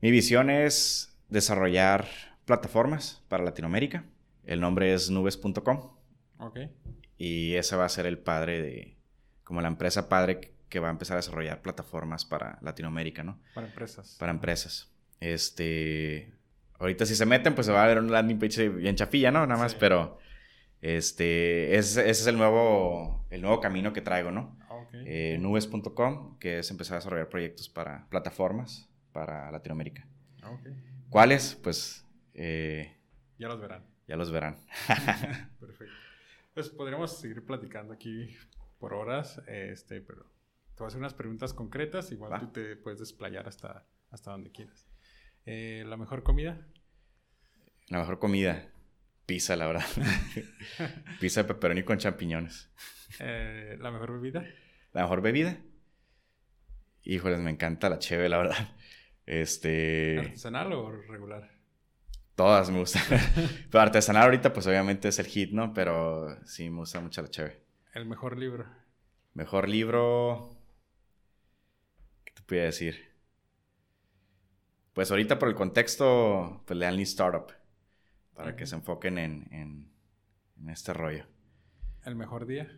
mi 0.00 0.10
visión 0.10 0.50
es 0.50 1.16
desarrollar 1.28 2.06
plataformas 2.44 3.22
para 3.28 3.44
Latinoamérica. 3.44 4.04
El 4.44 4.60
nombre 4.60 4.92
es 4.92 5.10
nubes.com. 5.10 5.99
Ok. 6.40 6.58
Y 7.18 7.54
ese 7.54 7.76
va 7.76 7.84
a 7.84 7.88
ser 7.88 8.06
el 8.06 8.18
padre 8.18 8.62
de, 8.62 8.96
como 9.44 9.60
la 9.60 9.68
empresa 9.68 10.08
padre 10.08 10.54
que 10.68 10.80
va 10.80 10.88
a 10.88 10.92
empezar 10.92 11.16
a 11.16 11.18
desarrollar 11.18 11.60
plataformas 11.60 12.24
para 12.24 12.58
Latinoamérica, 12.62 13.22
¿no? 13.24 13.40
Para 13.54 13.66
empresas. 13.66 14.16
Para 14.18 14.32
empresas. 14.32 14.90
Este, 15.18 16.32
ahorita 16.78 17.04
si 17.04 17.14
se 17.14 17.26
meten, 17.26 17.54
pues 17.54 17.66
se 17.66 17.72
va 17.72 17.84
a 17.84 17.86
ver 17.86 17.98
un 17.98 18.10
landing 18.10 18.38
page 18.38 18.68
bien 18.68 18.96
chafilla, 18.96 19.30
¿no? 19.30 19.46
Nada 19.46 19.60
más, 19.60 19.74
pero 19.74 20.18
este, 20.80 21.76
ese, 21.76 22.08
es 22.08 22.26
el 22.26 22.36
nuevo, 22.38 23.26
el 23.30 23.42
nuevo 23.42 23.60
camino 23.60 23.92
que 23.92 24.00
traigo, 24.00 24.30
¿no? 24.30 24.58
Eh, 24.92 25.38
nubes.com, 25.38 26.38
que 26.38 26.60
es 26.60 26.70
empezar 26.70 26.94
a 26.94 26.98
desarrollar 26.98 27.28
proyectos 27.28 27.68
para 27.68 28.08
plataformas 28.08 28.88
para 29.12 29.50
Latinoamérica. 29.50 30.06
¿Cuáles? 31.10 31.58
Pues... 31.62 32.06
Eh, 32.34 32.96
ya 33.38 33.48
los 33.48 33.60
verán. 33.60 33.84
Ya 34.06 34.16
los 34.16 34.30
verán. 34.30 34.56
Pues 36.54 36.68
podríamos 36.68 37.18
seguir 37.18 37.44
platicando 37.44 37.92
aquí 37.94 38.36
por 38.78 38.94
horas, 38.94 39.40
este, 39.46 40.00
pero 40.00 40.24
te 40.74 40.78
voy 40.78 40.86
a 40.86 40.88
hacer 40.88 40.98
unas 40.98 41.14
preguntas 41.14 41.54
concretas, 41.54 42.10
igual 42.10 42.40
tú 42.40 42.48
te 42.48 42.76
puedes 42.76 42.98
desplayar 42.98 43.46
hasta, 43.46 43.86
hasta 44.10 44.32
donde 44.32 44.50
quieras. 44.50 44.88
Eh, 45.46 45.84
¿La 45.86 45.96
mejor 45.96 46.22
comida? 46.22 46.66
La 47.88 47.98
mejor 47.98 48.18
comida. 48.18 48.68
Pizza, 49.26 49.54
la 49.54 49.66
verdad. 49.66 49.84
Pizza 51.20 51.42
de 51.42 51.48
pepperoni 51.48 51.84
con 51.84 51.98
champiñones. 51.98 52.72
Eh, 53.20 53.76
¿La 53.78 53.90
mejor 53.90 54.12
bebida? 54.14 54.44
La 54.92 55.02
mejor 55.02 55.22
bebida. 55.22 55.58
Híjoles, 57.02 57.38
me 57.38 57.50
encanta 57.50 57.88
la 57.88 57.98
cheve, 57.98 58.28
la 58.28 58.38
verdad. 58.38 58.76
Este. 59.24 60.18
¿Artesanal 60.18 60.72
o 60.72 60.90
regular? 60.90 61.59
Todas 62.40 62.70
me 62.70 62.78
gustan. 62.78 63.02
Pero 63.70 63.82
artesanal 63.82 64.22
ahorita, 64.22 64.54
pues 64.54 64.66
obviamente 64.66 65.08
es 65.08 65.18
el 65.18 65.26
hit, 65.26 65.52
¿no? 65.52 65.74
Pero 65.74 66.42
sí 66.46 66.70
me 66.70 66.78
gusta 66.78 66.98
mucho 66.98 67.20
la 67.20 67.28
cheve. 67.28 67.62
¿El 67.92 68.06
mejor 68.06 68.38
libro? 68.38 68.64
Mejor 69.34 69.68
libro. 69.68 70.56
¿Qué 72.24 72.32
te 72.32 72.40
podía 72.40 72.62
decir? 72.62 73.12
Pues 74.94 75.10
ahorita 75.10 75.38
por 75.38 75.50
el 75.50 75.54
contexto, 75.54 76.62
pues 76.64 76.78
lean 76.78 76.94
Lean 76.94 77.02
Startup. 77.02 77.52
Para 78.32 78.56
que 78.56 78.64
se 78.64 78.76
enfoquen 78.76 79.18
en, 79.18 79.92
este 80.66 80.94
rollo. 80.94 81.26
¿El 82.06 82.16
mejor 82.16 82.46
día? 82.46 82.74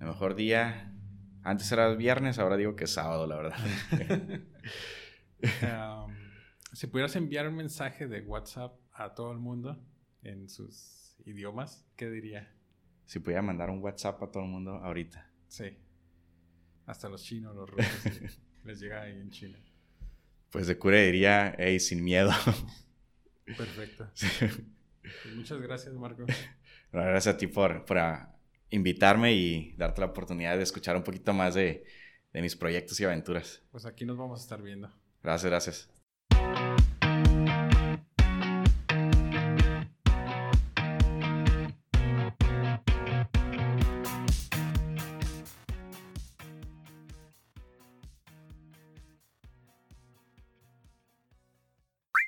El 0.00 0.06
mejor 0.06 0.34
día. 0.34 0.92
Antes 1.44 1.70
era 1.70 1.94
viernes, 1.94 2.40
ahora 2.40 2.56
digo 2.56 2.74
que 2.74 2.82
es 2.82 2.92
sábado, 2.92 3.28
la 3.28 3.36
verdad. 3.36 3.58
Si 6.76 6.88
pudieras 6.88 7.16
enviar 7.16 7.48
un 7.48 7.56
mensaje 7.56 8.06
de 8.06 8.20
WhatsApp 8.20 8.78
a 8.92 9.14
todo 9.14 9.32
el 9.32 9.38
mundo 9.38 9.82
en 10.22 10.50
sus 10.50 11.16
idiomas, 11.24 11.86
¿qué 11.96 12.10
diría? 12.10 12.54
Si 13.06 13.18
pudiera 13.18 13.40
mandar 13.40 13.70
un 13.70 13.82
WhatsApp 13.82 14.22
a 14.22 14.30
todo 14.30 14.42
el 14.42 14.50
mundo 14.50 14.72
ahorita. 14.72 15.26
Sí. 15.48 15.74
Hasta 16.84 17.08
los 17.08 17.22
chinos, 17.22 17.56
los 17.56 17.70
rusos, 17.70 18.38
les 18.64 18.78
llega 18.78 19.00
ahí 19.00 19.12
en 19.12 19.30
China. 19.30 19.58
Pues 20.50 20.66
de 20.66 20.78
cura 20.78 20.98
diría, 20.98 21.54
hey, 21.56 21.80
sin 21.80 22.04
miedo. 22.04 22.30
Perfecto. 23.46 24.10
Pues 25.22 25.36
muchas 25.36 25.60
gracias, 25.60 25.94
Marco. 25.94 26.26
gracias 26.92 27.34
a 27.34 27.38
ti 27.38 27.46
por, 27.46 27.84
por 27.84 27.96
invitarme 28.70 29.34
y 29.34 29.72
darte 29.76 30.00
la 30.00 30.08
oportunidad 30.08 30.56
de 30.56 30.64
escuchar 30.64 30.96
un 30.96 31.04
poquito 31.04 31.32
más 31.32 31.54
de, 31.54 31.86
de 32.32 32.42
mis 32.42 32.56
proyectos 32.56 32.98
y 32.98 33.04
aventuras. 33.04 33.62
Pues 33.70 33.86
aquí 33.86 34.04
nos 34.04 34.18
vamos 34.18 34.40
a 34.40 34.42
estar 34.42 34.60
viendo. 34.60 34.92
Gracias, 35.22 35.48
gracias. 35.48 35.95